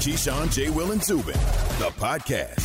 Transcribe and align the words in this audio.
Keyshawn, 0.00 0.50
J. 0.50 0.70
Will, 0.70 0.92
and 0.92 1.02
Zubin, 1.04 1.34
the 1.78 1.90
podcast. 1.98 2.58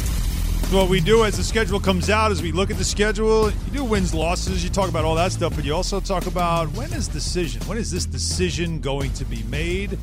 So 0.69 0.77
what 0.77 0.89
we 0.89 1.01
do 1.01 1.25
as 1.25 1.35
the 1.35 1.43
schedule 1.43 1.79
comes 1.81 2.09
out 2.09 2.31
is 2.31 2.41
we 2.41 2.53
look 2.53 2.71
at 2.71 2.77
the 2.77 2.83
schedule. 2.85 3.51
You 3.51 3.71
do 3.73 3.83
wins, 3.83 4.13
losses. 4.13 4.63
You 4.63 4.69
talk 4.69 4.87
about 4.89 5.03
all 5.03 5.15
that 5.15 5.33
stuff, 5.33 5.53
but 5.53 5.65
you 5.65 5.75
also 5.75 5.99
talk 5.99 6.27
about 6.27 6.69
when 6.73 6.91
is 6.93 7.07
decision? 7.09 7.61
When 7.67 7.77
is 7.77 7.91
this 7.91 8.05
decision 8.05 8.79
going 8.79 9.11
to 9.13 9.25
be 9.25 9.43
made? 9.43 9.97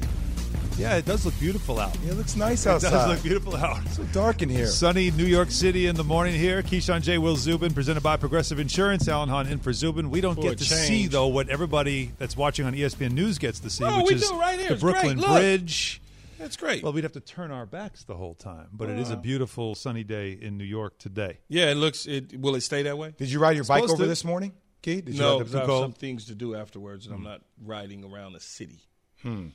Yeah, 0.78 0.96
it 0.96 1.04
does 1.06 1.24
look 1.24 1.38
beautiful 1.40 1.80
out. 1.80 1.96
Yeah, 2.04 2.12
it 2.12 2.16
looks 2.18 2.36
nice 2.36 2.66
It 2.66 2.70
outside. 2.70 2.88
It 2.88 2.90
does 2.92 3.08
look 3.08 3.22
beautiful 3.22 3.56
out. 3.56 3.80
It's 3.86 3.96
so 3.96 4.04
dark 4.12 4.42
in 4.42 4.48
here. 4.50 4.66
Sunny 4.66 5.10
New 5.10 5.24
York 5.26 5.50
City 5.50 5.86
in 5.86 5.96
the 5.96 6.04
morning 6.04 6.34
here. 6.34 6.62
Keyshawn 6.62 7.00
J. 7.02 7.16
Will 7.18 7.36
Zubin, 7.36 7.72
presented 7.72 8.02
by 8.02 8.16
Progressive 8.18 8.58
Insurance. 8.58 9.08
Alan 9.08 9.28
Hahn 9.30 9.46
in 9.46 9.58
for 9.58 9.72
Zubin. 9.72 10.10
We 10.10 10.20
don't 10.20 10.34
For 10.34 10.42
get 10.42 10.58
to 10.58 10.64
change. 10.64 10.86
see, 10.86 11.06
though, 11.06 11.28
what 11.28 11.48
everybody 11.48 12.12
that's 12.18 12.36
watching 12.36 12.66
on 12.66 12.74
ESPN 12.74 13.12
News 13.12 13.38
gets 13.38 13.58
to 13.60 13.70
see, 13.70 13.84
Oh, 13.84 14.02
which 14.02 14.08
we 14.10 14.14
is 14.16 14.28
do 14.28 14.38
right 14.38 14.58
here. 14.58 14.68
the 14.68 14.74
It's. 14.74 14.82
Brooklyn 14.82 15.18
Bridge. 15.18 16.00
That's 16.42 16.56
great. 16.56 16.82
Well, 16.82 16.92
we'd 16.92 17.04
have 17.04 17.12
to 17.12 17.20
turn 17.20 17.50
our 17.52 17.66
backs 17.66 18.02
the 18.04 18.16
whole 18.16 18.34
time, 18.34 18.68
but 18.72 18.90
it 18.90 18.98
is 18.98 19.10
a 19.10 19.16
beautiful 19.16 19.74
sunny 19.74 20.02
day 20.04 20.32
in 20.32 20.58
New 20.58 20.64
York 20.64 20.98
today. 20.98 21.38
yeah, 21.48 21.70
it 21.70 21.76
looks. 21.76 22.04
It 22.06 22.38
will 22.38 22.54
it 22.56 22.62
stay 22.62 22.82
that 22.82 22.98
way? 22.98 23.14
Did 23.16 23.30
you 23.30 23.38
ride 23.38 23.54
your 23.56 23.64
bike 23.64 23.84
over 23.84 24.02
to. 24.02 24.06
this 24.08 24.24
morning, 24.24 24.52
Key? 24.82 25.00
Did 25.02 25.14
you 25.14 25.20
No, 25.20 25.38
have 25.38 25.48
because 25.48 25.52
to 25.52 25.58
I 25.72 25.74
have 25.76 25.82
some 25.84 25.92
things 25.92 26.26
to 26.26 26.34
do 26.34 26.54
afterwards, 26.56 27.06
and 27.06 27.14
I'm 27.14 27.22
not 27.22 27.42
riding 27.64 28.04
around 28.04 28.32
the 28.32 28.40
city. 28.40 28.80
Hmm. 29.22 29.48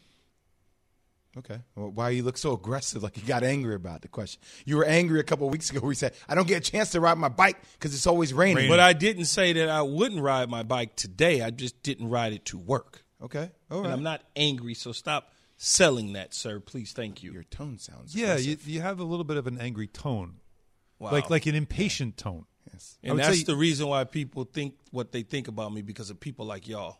Okay. 1.37 1.59
Well, 1.75 1.89
why 1.91 2.09
you 2.11 2.23
look 2.23 2.37
so 2.37 2.53
aggressive? 2.53 3.03
Like 3.03 3.15
you 3.17 3.23
got 3.23 3.43
angry 3.43 3.75
about 3.75 4.01
the 4.01 4.07
question. 4.07 4.41
You 4.65 4.77
were 4.77 4.85
angry 4.85 5.19
a 5.19 5.23
couple 5.23 5.45
of 5.45 5.51
weeks 5.51 5.69
ago. 5.69 5.81
where 5.81 5.91
you 5.91 5.95
said, 5.95 6.13
"I 6.27 6.33
don't 6.33 6.47
get 6.47 6.67
a 6.67 6.71
chance 6.71 6.91
to 6.91 6.99
ride 6.99 7.17
my 7.17 7.29
bike 7.29 7.57
because 7.73 7.93
it's 7.93 8.07
always 8.07 8.33
raining." 8.33 8.69
But 8.69 8.79
I 8.79 8.93
didn't 8.93 9.25
say 9.25 9.53
that 9.53 9.69
I 9.69 9.81
wouldn't 9.83 10.21
ride 10.21 10.49
my 10.49 10.63
bike 10.63 10.95
today. 10.95 11.41
I 11.41 11.51
just 11.51 11.83
didn't 11.83 12.09
ride 12.09 12.33
it 12.33 12.45
to 12.45 12.57
work. 12.57 13.03
Okay. 13.21 13.51
All 13.69 13.83
And. 13.83 13.93
I'm 13.93 14.03
not 14.03 14.23
angry, 14.35 14.73
so 14.73 14.91
stop 14.91 15.31
selling 15.57 16.13
that, 16.13 16.33
sir. 16.33 16.59
Please, 16.59 16.93
thank 16.93 17.23
you. 17.23 17.33
Your 17.33 17.43
tone 17.43 17.77
sounds. 17.77 18.15
Yeah, 18.15 18.37
you, 18.37 18.57
you 18.65 18.81
have 18.81 18.99
a 18.99 19.03
little 19.03 19.25
bit 19.25 19.37
of 19.37 19.47
an 19.47 19.59
angry 19.59 19.87
tone, 19.87 20.35
Wow. 20.99 21.11
like 21.11 21.29
like 21.29 21.45
an 21.45 21.55
impatient 21.55 22.17
tone. 22.17 22.45
Yes. 22.71 22.97
I 23.03 23.07
and 23.07 23.15
would 23.15 23.23
that's 23.23 23.37
say- 23.39 23.43
the 23.43 23.55
reason 23.55 23.87
why 23.87 24.03
people 24.03 24.43
think 24.45 24.75
what 24.91 25.11
they 25.11 25.23
think 25.23 25.47
about 25.47 25.73
me 25.73 25.81
because 25.81 26.09
of 26.09 26.19
people 26.19 26.45
like 26.45 26.67
y'all. 26.67 26.97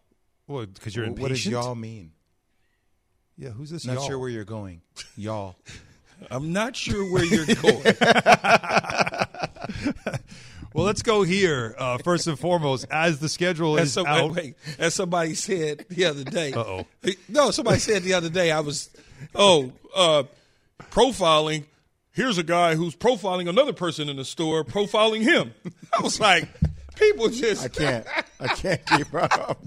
Well, 0.47 0.65
because 0.65 0.95
you're 0.95 1.05
Well, 1.05 1.09
impatient. 1.11 1.23
what 1.23 1.29
does 1.35 1.45
y'all 1.45 1.75
mean? 1.75 2.11
Yeah, 3.37 3.49
who's 3.49 3.69
this? 3.69 3.85
Not 3.85 3.95
y'all? 3.97 4.07
sure 4.07 4.19
where 4.19 4.29
you're 4.29 4.45
going, 4.45 4.81
y'all. 5.15 5.55
I'm 6.31 6.51
not 6.51 6.75
sure 6.75 7.11
where 7.11 7.23
you're 7.23 7.45
going. 7.45 7.83
Well, 10.77 10.85
let's 10.85 11.01
go 11.01 11.23
here 11.23 11.73
uh, 11.79 11.97
first 11.97 12.27
and 12.27 12.37
foremost. 12.37 12.85
As 12.91 13.17
the 13.17 13.29
schedule 13.29 13.79
As, 13.79 13.87
is 13.87 13.93
some, 13.93 14.05
out, 14.05 14.35
wait, 14.35 14.53
as 14.77 14.93
somebody 14.93 15.33
said 15.33 15.87
the 15.89 16.05
other 16.05 16.23
day. 16.23 16.53
Uh-oh. 16.53 16.85
No, 17.27 17.49
somebody 17.49 17.79
said 17.79 18.03
the 18.03 18.13
other 18.13 18.29
day. 18.29 18.51
I 18.51 18.59
was, 18.59 18.91
oh, 19.33 19.71
uh, 19.95 20.25
profiling. 20.91 21.63
Here's 22.11 22.37
a 22.37 22.43
guy 22.43 22.75
who's 22.75 22.95
profiling 22.95 23.49
another 23.49 23.73
person 23.73 24.07
in 24.07 24.17
the 24.17 24.23
store, 24.23 24.63
profiling 24.63 25.23
him. 25.23 25.51
I 25.97 26.03
was 26.03 26.19
like, 26.19 26.47
people 26.95 27.29
just, 27.29 27.65
I 27.65 27.69
can't. 27.69 28.05
I 28.39 28.47
can't 28.49 28.85
keep 28.85 29.11
up. 29.15 29.59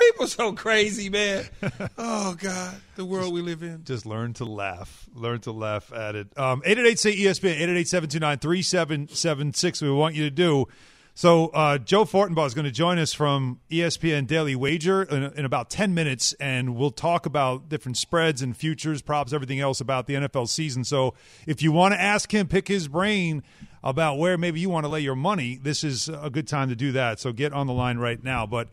People 0.00 0.26
so 0.26 0.52
crazy, 0.52 1.08
man. 1.08 1.44
Oh 1.98 2.34
God, 2.38 2.76
the 2.96 3.04
world 3.04 3.32
we 3.32 3.42
live 3.42 3.62
in. 3.62 3.84
just 3.84 4.06
learn 4.06 4.32
to 4.34 4.44
laugh. 4.44 5.08
Learn 5.14 5.40
to 5.40 5.52
laugh 5.52 5.92
at 5.92 6.14
it. 6.14 6.28
Um, 6.38 6.62
888 6.64 6.98
say 6.98 7.16
ESPN, 7.16 7.50
888 7.52 7.88
729 7.88 8.38
3776. 8.38 9.82
We 9.82 9.90
want 9.90 10.14
you 10.14 10.24
to 10.24 10.30
do. 10.30 10.66
So, 11.14 11.48
uh, 11.48 11.76
Joe 11.78 12.04
Fortenbaugh 12.04 12.46
is 12.46 12.54
going 12.54 12.64
to 12.64 12.70
join 12.70 12.98
us 12.98 13.12
from 13.12 13.60
ESPN 13.70 14.26
Daily 14.26 14.54
Wager 14.54 15.02
in, 15.02 15.24
in 15.24 15.44
about 15.44 15.68
10 15.68 15.92
minutes, 15.92 16.32
and 16.34 16.76
we'll 16.76 16.92
talk 16.92 17.26
about 17.26 17.68
different 17.68 17.98
spreads 17.98 18.40
and 18.40 18.56
futures, 18.56 19.02
props, 19.02 19.32
everything 19.32 19.60
else 19.60 19.80
about 19.80 20.06
the 20.06 20.14
NFL 20.14 20.48
season. 20.48 20.84
So, 20.84 21.14
if 21.46 21.62
you 21.62 21.72
want 21.72 21.92
to 21.92 22.00
ask 22.00 22.32
him, 22.32 22.46
pick 22.46 22.68
his 22.68 22.88
brain 22.88 23.42
about 23.82 24.18
where 24.18 24.38
maybe 24.38 24.60
you 24.60 24.70
want 24.70 24.84
to 24.84 24.88
lay 24.88 25.00
your 25.00 25.16
money, 25.16 25.58
this 25.62 25.84
is 25.84 26.08
a 26.08 26.30
good 26.30 26.46
time 26.48 26.68
to 26.70 26.76
do 26.76 26.92
that. 26.92 27.20
So, 27.20 27.32
get 27.32 27.52
on 27.52 27.66
the 27.66 27.74
line 27.74 27.98
right 27.98 28.22
now. 28.22 28.46
But 28.46 28.68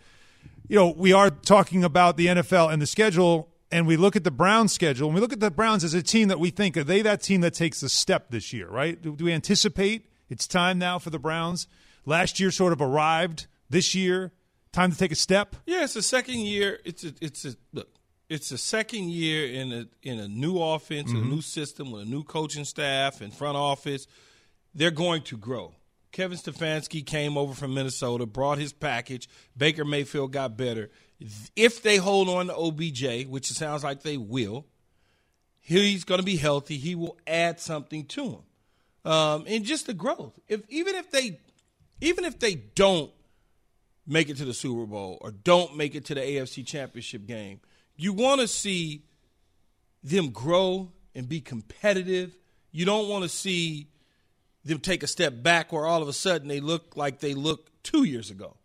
you 0.67 0.75
know, 0.75 0.94
we 0.95 1.13
are 1.13 1.29
talking 1.29 1.83
about 1.83 2.17
the 2.17 2.28
NFL 2.28 2.72
and 2.72 2.81
the 2.81 2.88
schedule, 2.88 3.50
and 3.72 3.88
we 3.88 3.97
look 3.97 4.16
at 4.16 4.23
the 4.23 4.31
Browns 4.31 4.73
schedule, 4.73 5.07
and 5.07 5.16
we 5.16 5.22
look 5.22 5.33
at 5.33 5.39
the 5.39 5.51
Browns 5.51 5.83
as 5.83 5.94
a 5.94 6.03
team 6.03 6.28
that 6.28 6.39
we 6.39 6.50
think 6.50 6.78
are 6.78 6.83
they 6.83 7.01
that 7.01 7.22
team 7.22 7.41
that 7.41 7.53
takes 7.53 7.81
the 7.81 7.89
step 7.89 8.29
this 8.29 8.53
year, 8.53 8.67
right? 8.69 9.01
Do, 9.01 9.16
do 9.16 9.25
we 9.25 9.33
anticipate 9.33 10.07
it's 10.29 10.47
time 10.47 10.77
now 10.77 11.00
for 11.00 11.09
the 11.09 11.19
Browns? 11.19 11.67
Last 12.06 12.39
year 12.39 12.51
sort 12.51 12.73
of 12.73 12.81
arrived. 12.81 13.47
This 13.69 13.94
year, 13.94 14.31
time 14.72 14.94
to 14.94 14.97
take 14.97 15.11
a 15.11 15.16
step. 15.16 15.57
Yeah, 15.66 15.83
it's 15.83 15.94
the 15.94 16.01
second 16.01 16.39
year. 16.39 16.79
It's 16.85 17.03
a, 17.03 17.13
it's 17.19 17.44
a 17.44 17.56
look. 17.73 17.89
It's 18.29 18.50
the 18.50 18.57
second 18.57 19.09
year 19.09 19.45
in 19.45 19.73
a 19.73 19.88
in 20.03 20.19
a 20.19 20.27
new 20.27 20.61
offense, 20.61 21.11
a 21.11 21.16
mm-hmm. 21.16 21.29
new 21.31 21.41
system 21.41 21.91
with 21.91 22.03
a 22.03 22.06
new 22.06 22.23
coaching 22.23 22.63
staff 22.63 23.19
and 23.19 23.33
front 23.33 23.57
office. 23.57 24.07
They're 24.73 24.91
going 24.91 25.23
to 25.23 25.38
grow. 25.38 25.73
Kevin 26.12 26.38
Stefanski 26.38 27.06
came 27.06 27.38
over 27.38 27.53
from 27.53 27.73
Minnesota, 27.73 28.25
brought 28.25 28.57
his 28.57 28.73
package. 28.73 29.29
Baker 29.56 29.85
Mayfield 29.85 30.31
got 30.31 30.57
better. 30.57 30.90
If 31.56 31.81
they 31.81 31.97
hold 31.97 32.29
on 32.29 32.47
to 32.47 32.56
OBJ, 32.56 33.28
which 33.28 33.51
it 33.51 33.56
sounds 33.56 33.84
like 33.84 34.03
they 34.03 34.18
will, 34.18 34.66
he's 35.59 36.03
going 36.03 36.19
to 36.19 36.25
be 36.25 36.38
healthy. 36.38 36.78
He 36.78 36.95
will 36.95 37.18
add 37.25 37.59
something 37.59 38.06
to 38.06 38.23
him, 39.03 39.12
um, 39.12 39.44
and 39.47 39.66
just 39.66 39.88
the 39.88 39.94
growth. 39.94 40.40
If 40.47 40.62
even 40.69 40.95
if 40.95 41.12
they, 41.12 41.40
even 42.01 42.24
if 42.24 42.39
they 42.39 42.56
don't 42.56 43.12
make 44.06 44.29
it 44.29 44.38
to 44.38 44.45
the 44.45 44.53
Super 44.53 44.85
Bowl 44.85 45.18
or 45.22 45.31
don't 45.31 45.75
make 45.75 45.95
it 45.95 46.06
to 46.06 46.16
the 46.16 46.22
AFC 46.22 46.66
Championship 46.66 47.25
game, 47.25 47.59
you 47.95 48.13
want 48.13 48.41
to 48.41 48.47
see 48.47 49.03
them 50.03 50.29
grow 50.29 50.91
and 51.13 51.28
be 51.28 51.41
competitive. 51.41 52.38
You 52.72 52.85
don't 52.85 53.09
want 53.09 53.24
to 53.24 53.29
see 53.29 53.89
them 54.67 54.79
take 54.79 55.03
a 55.03 55.07
step 55.07 55.41
back 55.41 55.72
where 55.72 55.85
all 55.85 56.01
of 56.01 56.07
a 56.07 56.13
sudden 56.13 56.47
they 56.47 56.59
look 56.59 56.95
like 56.95 57.19
they 57.19 57.33
looked 57.33 57.72
two 57.83 58.03
years 58.03 58.29
ago. 58.31 58.55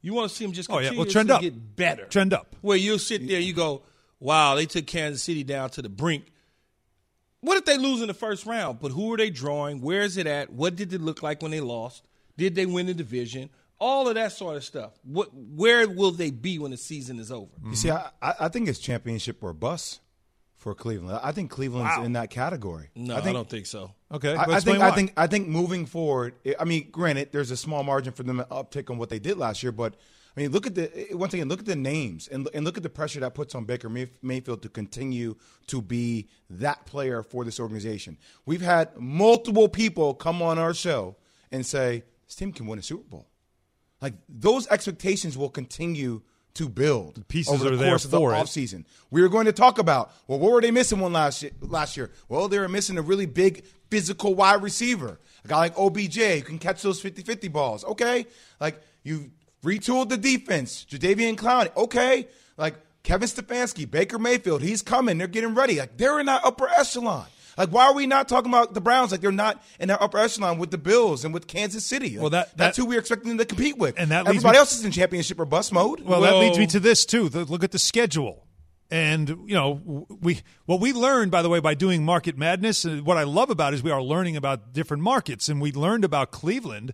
You 0.00 0.14
want 0.14 0.30
to 0.30 0.34
see 0.36 0.44
them 0.44 0.52
just 0.52 0.68
Oh, 0.70 0.74
yeah. 0.78 0.88
continue 0.90 0.98
Well, 1.04 1.10
trend 1.12 1.28
to 1.28 1.34
up. 1.36 1.40
get 1.42 1.76
better. 1.76 2.04
Trend 2.06 2.32
up. 2.32 2.56
Where 2.60 2.76
you'll 2.76 2.98
sit 2.98 3.26
there, 3.28 3.38
you 3.40 3.52
go, 3.52 3.82
wow, 4.20 4.54
they 4.56 4.66
took 4.66 4.86
Kansas 4.86 5.22
City 5.22 5.44
down 5.44 5.70
to 5.70 5.82
the 5.82 5.88
brink. 5.88 6.24
What 7.40 7.56
if 7.56 7.64
they 7.64 7.76
lose 7.78 8.00
in 8.00 8.08
the 8.08 8.14
first 8.14 8.46
round? 8.46 8.80
But 8.80 8.92
who 8.92 9.12
are 9.12 9.16
they 9.16 9.30
drawing? 9.30 9.80
Where 9.80 10.02
is 10.02 10.16
it 10.16 10.26
at? 10.26 10.52
What 10.52 10.76
did 10.76 10.92
it 10.92 11.00
look 11.00 11.22
like 11.22 11.42
when 11.42 11.50
they 11.50 11.60
lost? 11.60 12.04
Did 12.36 12.54
they 12.54 12.66
win 12.66 12.86
the 12.86 12.94
division? 12.94 13.50
All 13.80 14.06
of 14.08 14.14
that 14.14 14.30
sort 14.30 14.56
of 14.56 14.62
stuff. 14.62 14.92
What, 15.02 15.30
where 15.34 15.88
will 15.88 16.12
they 16.12 16.30
be 16.30 16.58
when 16.60 16.70
the 16.70 16.76
season 16.76 17.18
is 17.18 17.32
over? 17.32 17.50
You 17.66 17.74
see, 17.74 17.90
I, 17.90 18.10
I 18.22 18.34
I 18.40 18.48
think 18.48 18.68
it's 18.68 18.78
championship 18.78 19.42
or 19.42 19.52
bust 19.52 20.00
for 20.62 20.76
Cleveland. 20.76 21.18
I 21.22 21.32
think 21.32 21.50
Cleveland's 21.50 21.96
Wow. 21.96 22.04
in 22.04 22.12
that 22.12 22.30
category. 22.30 22.90
No, 22.94 23.16
I, 23.16 23.18
I, 23.18 23.32
don't 23.32 23.50
think 23.50 23.66
so. 23.66 23.90
Okay, 24.12 24.32
I, 24.36 24.44
I 24.44 24.54
explain 24.54 24.76
think 24.76 24.82
I 24.84 24.90
think 24.94 25.12
I 25.16 25.26
think 25.26 25.48
moving 25.48 25.86
forward. 25.86 26.34
I 26.58 26.64
mean, 26.64 26.88
granted, 26.92 27.30
there's 27.32 27.50
a 27.50 27.56
small 27.56 27.82
margin 27.82 28.12
for 28.12 28.22
them 28.22 28.38
to 28.38 28.44
uptick 28.44 28.88
on 28.88 28.96
what 28.96 29.10
they 29.10 29.18
did 29.18 29.38
last 29.38 29.64
year, 29.64 29.72
but 29.72 29.96
I 30.36 30.40
mean, 30.40 30.52
look 30.52 30.66
at 30.68 30.76
the 30.76 31.10
eh, 31.10 31.14
once 31.14 31.34
again, 31.34 31.48
look 31.48 31.58
at 31.58 31.66
the 31.66 31.74
names 31.74 32.28
and 32.28 32.48
and 32.54 32.64
look 32.64 32.76
at 32.76 32.84
the 32.84 32.88
pressure 32.88 33.18
that 33.20 33.34
puts 33.34 33.56
on 33.56 33.64
Baker 33.64 33.88
May- 33.88 34.12
Mayfield 34.22 34.62
to 34.62 34.68
continue 34.68 35.34
to 35.66 35.82
be 35.82 36.28
that 36.48 36.86
player 36.86 37.24
for 37.24 37.44
this 37.44 37.58
organization. 37.58 38.16
We've 38.46 38.62
had 38.62 38.96
multiple 38.96 39.68
people 39.68 40.14
come 40.14 40.40
on 40.42 40.60
our 40.60 40.74
show 40.74 41.16
and 41.50 41.66
say 41.66 42.04
this 42.26 42.36
team 42.36 42.52
can 42.52 42.68
win 42.68 42.78
a 42.78 42.82
Super 42.82 43.08
Bowl. 43.08 43.26
Like 44.00 44.14
those 44.28 44.68
expectations 44.68 45.36
will 45.36 45.50
continue 45.50 46.22
to 46.54 46.68
build 46.68 47.26
pieces 47.28 47.54
over 47.54 47.64
the 47.64 47.74
are 47.74 47.76
there 47.76 47.88
course 47.90 48.04
of 48.04 48.10
the 48.10 48.18
it. 48.18 48.22
offseason. 48.22 48.84
We 49.10 49.22
were 49.22 49.28
going 49.28 49.46
to 49.46 49.52
talk 49.52 49.78
about 49.78 50.12
well, 50.26 50.38
what 50.38 50.52
were 50.52 50.60
they 50.60 50.70
missing 50.70 51.00
one 51.00 51.12
last 51.12 51.42
year, 51.42 51.52
last 51.60 51.96
year? 51.96 52.10
Well, 52.28 52.48
they 52.48 52.58
were 52.58 52.68
missing 52.68 52.98
a 52.98 53.02
really 53.02 53.26
big 53.26 53.64
physical 53.90 54.34
wide 54.34 54.62
receiver, 54.62 55.18
a 55.44 55.48
guy 55.48 55.58
like 55.58 55.78
OBJ 55.78 56.16
who 56.16 56.42
can 56.42 56.58
catch 56.58 56.82
those 56.82 57.02
50-50 57.02 57.52
balls. 57.52 57.84
Okay, 57.84 58.26
like 58.60 58.80
you 59.02 59.30
retooled 59.64 60.08
the 60.08 60.16
defense, 60.16 60.86
Jadeveon 60.88 61.36
Clowney. 61.36 61.74
Okay, 61.76 62.28
like 62.56 62.74
Kevin 63.02 63.28
Stefanski, 63.28 63.90
Baker 63.90 64.18
Mayfield, 64.18 64.62
he's 64.62 64.82
coming. 64.82 65.18
They're 65.18 65.26
getting 65.26 65.54
ready. 65.54 65.78
Like 65.78 65.96
they're 65.96 66.20
in 66.20 66.26
that 66.26 66.44
upper 66.44 66.68
echelon. 66.68 67.26
Like, 67.56 67.70
why 67.70 67.86
are 67.86 67.94
we 67.94 68.06
not 68.06 68.28
talking 68.28 68.50
about 68.50 68.74
the 68.74 68.80
Browns 68.80 69.12
like 69.12 69.20
they're 69.20 69.32
not 69.32 69.62
in 69.80 69.88
that 69.88 70.00
upper 70.00 70.18
echelon 70.18 70.58
with 70.58 70.70
the 70.70 70.78
Bills 70.78 71.24
and 71.24 71.32
with 71.34 71.46
Kansas 71.46 71.84
City? 71.84 72.10
Like, 72.10 72.20
Well, 72.20 72.30
that- 72.30 72.56
that's 72.56 72.76
who 72.76 72.86
we're 72.86 72.98
expecting 72.98 73.28
them 73.28 73.38
to 73.38 73.44
compete 73.44 73.76
with. 73.78 73.94
And 73.98 74.10
that 74.10 74.24
leads 74.24 74.36
everybody 74.38 74.54
me- 74.54 74.58
else 74.58 74.76
is 74.76 74.84
in 74.84 74.90
championship 74.92 75.38
or 75.40 75.44
bust 75.44 75.72
mode. 75.72 76.00
Well, 76.00 76.20
that 76.22 76.34
leads 76.36 76.58
me 76.58 76.66
to 76.68 76.80
this 76.80 77.04
too. 77.04 77.28
The, 77.28 77.44
look 77.44 77.62
at 77.64 77.72
the 77.72 77.78
schedule, 77.78 78.46
and 78.90 79.28
you 79.28 79.54
know 79.54 80.06
we 80.20 80.40
what 80.66 80.80
we 80.80 80.92
learned 80.92 81.30
by 81.30 81.42
the 81.42 81.48
way 81.48 81.60
by 81.60 81.74
doing 81.74 82.04
Market 82.04 82.36
Madness. 82.38 82.84
And 82.84 83.04
what 83.06 83.16
I 83.16 83.22
love 83.24 83.50
about 83.50 83.72
it 83.72 83.76
is 83.76 83.82
we 83.82 83.90
are 83.90 84.02
learning 84.02 84.36
about 84.36 84.72
different 84.72 85.02
markets, 85.02 85.48
and 85.48 85.60
we 85.60 85.72
learned 85.72 86.04
about 86.04 86.30
Cleveland 86.30 86.92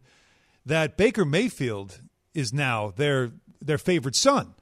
that 0.67 0.97
Baker 0.97 1.25
Mayfield 1.25 2.01
is 2.35 2.53
now 2.53 2.93
their 2.97 3.31
their 3.61 3.79
favorite 3.79 4.15
son. 4.17 4.55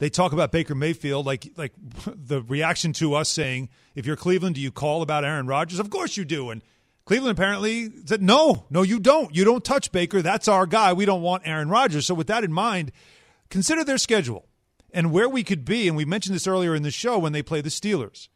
They 0.00 0.08
talk 0.08 0.32
about 0.32 0.50
Baker 0.50 0.74
Mayfield 0.74 1.26
like 1.26 1.52
like 1.56 1.72
the 2.06 2.42
reaction 2.42 2.92
to 2.94 3.14
us 3.14 3.28
saying, 3.28 3.68
"If 3.94 4.06
you're 4.06 4.16
Cleveland, 4.16 4.56
do 4.56 4.60
you 4.60 4.72
call 4.72 5.02
about 5.02 5.24
Aaron 5.24 5.46
Rodgers?" 5.46 5.78
Of 5.78 5.90
course 5.90 6.16
you 6.16 6.24
do, 6.24 6.50
and 6.50 6.62
Cleveland 7.04 7.38
apparently 7.38 7.90
said, 8.06 8.22
"No, 8.22 8.64
no, 8.70 8.80
you 8.80 8.98
don't. 8.98 9.34
You 9.34 9.44
don't 9.44 9.62
touch 9.62 9.92
Baker. 9.92 10.22
That's 10.22 10.48
our 10.48 10.64
guy. 10.64 10.94
We 10.94 11.04
don't 11.04 11.20
want 11.20 11.46
Aaron 11.46 11.68
Rodgers." 11.68 12.06
So 12.06 12.14
with 12.14 12.28
that 12.28 12.44
in 12.44 12.52
mind, 12.52 12.92
consider 13.50 13.84
their 13.84 13.98
schedule 13.98 14.46
and 14.90 15.12
where 15.12 15.28
we 15.28 15.44
could 15.44 15.66
be. 15.66 15.86
And 15.86 15.98
we 15.98 16.06
mentioned 16.06 16.34
this 16.34 16.46
earlier 16.46 16.74
in 16.74 16.82
the 16.82 16.90
show 16.90 17.18
when 17.18 17.32
they 17.32 17.42
play 17.42 17.60
the 17.60 17.68
Steelers. 17.68 18.28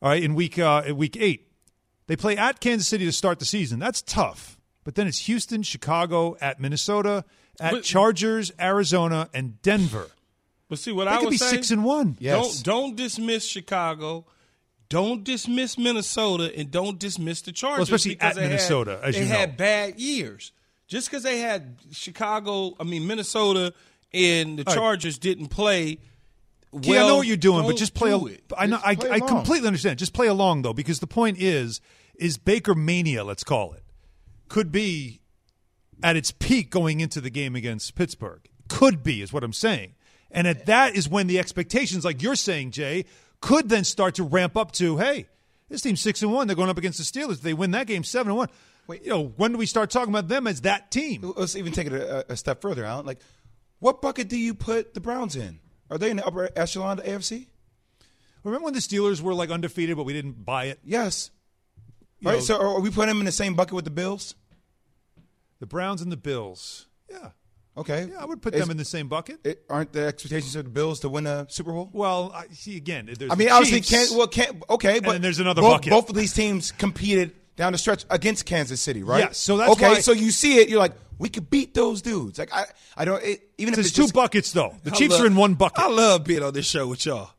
All 0.00 0.08
right, 0.08 0.22
in 0.22 0.34
week 0.34 0.58
uh, 0.58 0.84
in 0.86 0.96
week 0.96 1.18
eight, 1.20 1.52
they 2.06 2.16
play 2.16 2.34
at 2.38 2.60
Kansas 2.60 2.88
City 2.88 3.04
to 3.04 3.12
start 3.12 3.40
the 3.40 3.44
season. 3.44 3.78
That's 3.78 4.00
tough. 4.00 4.58
But 4.84 4.94
then 4.94 5.06
it's 5.06 5.26
Houston, 5.26 5.62
Chicago, 5.62 6.34
at 6.40 6.60
Minnesota, 6.60 7.26
at 7.60 7.84
Chargers, 7.84 8.52
Arizona, 8.58 9.28
and 9.34 9.60
Denver. 9.60 10.08
But 10.72 10.78
see 10.78 10.90
what 10.90 11.04
They 11.04 11.10
I 11.10 11.16
could 11.16 11.24
would 11.24 11.30
be 11.32 11.36
say. 11.36 11.50
six 11.50 11.70
and 11.70 11.84
one. 11.84 12.16
Yes. 12.18 12.62
Don't 12.62 12.64
don't 12.86 12.96
dismiss 12.96 13.44
Chicago. 13.46 14.24
Don't 14.88 15.22
dismiss 15.22 15.76
Minnesota, 15.76 16.50
and 16.56 16.70
don't 16.70 16.98
dismiss 16.98 17.42
the 17.42 17.52
Chargers. 17.52 17.90
especially 17.90 18.18
at 18.22 18.36
they 18.36 18.40
had- 18.40 18.48
Minnesota, 18.52 18.98
as 19.02 19.14
they 19.14 19.20
you 19.24 19.28
know. 19.28 19.34
had 19.36 19.58
bad 19.58 20.00
years. 20.00 20.52
Just 20.88 21.10
because 21.10 21.24
they 21.24 21.40
had 21.40 21.76
Chicago, 21.90 22.74
I 22.80 22.84
mean 22.84 23.06
Minnesota, 23.06 23.74
and 24.14 24.58
the 24.60 24.64
right. 24.66 24.74
Chargers 24.74 25.18
didn't 25.18 25.48
play. 25.48 25.98
Well, 26.70 26.82
Yeah, 26.84 27.04
I 27.04 27.06
know 27.06 27.16
what 27.16 27.26
you're 27.26 27.36
doing, 27.36 27.66
but 27.66 27.76
just 27.76 27.92
play. 27.92 28.08
do 28.18 28.28
A, 28.28 28.30
it. 28.30 28.44
I 28.56 28.64
know. 28.64 28.80
I, 28.82 28.96
I 29.10 29.20
completely 29.20 29.66
understand. 29.66 29.98
Just 29.98 30.14
play 30.14 30.26
along 30.26 30.62
though, 30.62 30.72
because 30.72 31.00
the 31.00 31.06
point 31.06 31.36
is, 31.38 31.82
is 32.14 32.38
Baker 32.38 32.74
mania. 32.74 33.24
Let's 33.24 33.44
call 33.44 33.74
it. 33.74 33.82
Could 34.48 34.72
be 34.72 35.20
at 36.02 36.16
its 36.16 36.30
peak 36.30 36.70
going 36.70 37.00
into 37.00 37.20
the 37.20 37.28
game 37.28 37.54
against 37.56 37.94
Pittsburgh. 37.94 38.40
Could 38.68 39.02
be 39.02 39.20
is 39.20 39.34
what 39.34 39.44
I'm 39.44 39.52
saying, 39.52 39.96
and 40.32 40.46
at 40.46 40.66
that 40.66 40.96
is 40.96 41.08
when 41.08 41.26
the 41.26 41.38
expectations, 41.38 42.04
like 42.04 42.22
you're 42.22 42.34
saying, 42.34 42.72
Jay, 42.72 43.04
could 43.40 43.68
then 43.68 43.84
start 43.84 44.16
to 44.16 44.24
ramp 44.24 44.56
up 44.56 44.72
to, 44.72 44.96
hey, 44.98 45.26
this 45.68 45.82
team's 45.82 46.00
six 46.00 46.22
and 46.22 46.32
one. 46.32 46.46
They're 46.46 46.56
going 46.56 46.70
up 46.70 46.78
against 46.78 46.98
the 46.98 47.04
Steelers. 47.04 47.40
They 47.40 47.54
win 47.54 47.70
that 47.72 47.86
game 47.86 48.04
seven 48.04 48.30
and 48.30 48.36
one. 48.36 48.48
Wait. 48.86 49.04
you 49.04 49.10
know, 49.10 49.32
when 49.36 49.52
do 49.52 49.58
we 49.58 49.66
start 49.66 49.90
talking 49.90 50.12
about 50.12 50.28
them 50.28 50.46
as 50.46 50.62
that 50.62 50.90
team? 50.90 51.32
Let's 51.36 51.56
even 51.56 51.72
take 51.72 51.86
it 51.86 51.92
a, 51.92 52.32
a 52.32 52.36
step 52.36 52.60
further, 52.60 52.84
Alan. 52.84 53.06
Like, 53.06 53.20
what 53.78 54.02
bucket 54.02 54.28
do 54.28 54.36
you 54.36 54.54
put 54.54 54.94
the 54.94 55.00
Browns 55.00 55.36
in? 55.36 55.60
Are 55.90 55.98
they 55.98 56.10
in 56.10 56.16
the 56.16 56.26
upper 56.26 56.48
echelon 56.56 56.98
of 56.98 57.04
the 57.04 57.10
AFC? 57.10 57.46
Remember 58.44 58.64
when 58.64 58.74
the 58.74 58.80
Steelers 58.80 59.20
were 59.20 59.34
like 59.34 59.50
undefeated, 59.50 59.96
but 59.96 60.04
we 60.04 60.12
didn't 60.12 60.44
buy 60.44 60.66
it? 60.66 60.80
Yes. 60.84 61.30
You 62.20 62.30
right. 62.30 62.34
know- 62.36 62.40
so 62.40 62.60
are 62.60 62.80
we 62.80 62.90
putting 62.90 63.08
them 63.08 63.20
in 63.20 63.26
the 63.26 63.32
same 63.32 63.54
bucket 63.54 63.74
with 63.74 63.84
the 63.84 63.90
Bills? 63.90 64.34
The 65.60 65.66
Browns 65.66 66.02
and 66.02 66.10
the 66.10 66.16
Bills. 66.16 66.86
Yeah. 67.08 67.30
Okay. 67.76 68.08
Yeah, 68.12 68.18
I 68.20 68.26
would 68.26 68.42
put 68.42 68.54
Is- 68.54 68.60
them 68.60 68.70
in 68.70 68.76
the 68.76 68.84
same 68.84 69.08
bucket. 69.08 69.40
it- 69.44 69.64
aren't 69.70 69.92
the 69.92 70.04
expectations 70.06 70.54
of 70.56 70.64
the 70.64 70.70
Bills 70.70 71.00
to 71.00 71.08
win 71.08 71.26
a 71.26 71.46
Super 71.48 71.72
Bowl? 71.72 71.88
Well, 71.92 72.30
I 72.34 72.46
see 72.52 72.76
again. 72.76 73.06
There's 73.06 73.30
I 73.30 73.34
mean, 73.34 73.48
the 73.48 73.54
obviously, 73.54 73.80
Chiefs. 73.80 74.08
can 74.10 74.18
well, 74.18 74.26
can 74.28 74.62
okay, 74.68 75.00
but 75.00 75.12
then 75.12 75.22
there's 75.22 75.38
another 75.40 75.62
both, 75.62 75.72
bucket. 75.76 75.90
Both 75.90 76.10
of 76.10 76.14
these 76.16 76.34
teams 76.34 76.70
competed 76.72 77.32
down 77.56 77.72
the 77.72 77.78
stretch 77.78 78.04
against 78.10 78.44
Kansas 78.46 78.80
City, 78.80 79.02
right? 79.02 79.20
Yes, 79.24 79.38
so 79.38 79.56
that's 79.56 79.70
okay. 79.72 79.88
why- 79.88 80.00
so 80.00 80.12
you 80.12 80.30
see 80.30 80.58
it, 80.58 80.68
you're 80.68 80.78
like, 80.78 80.92
we 81.18 81.28
could 81.28 81.48
beat 81.50 81.72
those 81.74 82.02
dudes. 82.02 82.38
Like 82.38 82.52
I, 82.52 82.64
I 82.96 83.04
don't 83.06 83.22
it, 83.22 83.40
even 83.58 83.72
if 83.72 83.76
There's 83.76 83.86
it's 83.88 83.96
two 83.96 84.02
just, 84.02 84.14
buckets 84.14 84.52
though. 84.52 84.74
The 84.84 84.90
I 84.90 84.94
Chiefs 84.94 85.12
love- 85.12 85.22
are 85.22 85.26
in 85.26 85.36
one 85.36 85.54
bucket. 85.54 85.78
I 85.78 85.88
love 85.88 86.24
being 86.24 86.42
on 86.42 86.52
this 86.52 86.66
show 86.66 86.86
with 86.88 87.06
y'all 87.06 87.30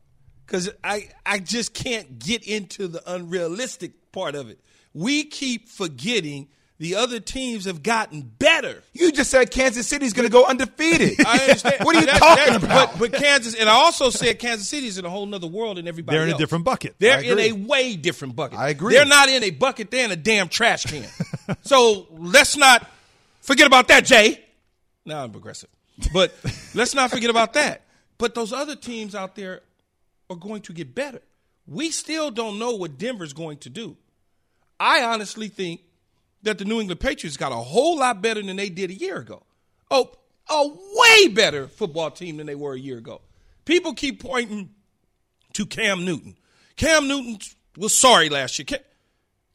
because 0.46 0.68
I 0.82 1.10
I 1.24 1.38
just 1.38 1.74
can't 1.74 2.18
get 2.18 2.42
into 2.44 2.88
the 2.88 3.02
unrealistic 3.12 4.10
part 4.12 4.34
of 4.34 4.48
it. 4.48 4.58
We 4.94 5.24
keep 5.24 5.68
forgetting 5.68 6.48
the 6.78 6.96
other 6.96 7.20
teams 7.20 7.66
have 7.66 7.82
gotten 7.82 8.22
better. 8.22 8.82
You 8.92 9.12
just 9.12 9.30
said 9.30 9.50
Kansas 9.50 9.86
City's 9.86 10.12
going 10.12 10.26
to 10.26 10.32
go 10.32 10.44
undefeated. 10.44 11.14
I 11.26 11.38
understand. 11.38 11.76
what 11.84 11.94
are 11.96 12.00
you 12.00 12.06
That- 12.06 12.18
talking 12.18 12.52
that- 12.54 12.64
about? 12.64 12.98
But, 12.98 13.12
but 13.12 13.20
Kansas, 13.20 13.54
and 13.54 13.68
I 13.68 13.72
also 13.74 14.10
said 14.10 14.38
Kansas 14.38 14.68
City 14.68 14.88
is 14.88 14.98
in 14.98 15.04
a 15.04 15.10
whole 15.10 15.32
other 15.34 15.46
world 15.46 15.76
than 15.76 15.86
everybody. 15.86 16.18
They're 16.18 16.26
in 16.26 16.34
a 16.34 16.38
different 16.38 16.64
bucket. 16.64 16.96
They're 16.98 17.22
in 17.22 17.38
a 17.38 17.52
way 17.52 17.94
different 17.96 18.34
bucket. 18.34 18.58
I 18.58 18.70
agree. 18.70 18.94
They're 18.94 19.04
not 19.04 19.28
in 19.28 19.44
a 19.44 19.50
bucket. 19.50 19.90
They're 19.90 20.04
in 20.04 20.10
a 20.10 20.16
damn 20.16 20.48
trash 20.48 20.84
can. 20.84 21.06
so 21.62 22.08
let's 22.10 22.56
not 22.56 22.86
forget 23.40 23.66
about 23.66 23.88
that, 23.88 24.04
Jay. 24.04 24.44
Now 25.06 25.22
I'm 25.22 25.30
progressive, 25.30 25.68
but 26.12 26.34
let's 26.74 26.94
not 26.94 27.10
forget 27.10 27.30
about 27.30 27.52
that. 27.52 27.82
But 28.18 28.34
those 28.34 28.52
other 28.52 28.74
teams 28.74 29.14
out 29.14 29.36
there 29.36 29.60
are 30.30 30.36
going 30.36 30.62
to 30.62 30.72
get 30.72 30.94
better. 30.94 31.20
We 31.66 31.90
still 31.90 32.30
don't 32.30 32.58
know 32.58 32.72
what 32.74 32.98
Denver's 32.98 33.32
going 33.32 33.58
to 33.58 33.70
do. 33.70 33.96
I 34.80 35.02
honestly 35.04 35.48
think 35.48 35.80
that 36.44 36.58
the 36.58 36.64
New 36.64 36.80
England 36.80 37.00
Patriots 37.00 37.36
got 37.36 37.52
a 37.52 37.56
whole 37.56 37.98
lot 37.98 38.22
better 38.22 38.42
than 38.42 38.56
they 38.56 38.68
did 38.68 38.90
a 38.90 38.94
year 38.94 39.18
ago. 39.18 39.42
Oh, 39.90 40.12
a 40.48 40.68
way 40.68 41.28
better 41.28 41.68
football 41.68 42.10
team 42.10 42.36
than 42.36 42.46
they 42.46 42.54
were 42.54 42.74
a 42.74 42.78
year 42.78 42.98
ago. 42.98 43.20
People 43.64 43.94
keep 43.94 44.22
pointing 44.22 44.70
to 45.54 45.66
Cam 45.66 46.04
Newton. 46.04 46.36
Cam 46.76 47.08
Newton 47.08 47.38
was 47.76 47.96
sorry 47.96 48.28
last 48.28 48.58
year. 48.58 48.66
Cam, 48.66 48.80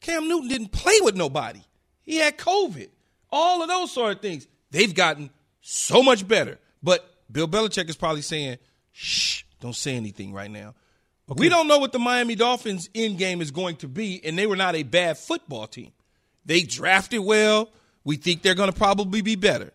Cam 0.00 0.28
Newton 0.28 0.48
didn't 0.48 0.72
play 0.72 0.98
with 1.02 1.14
nobody. 1.14 1.60
He 2.02 2.16
had 2.16 2.38
COVID. 2.38 2.88
All 3.30 3.62
of 3.62 3.68
those 3.68 3.92
sort 3.92 4.16
of 4.16 4.22
things. 4.22 4.46
They've 4.70 4.94
gotten 4.94 5.30
so 5.60 6.02
much 6.02 6.26
better. 6.26 6.58
But 6.82 7.08
Bill 7.30 7.46
Belichick 7.46 7.88
is 7.88 7.96
probably 7.96 8.22
saying, 8.22 8.58
shh, 8.92 9.42
don't 9.60 9.76
say 9.76 9.94
anything 9.94 10.32
right 10.32 10.50
now. 10.50 10.74
We 11.36 11.48
don't 11.48 11.68
know 11.68 11.78
what 11.78 11.92
the 11.92 12.00
Miami 12.00 12.34
Dolphins 12.34 12.90
end 12.92 13.18
game 13.18 13.40
is 13.40 13.52
going 13.52 13.76
to 13.76 13.88
be, 13.88 14.20
and 14.24 14.36
they 14.36 14.48
were 14.48 14.56
not 14.56 14.74
a 14.74 14.82
bad 14.82 15.16
football 15.16 15.68
team. 15.68 15.92
They 16.44 16.62
drafted 16.62 17.20
well. 17.20 17.70
We 18.04 18.16
think 18.16 18.42
they're 18.42 18.54
going 18.54 18.70
to 18.72 18.76
probably 18.76 19.20
be 19.20 19.36
better. 19.36 19.72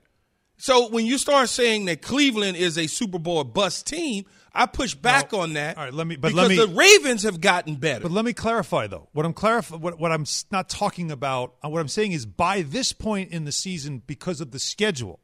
So 0.57 0.87
when 0.89 1.05
you 1.05 1.17
start 1.17 1.49
saying 1.49 1.85
that 1.85 2.01
Cleveland 2.01 2.57
is 2.57 2.77
a 2.77 2.87
Super 2.87 3.19
Bowl 3.19 3.43
bust 3.43 3.85
team, 3.87 4.25
I 4.53 4.65
push 4.67 4.95
back 4.95 5.33
on 5.33 5.53
that. 5.53 5.77
all 5.77 5.83
right, 5.83 5.93
let 5.93 6.07
me- 6.07 6.15
but 6.15 6.29
because 6.29 6.49
let 6.49 6.49
me- 6.49 6.55
the 6.55 6.73
Ravens 6.73 7.23
have 7.23 7.41
gotten 7.41 7.75
better. 7.75 8.03
But 8.03 8.11
let 8.11 8.23
me 8.23 8.31
clarify 8.31 8.87
though. 8.87 9.09
What 9.11 9.25
I'm 9.25 9.33
clarifying, 9.33 9.81
what, 9.81 9.99
what 9.99 10.13
I'm 10.13 10.25
not 10.51 10.69
talking 10.69 11.11
about, 11.11 11.55
uh, 11.63 11.67
what 11.69 11.81
I'm 11.81 11.89
saying 11.89 12.13
is 12.13 12.25
by 12.25 12.61
this 12.61 12.93
point 12.93 13.31
in 13.31 13.43
the 13.43 13.51
season, 13.51 14.01
because 14.07 14.39
of 14.39 14.51
the 14.51 14.59
schedule, 14.59 15.19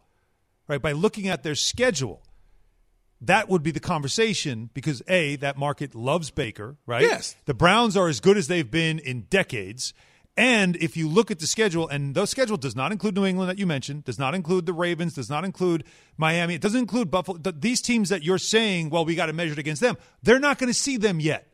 right? 0.67 0.81
By 0.81 0.91
looking 0.91 1.29
at 1.29 1.43
their 1.43 1.55
schedule, 1.55 2.21
that 3.21 3.47
would 3.47 3.63
be 3.63 3.71
the 3.71 3.79
conversation 3.79 4.69
because 4.73 5.01
a 5.07 5.38
that 5.38 5.57
market 5.57 5.95
loves 5.95 6.29
Baker, 6.29 6.75
right? 6.85 7.03
Yes. 7.03 7.35
The 7.45 7.53
Browns 7.53 7.95
are 7.95 8.09
as 8.09 8.19
good 8.19 8.35
as 8.35 8.47
they've 8.47 8.69
been 8.69 8.99
in 8.99 9.21
decades. 9.29 9.93
And 10.37 10.77
if 10.77 10.95
you 10.95 11.09
look 11.09 11.29
at 11.29 11.39
the 11.39 11.47
schedule, 11.47 11.89
and 11.89 12.15
the 12.15 12.25
schedule 12.25 12.55
does 12.57 12.75
not 12.75 12.91
include 12.93 13.15
New 13.15 13.25
England 13.25 13.49
that 13.49 13.59
you 13.59 13.67
mentioned, 13.67 14.05
does 14.05 14.17
not 14.17 14.33
include 14.33 14.65
the 14.65 14.73
Ravens, 14.73 15.13
does 15.13 15.29
not 15.29 15.43
include 15.43 15.83
Miami, 16.17 16.55
it 16.55 16.61
doesn't 16.61 16.79
include 16.79 17.11
Buffalo. 17.11 17.37
th- 17.37 17.57
These 17.59 17.81
teams 17.81 18.09
that 18.09 18.23
you're 18.23 18.37
saying, 18.37 18.89
well, 18.89 19.03
we 19.03 19.15
got 19.15 19.25
to 19.25 19.33
measure 19.33 19.53
it 19.53 19.59
against 19.59 19.81
them, 19.81 19.97
they're 20.23 20.39
not 20.39 20.57
going 20.57 20.69
to 20.69 20.73
see 20.73 20.95
them 20.97 21.19
yet. 21.19 21.47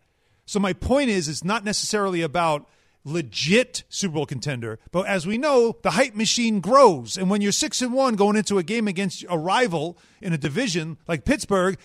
So 0.46 0.60
my 0.60 0.74
point 0.74 1.10
is, 1.10 1.28
it's 1.28 1.44
not 1.44 1.66
necessarily 1.66 2.22
about 2.22 2.70
legit 3.04 3.84
Super 3.90 4.14
Bowl 4.16 4.26
contender, 4.26 4.80
but 4.92 5.08
as 5.08 5.26
we 5.26 5.38
know, 5.38 5.78
the 5.82 5.92
hype 5.92 6.14
machine 6.14 6.60
grows, 6.60 7.18
and 7.18 7.30
when 7.30 7.42
you're 7.42 7.52
six 7.54 7.82
and 7.82 7.94
one 7.94 8.16
going 8.16 8.36
into 8.36 8.58
a 8.58 8.64
game 8.64 8.88
against 8.88 9.26
a 9.30 9.38
rival 9.38 9.98
in 10.22 10.34
a 10.34 10.38
division 10.38 10.98
like 11.08 11.26
Pittsburgh, 11.26 11.78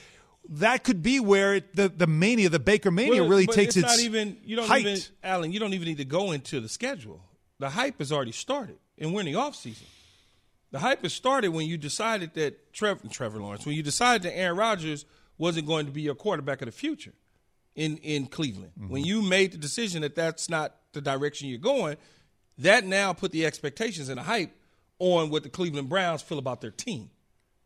that 0.53 0.85
could 0.85 1.03
be 1.03 1.21
where 1.21 1.55
it, 1.55 1.75
the 1.75 1.89
the 1.89 2.07
mania, 2.07 2.49
the 2.49 2.59
Baker 2.59 2.91
mania, 2.91 3.23
Well, 3.23 3.31
really 3.31 3.47
takes 3.47 3.77
it's 3.77 3.87
its 3.87 3.99
not 3.99 4.01
even 4.01 4.37
you 4.45 4.57
don't 4.57 4.69
height. 4.69 4.83
even 4.83 5.01
Alan, 5.23 5.53
you 5.53 5.59
don't 5.59 5.75
even 5.75 5.89
need 5.89 5.99
to 5.99 6.05
go 6.05 6.33
into 6.33 6.61
the 6.61 6.69
schedule. 6.69 7.23
The 7.59 7.71
hype 7.71 7.99
has 7.99 8.13
already 8.13 8.33
started, 8.33 8.77
and 8.99 9.15
we're 9.15 9.21
in 9.21 9.27
the 9.27 9.37
off 9.37 9.55
season. 9.55 9.87
The 10.71 10.79
hype 10.79 11.03
has 11.03 11.13
started 11.13 11.51
when 11.51 11.67
you 11.67 11.77
decided 11.77 12.35
that 12.35 12.73
Trevor, 12.73 13.09
Trevor 13.09 13.41
Lawrence, 13.41 13.67
when 13.67 13.77
you 13.77 13.83
decided 13.83 14.23
that 14.23 14.37
Aaron 14.37 14.57
Rodgers 14.57 15.05
wasn't 15.39 15.67
going 15.67 15.87
to 15.87 15.93
be 15.93 16.03
your 16.03 16.15
quarterback 16.15 16.61
of 16.63 16.67
the 16.67 16.73
future 16.73 17.13
in 17.75 17.97
in 17.99 18.27
Cleveland. 18.27 18.73
Mm-hmm. 18.79 18.93
When 18.93 19.05
you 19.05 19.23
made 19.23 19.53
the 19.53 19.59
decision 19.59 20.03
that 20.03 20.15
that's 20.15 20.51
not 20.51 20.77
the 20.93 21.01
direction 21.01 21.49
you're 21.49 21.59
going, 21.59 21.97
that 22.59 22.85
now 22.85 23.13
put 23.13 23.33
the 23.33 23.47
expectations 23.47 24.09
and 24.09 24.19
the 24.19 24.23
hype 24.23 24.55
on 24.99 25.31
what 25.31 25.43
the 25.43 25.49
Cleveland 25.49 25.89
Browns 25.89 26.23
feel 26.23 26.39
about 26.39 26.61
their 26.61 26.71
team. 26.71 27.11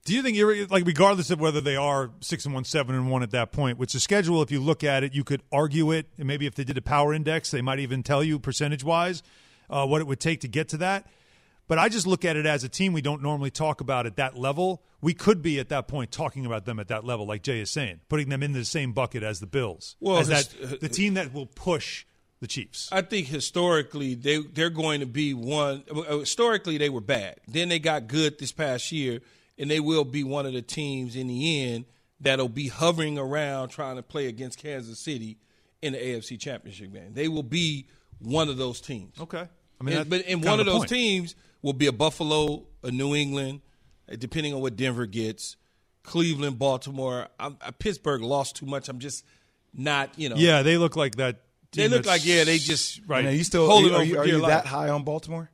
Do 0.07 0.15
you 0.15 0.23
think 0.23 0.37
you're 0.37 0.67
like 0.69 0.87
regardless 0.87 1.31
of 1.31 1.41
whether 1.41 1.61
they 1.61 1.77
are 1.77 2.11
six 2.21 2.45
and 2.47 2.55
one, 2.55 2.65
seven 2.65 2.95
and 2.95 3.11
one 3.11 3.23
at 3.23 3.33
that 3.33 3.53
point, 3.53 3.77
which 3.79 3.93
the 3.93 4.01
schedule, 4.01 4.41
if 4.43 4.51
you 4.51 4.61
look 4.61 4.83
at 4.85 5.05
it, 5.05 5.15
you 5.15 5.25
could 5.25 5.43
argue 5.53 5.91
it, 5.93 6.07
and 6.17 6.27
maybe 6.27 6.47
if 6.47 6.55
they 6.55 6.65
did 6.65 6.79
a 6.79 6.83
power 6.83 7.13
index, 7.13 7.51
they 7.51 7.61
might 7.63 7.79
even 7.81 8.03
tell 8.03 8.23
you 8.25 8.39
percentage 8.39 8.83
wise 8.85 9.23
uh, 9.69 9.87
what 9.87 10.01
it 10.01 10.07
would 10.07 10.21
take 10.21 10.41
to 10.41 10.49
get 10.49 10.69
to 10.71 10.77
that. 10.79 11.07
But 11.69 11.79
I 11.79 11.89
just 11.89 12.07
look 12.07 12.25
at 12.25 12.37
it 12.37 12.47
as 12.47 12.63
a 12.63 12.69
team 12.69 12.93
we 12.93 13.03
don't 13.03 13.21
normally 13.23 13.51
talk 13.51 13.81
about 13.81 14.07
at 14.07 14.17
that 14.17 14.39
level. 14.39 14.85
We 15.01 15.15
could 15.15 15.43
be 15.43 15.59
at 15.59 15.69
that 15.71 15.89
point 15.89 16.13
talking 16.13 16.47
about 16.47 16.65
them 16.65 16.79
at 16.79 16.87
that 16.89 17.05
level, 17.05 17.27
like 17.27 17.43
Jay 17.43 17.59
is 17.61 17.71
saying, 17.73 18.01
putting 18.09 18.29
them 18.29 18.43
in 18.45 18.53
the 18.53 18.65
same 18.65 18.93
bucket 18.93 19.25
as 19.25 19.41
the 19.41 19.47
Bills, 19.49 19.97
Well, 19.99 20.19
as 20.19 20.29
that 20.29 20.81
the 20.81 20.89
team 20.89 21.15
that 21.15 21.35
will 21.35 21.47
push 21.47 22.07
the 22.39 22.47
Chiefs. 22.47 22.89
I 22.93 23.03
think 23.03 23.27
historically 23.27 24.15
they 24.15 24.39
they're 24.39 24.71
going 24.71 25.01
to 25.01 25.07
be 25.07 25.35
one. 25.35 25.83
uh, 25.91 26.19
Historically, 26.19 26.79
they 26.79 26.89
were 26.91 27.01
bad. 27.01 27.41
Then 27.49 27.69
they 27.69 27.81
got 27.81 28.07
good 28.07 28.39
this 28.39 28.53
past 28.53 28.93
year, 28.93 29.21
and 29.59 29.71
they 29.71 29.81
will 29.81 30.05
be 30.05 30.25
one 30.25 30.47
of 30.47 30.53
the 30.53 30.63
teams 30.63 31.17
in 31.17 31.27
the 31.27 31.63
end 31.65 31.85
that'll 32.21 32.49
be 32.49 32.69
hovering 32.69 33.19
around 33.19 33.69
trying 33.69 33.97
to 33.97 34.03
play 34.03 34.27
against 34.27 34.59
Kansas 34.59 34.99
City 34.99 35.39
in 35.83 35.93
the 35.93 35.99
AFC 35.99 36.39
Championship 36.39 36.93
game. 36.93 37.13
They 37.13 37.29
will 37.29 37.43
be 37.43 37.87
one 38.19 38.49
of 38.49 38.57
those 38.57 38.81
teams. 38.81 39.19
Okay, 39.21 39.47
I 39.81 39.85
mean, 39.85 39.99
and, 39.99 40.11
but 40.11 40.25
and 40.27 40.45
one 40.45 40.61
of 40.61 40.67
the 40.67 40.73
those 40.73 40.81
point. 40.81 40.91
teams 40.91 41.35
will 41.63 41.73
be 41.73 41.87
a 41.87 41.93
Buffalo, 41.93 42.67
a 42.83 42.91
New 42.91 43.15
England, 43.15 43.61
depending 44.19 44.55
on 44.55 44.61
what 44.61 44.77
Denver 44.77 45.07
gets. 45.07 45.57
Cleveland, 46.03 46.59
Baltimore. 46.59 47.29
I'm, 47.39 47.57
uh, 47.61 47.73
Pittsburgh 47.73 48.23
lost 48.23 48.57
too 48.57 48.67
much. 48.67 48.89
I'm 48.89 49.01
just 49.01 49.25
not, 49.75 50.17
you 50.17 50.29
know. 50.29 50.37
Yeah, 50.37 50.63
they 50.63 50.79
look 50.79 50.97
like 50.97 51.17
that. 51.17 51.43
They 51.73 51.89
look 51.89 52.07
like 52.07 52.25
yeah. 52.25 52.45
They 52.45 52.59
just 52.59 53.01
right. 53.07 53.19
And 53.19 53.29
are 53.29 53.33
you 53.33 53.45
still 53.45 53.67
Holding 53.67 53.93
are 53.93 53.99
on 53.99 54.07
you, 54.07 54.19
are 54.19 54.27
you 54.27 54.41
that 54.47 54.65
high 54.65 54.89
on 54.89 55.03
Baltimore? 55.03 55.51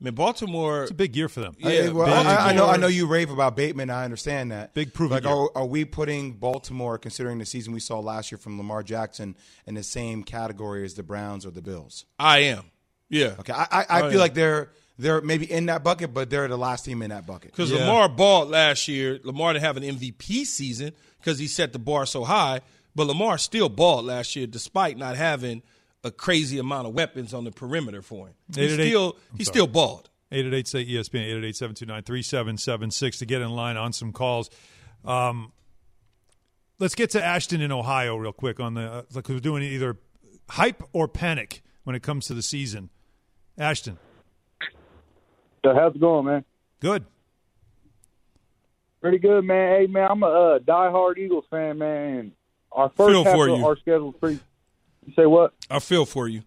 I 0.00 0.04
mean, 0.04 0.14
Baltimore. 0.14 0.82
It's 0.82 0.92
a 0.92 0.94
big 0.94 1.16
year 1.16 1.28
for 1.28 1.40
them. 1.40 1.56
Yeah, 1.58 1.70
I, 1.70 1.88
well, 1.88 2.28
I, 2.28 2.50
I 2.50 2.52
know. 2.52 2.66
I 2.66 2.76
know 2.76 2.86
you 2.86 3.06
rave 3.06 3.30
about 3.30 3.56
Bateman. 3.56 3.90
I 3.90 4.04
understand 4.04 4.52
that. 4.52 4.72
Big 4.72 4.94
proven 4.94 5.16
Like, 5.16 5.26
are, 5.26 5.50
are 5.56 5.66
we 5.66 5.84
putting 5.84 6.34
Baltimore, 6.34 6.98
considering 6.98 7.38
the 7.38 7.46
season 7.46 7.72
we 7.72 7.80
saw 7.80 7.98
last 7.98 8.30
year 8.30 8.38
from 8.38 8.58
Lamar 8.58 8.84
Jackson, 8.84 9.34
in 9.66 9.74
the 9.74 9.82
same 9.82 10.22
category 10.22 10.84
as 10.84 10.94
the 10.94 11.02
Browns 11.02 11.44
or 11.44 11.50
the 11.50 11.62
Bills? 11.62 12.04
I 12.18 12.38
am. 12.40 12.64
Yeah. 13.08 13.34
Okay, 13.40 13.52
I, 13.52 13.66
I, 13.70 13.86
I 13.88 14.00
feel 14.02 14.12
yeah. 14.12 14.18
like 14.18 14.34
they're 14.34 14.70
they're 14.98 15.20
maybe 15.20 15.50
in 15.50 15.66
that 15.66 15.82
bucket, 15.82 16.12
but 16.12 16.28
they're 16.30 16.48
the 16.48 16.58
last 16.58 16.84
team 16.84 17.02
in 17.02 17.10
that 17.10 17.26
bucket. 17.26 17.52
Because 17.52 17.70
Yeah. 17.70 17.80
Lamar 17.80 18.08
balled 18.08 18.50
last 18.50 18.86
year. 18.88 19.18
Lamar 19.24 19.52
didn't 19.52 19.64
have 19.64 19.76
an 19.76 19.84
MVP 19.84 20.44
season 20.44 20.92
because 21.18 21.38
he 21.38 21.46
set 21.46 21.72
the 21.72 21.78
bar 21.78 22.04
so 22.06 22.24
high. 22.24 22.60
But 22.94 23.06
Lamar 23.06 23.38
still 23.38 23.68
balled 23.68 24.06
last 24.06 24.34
year 24.34 24.46
despite 24.46 24.98
not 24.98 25.16
having 25.16 25.62
a 26.04 26.10
crazy 26.10 26.58
amount 26.58 26.86
of 26.86 26.94
weapons 26.94 27.34
on 27.34 27.44
the 27.44 27.50
perimeter 27.50 28.02
for 28.02 28.28
him. 28.28 28.34
He 28.54 28.60
Eight 28.62 28.70
eight 28.72 28.80
eight- 28.80 28.88
still 28.90 29.16
he 29.36 29.44
still 29.44 29.66
balled. 29.66 30.10
888 30.30 30.68
say 30.68 30.84
ESPN, 30.84 31.20
888 31.22 31.56
729 31.56 32.02
3776 32.02 33.18
to 33.18 33.26
get 33.26 33.40
in 33.40 33.50
line 33.50 33.76
on 33.78 33.92
some 33.94 34.12
calls. 34.12 34.50
Um, 35.04 35.52
let's 36.78 36.94
get 36.94 37.10
to 37.10 37.24
Ashton 37.24 37.60
in 37.62 37.72
Ohio 37.72 38.14
real 38.16 38.32
quick 38.34 38.60
on 38.60 38.74
the, 38.74 38.82
uh, 38.82 39.02
like 39.14 39.26
we're 39.28 39.40
doing 39.40 39.62
either 39.62 39.96
hype 40.50 40.82
or 40.92 41.08
panic 41.08 41.62
when 41.84 41.96
it 41.96 42.02
comes 42.02 42.26
to 42.26 42.34
the 42.34 42.42
season. 42.42 42.90
Ashton, 43.56 43.96
So 45.64 45.74
how's 45.74 45.94
it 45.94 46.00
going, 46.00 46.26
man? 46.26 46.44
good. 46.80 47.04
Pretty 49.00 49.18
good, 49.18 49.44
man. 49.44 49.80
Hey, 49.80 49.86
man, 49.86 50.08
I'm 50.10 50.22
a 50.22 50.26
uh, 50.26 50.58
diehard 50.58 51.18
Eagles 51.18 51.44
fan, 51.50 51.78
man. 51.78 52.32
Our 52.72 52.88
first 52.90 53.10
Feel 53.12 53.24
half 53.24 53.34
for 53.34 53.48
of 53.48 53.58
you. 53.58 53.66
our 53.66 53.76
schedule's 53.78 54.14
pretty. 54.20 54.40
You 55.08 55.14
say 55.14 55.24
what? 55.24 55.54
I 55.70 55.78
feel 55.78 56.04
for 56.04 56.28
you. 56.28 56.42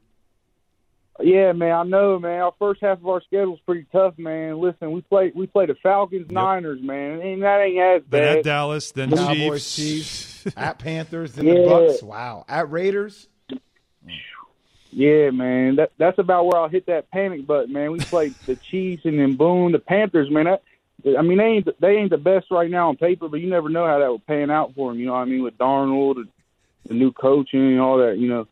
Yeah, 1.20 1.51
man, 1.53 1.72
I 1.72 1.84
know, 1.84 2.20
man. 2.20 2.41
Our 2.41 2.53
first 2.60 2.80
half 2.82 3.00
of 3.00 3.08
our 3.08 3.22
schedule's 3.22 3.60
pretty 3.65 3.88
tough, 3.91 4.20
man. 4.20 4.60
Listen, 4.60 4.91
we 4.91 5.01
play 5.01 5.32
we 5.34 5.48
play 5.48 5.65
the 5.65 5.74
Falcons, 5.82 6.30
Niners, 6.32 6.80
man, 6.80 7.22
and 7.22 7.41
that 7.41 7.62
ain't 7.62 7.80
as 7.80 8.01
bad. 8.03 8.12
Then 8.12 8.38
at. 8.38 8.44
Dallas, 8.44 8.91
then 8.91 9.10
Cowboys, 9.10 9.75
Chiefs. 9.75 10.44
Chiefs, 10.44 10.53
at 10.58 10.77
Panthers, 10.77 11.34
then 11.34 11.46
the 11.46 11.65
Bucks. 11.68 12.03
Wow, 12.03 12.46
at 12.48 12.70
Raiders. 12.70 13.27
Yeah, 14.91 15.32
man, 15.32 15.77
that 15.77 15.91
that's 15.98 16.20
about 16.20 16.46
where 16.46 16.62
I'll 16.62 16.70
hit 16.70 16.86
that 16.86 17.10
panic 17.10 17.48
button, 17.48 17.74
man. 17.74 17.91
We 17.91 18.00
played 18.00 18.36
the 18.46 18.56
Chiefs 18.56 19.06
and 19.06 19.18
then 19.18 19.38
boom, 19.38 19.72
the 19.72 19.80
Panthers, 19.80 20.30
man. 20.30 20.46
That, 20.46 20.62
I 21.18 21.24
mean, 21.24 21.39
they 21.39 21.46
ain't 21.46 21.68
they 21.80 21.98
ain't 21.98 22.12
the 22.12 22.18
best 22.18 22.51
right 22.51 22.70
now 22.70 22.89
on 22.89 22.98
paper, 22.98 23.27
but 23.27 23.39
you 23.39 23.50
never 23.50 23.70
know 23.70 23.88
how 23.88 23.98
that 23.98 24.08
will 24.08 24.20
pan 24.20 24.51
out 24.51 24.75
for 24.75 24.91
them. 24.91 25.00
You 25.00 25.08
know 25.08 25.13
what 25.13 25.20
I 25.20 25.25
mean? 25.25 25.41
With 25.41 25.58
Darnold, 25.58 26.18
and 26.18 26.27
the 26.88 26.94
new 26.94 27.12
coaching, 27.12 27.72
and 27.72 27.80
all 27.80 27.98
that, 27.98 28.18
you 28.18 28.27
know. 28.27 28.48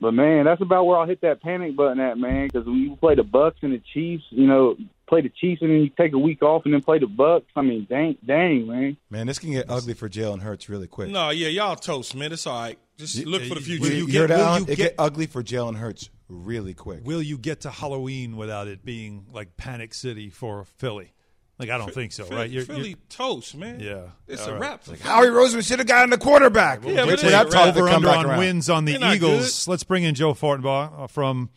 But 0.00 0.12
man, 0.12 0.44
that's 0.44 0.60
about 0.60 0.84
where 0.84 0.98
I'll 0.98 1.06
hit 1.06 1.22
that 1.22 1.40
panic 1.42 1.74
button 1.76 2.00
at, 2.00 2.18
man. 2.18 2.48
Because 2.48 2.66
when 2.66 2.76
you 2.76 2.96
play 2.96 3.14
the 3.14 3.22
Bucks 3.22 3.56
and 3.62 3.72
the 3.72 3.80
Chiefs, 3.94 4.24
you 4.30 4.46
know, 4.46 4.76
play 5.08 5.22
the 5.22 5.30
Chiefs 5.40 5.62
and 5.62 5.70
then 5.70 5.78
you 5.78 5.90
take 5.96 6.12
a 6.12 6.18
week 6.18 6.42
off 6.42 6.62
and 6.66 6.74
then 6.74 6.82
play 6.82 6.98
the 6.98 7.06
Bucks. 7.06 7.46
I 7.56 7.62
mean, 7.62 7.86
dang, 7.88 8.16
dang, 8.26 8.66
man. 8.66 8.96
Man, 9.08 9.26
this 9.26 9.38
can 9.38 9.52
get 9.52 9.66
ugly 9.70 9.94
for 9.94 10.08
Jalen 10.08 10.40
Hurts 10.40 10.68
really 10.68 10.86
quick. 10.86 11.08
No, 11.10 11.30
yeah, 11.30 11.48
y'all 11.48 11.76
toast, 11.76 12.14
man. 12.14 12.30
It's 12.32 12.46
all 12.46 12.60
right. 12.60 12.78
Just 12.98 13.24
look 13.26 13.42
for 13.44 13.54
the 13.54 13.60
future. 13.60 13.86
you, 13.88 13.92
you 13.92 14.06
you 14.06 14.12
get- 14.12 14.30
heard 14.30 14.30
will 14.30 14.56
you 14.58 14.62
It 14.64 14.66
get- 14.66 14.76
get 14.76 14.94
ugly 14.98 15.26
for 15.26 15.42
Jalen 15.42 15.76
Hurts 15.76 16.10
really 16.28 16.74
quick. 16.74 17.00
Will 17.04 17.22
you 17.22 17.38
get 17.38 17.62
to 17.62 17.70
Halloween 17.70 18.36
without 18.36 18.68
it 18.68 18.84
being 18.84 19.26
like 19.32 19.56
Panic 19.56 19.94
City 19.94 20.28
for 20.28 20.64
Philly? 20.64 21.12
Like, 21.58 21.70
I 21.70 21.78
don't 21.78 21.92
think 21.94 22.12
so, 22.12 22.24
Philly, 22.24 22.36
right? 22.40 22.50
You're- 22.50 22.66
Philly 22.66 22.88
you're- 22.90 23.00
toast, 23.08 23.54
man. 23.56 23.80
Yeah. 23.80 24.02
It's 24.28 24.42
All 24.42 24.50
a 24.50 24.52
right. 24.52 24.60
wrap. 24.60 24.84
for 24.84 24.94
Philly. 24.94 24.98
Howie 25.10 25.28
Roseman 25.28 25.66
should 25.66 25.78
have 25.78 25.88
gotten 25.88 26.10
the 26.10 26.18
quarterback. 26.18 26.80
Yeah, 26.84 26.96
but 26.96 27.06
Wait 27.06 27.12
it's 27.14 27.22
for 27.22 27.28
a 27.28 27.30
that 27.30 27.44
wrap. 27.44 27.52
talk 27.52 27.74
to 27.74 27.80
over 27.80 27.88
under 27.88 28.08
on 28.10 28.26
around. 28.26 28.38
wins 28.38 28.68
on 28.68 28.84
the 28.84 28.98
They're 28.98 29.14
Eagles. 29.14 29.66
Let's 29.66 29.82
bring 29.84 30.04
in 30.04 30.14
Joe 30.14 30.34
Fortenbaugh 30.34 31.04
uh, 31.04 31.06
from 31.06 31.48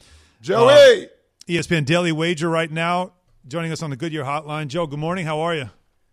Joey. 0.42 1.10
ESPN 1.50 1.84
Daily 1.86 2.12
Wager 2.14 2.50
right 2.50 2.72
now, 2.72 3.12
joining 3.48 3.72
us 3.74 3.82
on 3.84 3.90
the 3.90 3.98
Goodyear 3.98 4.24
Hotline. 4.24 4.68
Joe, 4.68 4.88
good 4.88 5.00
morning. 5.00 5.26
How 5.26 5.40
are 5.42 5.56
you? 5.56 5.70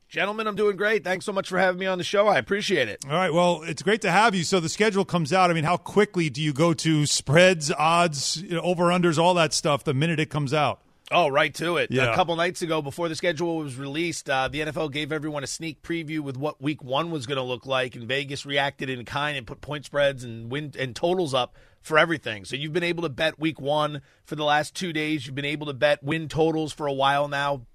Gentlemen, 0.09 0.47
I'm 0.47 0.55
doing 0.57 0.77
great. 0.77 1.05
Thanks 1.05 1.25
so 1.27 1.33
much 1.33 1.49
for 1.49 1.59
having 1.59 1.79
me 1.79 1.87
on 1.87 1.99
the 1.99 2.05
show. 2.05 2.27
I 2.29 2.39
appreciate 2.39 2.89
it. 2.89 3.05
All 3.07 3.13
right. 3.13 3.33
Well, 3.33 3.63
it's 3.65 3.83
great 3.83 4.03
to 4.03 4.11
have 4.11 4.35
you. 4.35 4.45
So 4.45 4.61
the 4.61 4.69
schedule 4.69 5.05
comes 5.05 5.33
out. 5.33 5.51
I 5.51 5.55
mean, 5.55 5.65
how 5.65 5.77
quickly 5.77 6.31
do 6.31 6.41
you 6.41 6.53
go 6.53 6.73
to 6.75 7.07
spreads, 7.07 7.71
odds, 7.73 8.41
you 8.41 8.55
know, 8.55 8.61
over 8.63 8.85
unders, 8.85 9.19
all 9.19 9.35
that 9.35 9.53
stuff 9.53 9.85
the 9.85 9.95
minute 9.95 10.19
it 10.21 10.31
comes 10.31 10.55
out? 10.55 10.81
Oh, 11.13 11.29
right 11.29 11.55
to 11.55 11.77
it. 11.77 11.91
Yeah. 11.93 12.13
A 12.13 12.15
couple 12.17 12.35
nights 12.35 12.63
ago, 12.63 12.83
before 12.83 13.09
the 13.09 13.15
schedule 13.15 13.59
was 13.59 13.77
released, 13.77 14.29
uh, 14.29 14.49
the 14.49 14.61
NFL 14.61 14.91
gave 14.91 15.13
everyone 15.13 15.45
a 15.45 15.47
sneak 15.47 15.83
preview 15.83 16.21
with 16.21 16.37
what 16.37 16.61
Week 16.61 16.83
One 16.83 17.13
was 17.13 17.27
going 17.27 17.37
to 17.37 17.45
look 17.45 17.65
like, 17.65 17.95
and 17.95 18.09
Vegas 18.09 18.45
reacted 18.45 18.91
in 18.91 19.05
kind 19.05 19.39
and 19.39 19.47
put 19.47 19.61
point 19.61 19.85
spreads 19.85 20.25
and 20.25 20.51
win 20.51 20.73
and 20.79 20.97
totals 20.97 21.33
up 21.33 21.55
for 21.81 21.97
everything. 21.97 22.45
So 22.45 22.57
you've 22.57 22.73
been 22.73 22.83
able 22.83 23.05
to 23.05 23.09
bet 23.09 23.39
Week 23.39 23.61
One 23.61 24.03
for 24.25 24.35
the 24.35 24.45
last 24.45 24.75
two 24.75 24.93
days. 24.93 25.27
You've 25.27 25.37
been 25.37 25.45
able 25.45 25.67
to 25.67 25.75
bet 25.75 26.03
win 26.03 26.29
totals 26.29 26.73
for 26.73 26.89
a 26.89 26.93
while 26.93 27.29
now. 27.29 27.67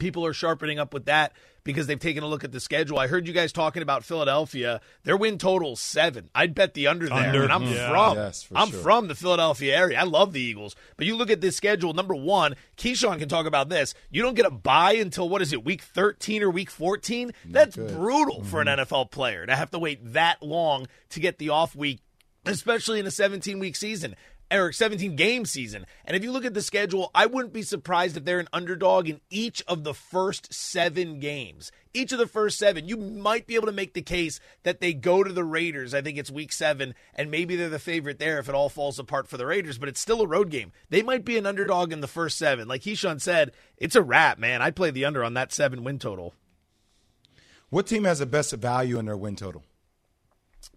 People 0.00 0.26
are 0.26 0.32
sharpening 0.32 0.80
up 0.80 0.92
with 0.92 1.04
that 1.04 1.32
because 1.64 1.86
they've 1.86 2.00
taken 2.00 2.22
a 2.22 2.26
look 2.26 2.44
at 2.44 2.52
the 2.52 2.60
schedule. 2.60 2.98
I 2.98 3.06
heard 3.06 3.26
you 3.26 3.32
guys 3.32 3.52
talking 3.52 3.82
about 3.82 4.04
Philadelphia. 4.04 4.80
Their 5.04 5.16
win 5.16 5.38
total 5.38 5.74
is 5.74 5.80
seven. 5.80 6.30
I'd 6.34 6.54
bet 6.54 6.74
the 6.74 6.86
under 6.86 7.06
there. 7.06 7.16
Under, 7.16 7.42
and 7.42 7.52
I'm 7.52 7.62
yeah. 7.64 7.88
from 7.88 8.16
Yes, 8.16 8.48
I'm 8.54 8.70
sure. 8.70 8.80
from 8.80 9.08
the 9.08 9.14
Philadelphia 9.14 9.76
area. 9.76 10.00
I 10.00 10.04
love 10.04 10.32
the 10.32 10.40
Eagles. 10.40 10.74
But 10.96 11.06
you 11.06 11.16
look 11.16 11.30
at 11.30 11.40
this 11.40 11.56
schedule, 11.56 11.92
number 11.92 12.14
one, 12.14 12.56
Keyshawn 12.76 13.18
can 13.18 13.28
talk 13.28 13.46
about 13.46 13.68
this. 13.68 13.94
You 14.10 14.22
don't 14.22 14.34
get 14.34 14.46
a 14.46 14.50
bye 14.50 14.94
until 14.94 15.28
what 15.28 15.42
is 15.42 15.52
it, 15.52 15.64
week 15.64 15.82
13 15.82 16.42
or 16.42 16.50
week 16.50 16.70
14? 16.70 17.32
That's 17.44 17.76
brutal 17.76 18.42
for 18.42 18.60
an 18.60 18.66
NFL 18.66 19.10
player 19.10 19.46
to 19.46 19.54
have 19.54 19.70
to 19.70 19.78
wait 19.78 20.12
that 20.12 20.42
long 20.42 20.86
to 21.10 21.20
get 21.20 21.38
the 21.38 21.50
off 21.50 21.76
week, 21.76 22.00
especially 22.46 23.00
in 23.00 23.06
a 23.06 23.10
17 23.10 23.58
week 23.58 23.76
season. 23.76 24.16
Or 24.52 24.72
17 24.72 25.14
game 25.14 25.44
season. 25.44 25.86
And 26.04 26.16
if 26.16 26.24
you 26.24 26.32
look 26.32 26.44
at 26.44 26.54
the 26.54 26.62
schedule, 26.62 27.12
I 27.14 27.26
wouldn't 27.26 27.52
be 27.52 27.62
surprised 27.62 28.16
if 28.16 28.24
they're 28.24 28.40
an 28.40 28.48
underdog 28.52 29.08
in 29.08 29.20
each 29.30 29.62
of 29.68 29.84
the 29.84 29.94
first 29.94 30.52
seven 30.52 31.20
games. 31.20 31.70
Each 31.94 32.10
of 32.10 32.18
the 32.18 32.26
first 32.26 32.58
seven, 32.58 32.88
you 32.88 32.96
might 32.96 33.46
be 33.46 33.54
able 33.54 33.66
to 33.66 33.72
make 33.72 33.94
the 33.94 34.02
case 34.02 34.40
that 34.64 34.80
they 34.80 34.92
go 34.92 35.22
to 35.22 35.32
the 35.32 35.44
Raiders. 35.44 35.94
I 35.94 36.02
think 36.02 36.18
it's 36.18 36.32
week 36.32 36.50
seven, 36.50 36.94
and 37.14 37.30
maybe 37.30 37.54
they're 37.54 37.68
the 37.68 37.78
favorite 37.78 38.18
there 38.18 38.40
if 38.40 38.48
it 38.48 38.54
all 38.54 38.68
falls 38.68 38.98
apart 38.98 39.28
for 39.28 39.36
the 39.36 39.46
Raiders, 39.46 39.78
but 39.78 39.88
it's 39.88 40.00
still 40.00 40.20
a 40.20 40.26
road 40.26 40.50
game. 40.50 40.72
They 40.88 41.02
might 41.02 41.24
be 41.24 41.38
an 41.38 41.46
underdog 41.46 41.92
in 41.92 42.00
the 42.00 42.08
first 42.08 42.36
seven. 42.36 42.66
Like 42.66 42.82
Keyshawn 42.82 43.20
said, 43.20 43.52
it's 43.76 43.96
a 43.96 44.02
wrap, 44.02 44.38
man. 44.38 44.62
I 44.62 44.72
play 44.72 44.90
the 44.90 45.04
under 45.04 45.22
on 45.22 45.34
that 45.34 45.52
seven 45.52 45.84
win 45.84 46.00
total. 46.00 46.34
What 47.68 47.86
team 47.86 48.02
has 48.02 48.18
the 48.18 48.26
best 48.26 48.52
value 48.52 48.98
in 48.98 49.06
their 49.06 49.16
win 49.16 49.36
total? 49.36 49.64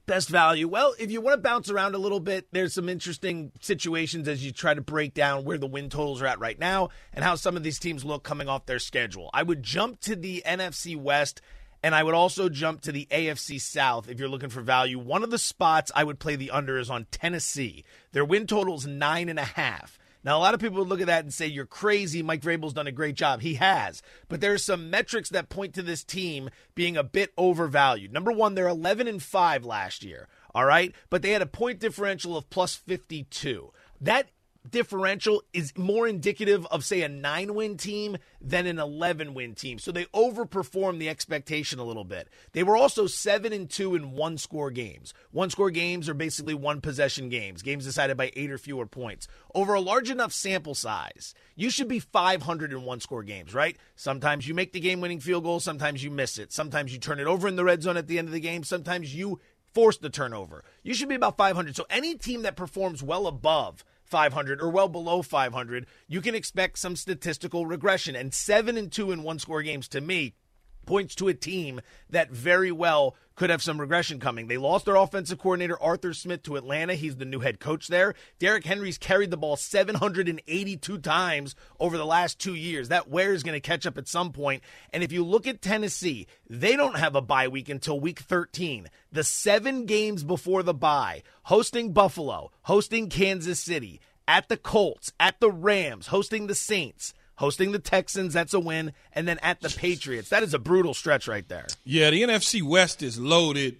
Best 0.05 0.27
value. 0.27 0.67
Well, 0.67 0.93
if 0.99 1.11
you 1.11 1.21
want 1.21 1.35
to 1.35 1.41
bounce 1.41 1.69
around 1.69 1.95
a 1.95 1.97
little 1.97 2.19
bit, 2.19 2.47
there's 2.51 2.73
some 2.73 2.89
interesting 2.89 3.53
situations 3.61 4.27
as 4.27 4.43
you 4.43 4.51
try 4.51 4.73
to 4.73 4.81
break 4.81 5.13
down 5.13 5.45
where 5.45 5.57
the 5.57 5.65
win 5.65 5.89
totals 5.89 6.21
are 6.21 6.25
at 6.25 6.39
right 6.39 6.59
now 6.59 6.89
and 7.13 7.23
how 7.23 7.35
some 7.35 7.55
of 7.55 7.63
these 7.63 7.79
teams 7.79 8.03
look 8.03 8.21
coming 8.21 8.49
off 8.49 8.65
their 8.65 8.79
schedule. 8.79 9.29
I 9.33 9.43
would 9.43 9.63
jump 9.63 10.01
to 10.01 10.17
the 10.17 10.43
NFC 10.45 10.97
West 10.97 11.41
and 11.81 11.95
I 11.95 12.03
would 12.03 12.15
also 12.15 12.49
jump 12.49 12.81
to 12.81 12.91
the 12.91 13.07
AFC 13.11 13.61
South 13.61 14.09
if 14.09 14.19
you're 14.19 14.27
looking 14.27 14.49
for 14.49 14.61
value. 14.61 14.99
One 14.99 15.23
of 15.23 15.31
the 15.31 15.37
spots 15.37 15.89
I 15.95 16.03
would 16.03 16.19
play 16.19 16.35
the 16.35 16.51
under 16.51 16.77
is 16.77 16.89
on 16.89 17.07
Tennessee. 17.09 17.85
Their 18.11 18.25
win 18.25 18.45
total 18.45 18.75
is 18.75 18.85
nine 18.85 19.29
and 19.29 19.39
a 19.39 19.43
half. 19.43 19.97
Now, 20.23 20.37
a 20.37 20.39
lot 20.39 20.53
of 20.53 20.59
people 20.59 20.79
would 20.79 20.87
look 20.87 21.01
at 21.01 21.07
that 21.07 21.23
and 21.23 21.33
say, 21.33 21.47
You're 21.47 21.65
crazy. 21.65 22.23
Mike 22.23 22.41
Vrabel's 22.41 22.73
done 22.73 22.87
a 22.87 22.91
great 22.91 23.15
job. 23.15 23.41
He 23.41 23.55
has. 23.55 24.01
But 24.29 24.41
there 24.41 24.53
are 24.53 24.57
some 24.57 24.89
metrics 24.89 25.29
that 25.29 25.49
point 25.49 25.73
to 25.75 25.81
this 25.81 26.03
team 26.03 26.49
being 26.75 26.95
a 26.97 27.03
bit 27.03 27.33
overvalued. 27.37 28.13
Number 28.13 28.31
one, 28.31 28.55
they're 28.55 28.67
11 28.67 29.07
and 29.07 29.21
5 29.21 29.65
last 29.65 30.03
year. 30.03 30.27
All 30.55 30.65
right. 30.65 30.93
But 31.09 31.21
they 31.21 31.31
had 31.31 31.41
a 31.41 31.47
point 31.47 31.79
differential 31.79 32.37
of 32.37 32.49
plus 32.49 32.75
52. 32.75 33.71
That 33.99 34.27
differential 34.69 35.43
is 35.53 35.77
more 35.77 36.07
indicative 36.07 36.65
of, 36.67 36.85
say, 36.85 37.01
a 37.01 37.09
nine 37.09 37.53
win 37.53 37.77
team 37.77 38.17
than 38.41 38.65
an 38.65 38.79
11 38.79 39.33
win 39.33 39.55
team. 39.55 39.79
So 39.79 39.91
they 39.91 40.05
overperformed 40.05 40.99
the 40.99 41.09
expectation 41.09 41.79
a 41.79 41.83
little 41.83 42.03
bit. 42.03 42.29
They 42.53 42.63
were 42.63 42.77
also 42.77 43.07
7 43.07 43.53
and 43.53 43.69
2 43.69 43.95
in 43.95 44.11
one 44.11 44.37
score 44.37 44.71
games. 44.71 45.13
One 45.31 45.49
score 45.49 45.69
games 45.69 46.07
are 46.09 46.13
basically 46.13 46.53
one 46.53 46.81
possession 46.81 47.29
games, 47.29 47.61
games 47.61 47.85
decided 47.85 48.17
by 48.17 48.31
eight 48.35 48.51
or 48.51 48.57
fewer 48.57 48.85
points. 48.85 49.27
Over 49.53 49.73
a 49.73 49.81
large 49.81 50.09
enough 50.09 50.33
sample 50.33 50.75
size, 50.75 51.33
you 51.55 51.69
should 51.69 51.87
be 51.87 51.99
500 51.99 52.71
in 52.71 52.83
one 52.83 52.99
score 52.99 53.23
games, 53.23 53.53
right? 53.53 53.77
Sometimes 53.95 54.47
you 54.47 54.53
make 54.53 54.73
the 54.73 54.79
game 54.79 55.01
winning 55.01 55.19
field 55.19 55.43
goal, 55.43 55.59
sometimes 55.59 56.03
you 56.03 56.11
miss 56.11 56.37
it. 56.37 56.51
Sometimes 56.51 56.93
you 56.93 56.99
turn 56.99 57.19
it 57.19 57.27
over 57.27 57.47
in 57.47 57.55
the 57.55 57.63
red 57.63 57.83
zone 57.83 57.97
at 57.97 58.07
the 58.07 58.17
end 58.17 58.27
of 58.27 58.33
the 58.33 58.39
game, 58.39 58.63
sometimes 58.63 59.13
you 59.15 59.39
force 59.73 59.97
the 59.97 60.09
turnover. 60.09 60.63
You 60.83 60.93
should 60.93 61.09
be 61.09 61.15
about 61.15 61.37
500. 61.37 61.75
So 61.75 61.85
any 61.89 62.15
team 62.15 62.43
that 62.43 62.55
performs 62.55 63.01
well 63.01 63.27
above 63.27 63.83
500 64.13 64.61
or 64.61 64.69
well 64.69 64.89
below 64.89 65.23
500, 65.23 65.87
you 66.07 66.21
can 66.21 66.35
expect 66.35 66.77
some 66.77 66.95
statistical 66.95 67.65
regression. 67.65 68.15
And 68.15 68.31
7 68.31 68.77
and 68.77 68.91
2 68.91 69.11
in 69.11 69.23
one 69.23 69.39
score 69.39 69.63
games 69.63 69.87
to 69.87 70.01
me 70.01 70.35
points 70.85 71.15
to 71.15 71.27
a 71.27 71.33
team 71.33 71.81
that 72.09 72.31
very 72.31 72.71
well 72.71 73.15
could 73.35 73.49
have 73.49 73.63
some 73.63 73.81
regression 73.81 74.19
coming. 74.19 74.47
They 74.47 74.57
lost 74.57 74.85
their 74.85 74.95
offensive 74.95 75.39
coordinator 75.39 75.81
Arthur 75.81 76.13
Smith 76.13 76.43
to 76.43 76.55
Atlanta. 76.55 76.93
He's 76.93 77.15
the 77.15 77.25
new 77.25 77.39
head 77.39 77.59
coach 77.59 77.87
there. 77.87 78.13
Derrick 78.37 78.63
Henry's 78.63 78.99
carried 78.99 79.31
the 79.31 79.37
ball 79.37 79.55
782 79.55 80.97
times 80.99 81.55
over 81.79 81.97
the 81.97 82.05
last 82.05 82.37
2 82.39 82.53
years. 82.53 82.89
That 82.89 83.09
wear 83.09 83.33
is 83.33 83.41
going 83.41 83.55
to 83.55 83.59
catch 83.59 83.87
up 83.87 83.97
at 83.97 84.07
some 84.07 84.31
point. 84.33 84.61
And 84.91 85.01
if 85.01 85.11
you 85.11 85.25
look 85.25 85.47
at 85.47 85.63
Tennessee, 85.63 86.27
they 86.47 86.75
don't 86.75 86.99
have 86.99 87.15
a 87.15 87.21
bye 87.21 87.47
week 87.47 87.69
until 87.69 87.99
week 87.99 88.19
13. 88.19 88.87
The 89.11 89.23
7 89.23 89.87
games 89.87 90.23
before 90.23 90.61
the 90.61 90.75
bye, 90.75 91.23
hosting 91.43 91.91
Buffalo, 91.91 92.51
hosting 92.63 93.09
Kansas 93.09 93.59
City, 93.59 93.99
at 94.27 94.47
the 94.47 94.57
Colts, 94.57 95.11
at 95.19 95.39
the 95.39 95.51
Rams, 95.51 96.07
hosting 96.07 96.47
the 96.47 96.55
Saints, 96.55 97.13
hosting 97.43 97.73
the 97.73 97.79
Texans, 97.79 98.33
that's 98.33 98.53
a 98.53 98.59
win, 98.59 98.93
and 99.11 99.27
then 99.27 99.37
at 99.39 99.59
the 99.59 99.67
Patriots. 99.69 100.29
That 100.29 100.43
is 100.43 100.53
a 100.53 100.59
brutal 100.59 100.93
stretch 100.93 101.27
right 101.27 101.45
there. 101.49 101.67
Yeah, 101.83 102.09
the 102.09 102.23
NFC 102.23 102.63
West 102.63 103.03
is 103.03 103.19
loaded. 103.19 103.75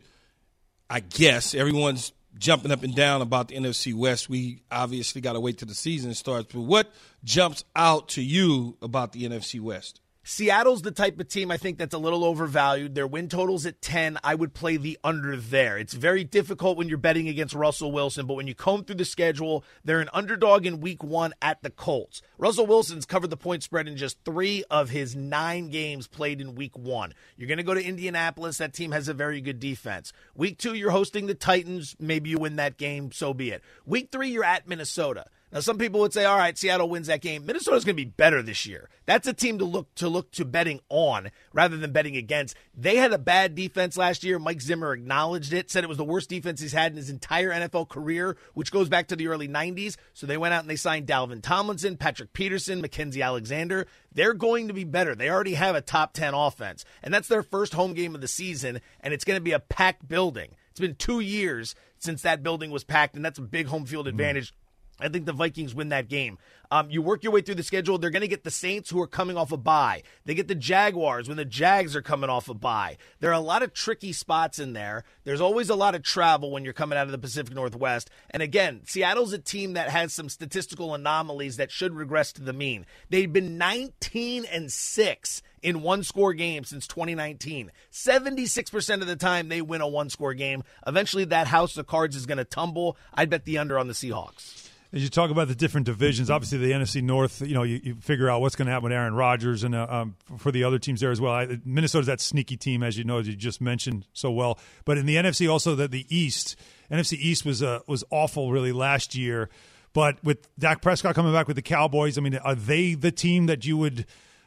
I 0.89 1.00
guess 1.00 1.55
everyone's 1.55 2.12
jumping 2.38 2.72
up 2.72 2.84
and 2.84 2.93
down 2.93 3.22
about 3.22 3.48
the 3.48 3.55
NFC 3.55 3.93
West. 3.93 4.27
We 4.27 4.63
obviously 4.70 5.22
got 5.22 5.34
to 5.34 5.39
wait 5.39 5.60
till 5.60 5.70
the 5.70 5.75
season 5.75 6.13
starts. 6.13 6.51
But 6.51 6.63
what 6.63 6.91
jumps 7.24 7.63
out 7.74 8.10
to 8.10 8.22
you 8.22 8.75
about 8.82 9.13
the 9.13 9.24
NFC 9.24 9.62
West? 9.62 10.01
Seattle's 10.25 10.84
the 10.84 10.92
type 10.92 11.20
of 11.20 11.27
team 11.27 11.51
I 11.51 11.58
think 11.58 11.77
that's 11.77 11.94
a 11.94 11.98
little 11.98 12.24
overvalued. 12.24 12.96
Their 12.96 13.06
win 13.06 13.27
totals 13.27 13.65
at 13.65 13.82
10. 13.82 14.18
I 14.24 14.36
would 14.36 14.53
play 14.53 14.77
the 14.77 14.98
under 15.03 15.36
there. 15.36 15.77
It's 15.77 15.94
very 15.94 16.24
difficult 16.24 16.77
when 16.77 16.88
you're 16.88 16.98
betting 16.98 17.27
against 17.27 17.53
Russell 17.53 17.92
Wilson, 17.92 18.25
but 18.25 18.36
when 18.36 18.48
you 18.48 18.56
comb 18.56 18.86
through 18.86 18.96
the 18.96 19.03
schedule, 19.03 19.65
they're 19.84 20.00
an 20.00 20.10
underdog 20.13 20.65
in 20.65 20.80
week 20.80 21.03
one 21.03 21.34
at 21.42 21.62
the 21.62 21.70
Colts. 21.70 22.22
Russell 22.38 22.65
Wilson's 22.65 23.06
covered 23.06 23.32
the 23.32 23.38
point 23.38 23.63
spread 23.63 23.86
in 23.86 23.98
just 23.98 24.18
three 24.24 24.63
of 24.72 24.92
his 24.92 25.13
nine 25.13 25.70
games 25.70 26.08
played 26.08 26.39
in 26.39 26.56
week 26.56 26.77
one. 26.77 27.13
You're 27.36 27.50
going 27.50 27.58
to 27.58 27.63
go 27.63 27.74
to 27.74 27.84
Indianapolis. 27.84 28.60
That 28.60 28.74
team 28.74 28.94
has 28.94 29.10
a 29.10 29.13
very 29.13 29.42
good 29.42 29.60
defense. 29.60 30.13
Week 30.36 30.58
two, 30.58 30.74
you're 30.74 30.92
hosting 30.92 31.27
the 31.27 31.36
Titans. 31.36 31.98
Maybe 32.00 32.30
you 32.30 32.38
win 32.38 32.56
that 32.56 32.77
game, 32.77 33.12
so 33.12 33.34
be 33.34 33.51
it. 33.51 33.62
Week 33.86 34.08
three, 34.10 34.30
you're 34.30 34.46
at 34.46 34.70
Minnesota. 34.70 35.25
Now, 35.53 35.60
some 35.60 35.77
people 35.77 36.00
would 36.00 36.13
say, 36.13 36.25
"All 36.25 36.38
right, 36.38 36.57
Seattle 36.57 36.89
wins 36.89 37.05
that 37.07 37.22
game. 37.22 37.45
Minnesota's 37.45 37.86
going 37.86 37.95
to 37.95 38.03
be 38.03 38.10
better 38.10 38.41
this 38.41 38.65
year." 38.65 38.89
That's 39.05 39.27
a 39.27 39.33
team 39.33 39.60
to 39.60 39.65
look 39.65 39.93
to 39.95 40.10
look 40.10 40.31
to 40.31 40.45
betting 40.45 40.79
on 40.89 41.29
rather 41.53 41.77
than 41.77 41.91
betting 41.91 42.17
against. 42.17 42.55
They 42.75 42.95
had 42.95 43.13
a 43.13 43.19
bad 43.19 43.53
defense 43.53 43.95
last 43.95 44.24
year. 44.24 44.39
Mike 44.39 44.62
Zimmer 44.62 44.93
acknowledged 44.93 45.53
it, 45.53 45.69
said 45.69 45.83
it 45.83 45.88
was 45.88 45.98
the 45.98 46.03
worst 46.03 46.27
defense 46.29 46.60
he's 46.60 46.74
had 46.74 46.91
in 46.91 46.98
his 46.98 47.12
entire 47.12 47.51
NFL 47.51 47.89
career, 47.89 48.36
which 48.55 48.72
goes 48.72 48.89
back 48.89 49.07
to 49.10 49.15
the 49.15 49.27
early 49.27 49.48
'90s. 49.48 49.95
So 50.15 50.25
they 50.25 50.38
went 50.38 50.55
out 50.55 50.62
and 50.62 50.69
they 50.69 50.75
signed 50.75 51.05
Dalvin 51.05 51.43
Tomlinson, 51.43 51.98
Patrick 51.98 52.33
Peterson, 52.33 52.81
Mackensie 52.81 53.24
Alexander. 53.24 53.86
They're 54.12 54.33
going 54.33 54.67
to 54.69 54.74
be 54.74 54.86
better. 54.86 55.13
They 55.13 55.29
already 55.29 55.53
have 55.53 55.75
a 55.75 55.81
top 55.81 56.13
10 56.13 56.33
offense, 56.33 56.83
and 57.03 57.13
that's 57.13 57.27
their 57.27 57.43
first 57.43 57.74
home 57.74 57.93
game 57.93 58.15
of 58.15 58.22
the 58.22 58.27
season, 58.27 58.81
and 59.01 59.13
it's 59.13 59.25
going 59.25 59.38
to 59.38 59.43
be 59.43 59.51
a 59.51 59.60
packed 59.60 60.07
building. 60.07 60.55
It's 60.72 60.79
been 60.79 60.95
two 60.95 61.19
years 61.19 61.75
since 62.00 62.24
that 62.24 62.41
building 62.41 62.72
was 62.72 62.83
packed, 62.83 63.15
and 63.15 63.24
that's 63.24 63.38
a 63.38 63.43
big 63.43 63.67
home 63.67 63.86
field 63.86 64.07
mm-hmm. 64.07 64.19
advantage. 64.19 64.53
I 65.00 65.09
think 65.09 65.25
the 65.25 65.33
Vikings 65.33 65.73
win 65.73 65.89
that 65.89 66.07
game. 66.07 66.38
Um, 66.71 66.89
you 66.89 67.01
work 67.01 67.23
your 67.23 67.33
way 67.33 67.41
through 67.41 67.55
the 67.55 67.63
schedule. 67.63 67.97
They're 67.97 68.09
going 68.09 68.21
to 68.21 68.27
get 68.27 68.43
the 68.43 68.51
Saints 68.51 68.89
who 68.89 69.00
are 69.01 69.07
coming 69.07 69.38
off 69.38 69.51
a 69.51 69.57
bye. 69.57 70.01
They 70.25 70.33
get 70.33 70.47
the 70.47 70.55
Jaguars 70.55 71.27
when 71.27 71.38
the 71.38 71.45
Jags 71.45 71.95
are 71.95 72.01
coming 72.01 72.31
off 72.31 72.50
a 72.50 72.55
bye. 72.55 72.97
There 73.19 73.29
are 73.29 73.33
a 73.33 73.39
lot 73.39 73.62
of 73.62 73.73
tricky 73.73 74.12
spots 74.12 74.57
in 74.57 74.73
there. 74.73 75.03
There's 75.23 75.41
always 75.41 75.69
a 75.69 75.75
lot 75.75 75.93
of 75.93 76.01
travel 76.01 76.51
when 76.51 76.63
you're 76.63 76.73
coming 76.73 76.97
out 76.97 77.05
of 77.05 77.12
the 77.12 77.19
Pacific 77.19 77.53
Northwest. 77.53 78.09
And 78.31 78.41
again, 78.41 78.81
Seattle's 78.85 79.33
a 79.33 79.38
team 79.38 79.73
that 79.73 79.89
has 79.89 80.13
some 80.13 80.29
statistical 80.29 80.95
anomalies 80.95 81.57
that 81.57 81.69
should 81.69 81.93
regress 81.93 82.31
to 82.33 82.41
the 82.41 82.53
mean. 82.53 82.88
They've 83.09 83.31
been 83.31 83.57
19 83.57 84.45
and 84.45 84.71
6 84.71 85.41
in 85.62 85.81
one 85.81 86.03
score 86.03 86.33
games 86.33 86.69
since 86.69 86.88
2019. 86.88 87.71
76% 87.91 89.01
of 89.01 89.07
the 89.07 89.15
time 89.15 89.50
they 89.50 89.62
win 89.62 89.81
a 89.81 89.88
one 89.88 90.09
score 90.09 90.33
game. 90.33 90.63
Eventually 90.88 91.25
that 91.25 91.47
house 91.47 91.77
of 91.77 91.85
cards 91.85 92.15
is 92.15 92.25
going 92.25 92.39
to 92.39 92.45
tumble. 92.45 92.97
I'd 93.13 93.29
bet 93.29 93.45
the 93.45 93.59
under 93.59 93.77
on 93.77 93.88
the 93.88 93.93
Seahawks. 93.93 94.69
As 94.93 95.01
you 95.01 95.09
talk 95.09 95.31
about 95.31 95.47
the 95.47 95.55
different 95.55 95.88
divisions, 95.88 96.29
obviously 96.29 96.59
the 96.59 96.71
NFC 96.71 97.01
North, 97.01 97.41
you 97.41 97.55
know, 97.55 97.63
you, 97.63 97.81
you 97.83 97.95
figure 97.95 98.29
out 98.29 98.41
what's 98.41 98.55
going 98.55 98.67
to 98.67 98.71
happen 98.71 98.83
with 98.83 98.93
Aaron 98.93 99.15
Rodgers 99.15 99.63
and 99.63 99.73
uh, 99.73 99.88
um, 99.89 100.15
for 100.38 100.51
the 100.51 100.63
other 100.63 100.77
teams 100.77 101.01
there 101.01 101.09
as 101.09 101.19
well. 101.19 101.33
I, 101.33 101.59
Minnesota's 101.65 102.05
that 102.05 102.21
sneaky 102.21 102.57
team, 102.57 102.83
as 102.83 102.95
you 102.95 103.03
know, 103.03 103.17
as 103.17 103.27
you 103.27 103.35
just 103.35 103.59
mentioned 103.59 104.05
so 104.13 104.29
well. 104.29 104.59
But 104.85 105.00
in 105.00 105.07
the 105.07 105.15
NFC, 105.15 105.51
also 105.51 105.73
that 105.75 105.89
the 105.89 106.05
East, 106.15 106.55
NFC 106.91 107.13
East 107.13 107.43
was 107.43 107.63
uh, 107.63 107.79
was 107.88 108.03
awful 108.12 108.51
really 108.51 108.71
last 108.71 109.15
year. 109.15 109.50
But 109.93 110.23
with 110.23 110.47
Dak 110.59 110.83
Prescott 110.83 111.15
coming 111.15 111.33
back 111.33 111.47
with 111.47 111.55
the 111.55 111.63
Cowboys, 111.63 112.19
I 112.19 112.21
mean, 112.21 112.35
are 112.35 112.53
they 112.53 112.93
the 112.93 113.12
team 113.12 113.47
that 113.47 113.65
you 113.65 113.77
would 113.77 114.05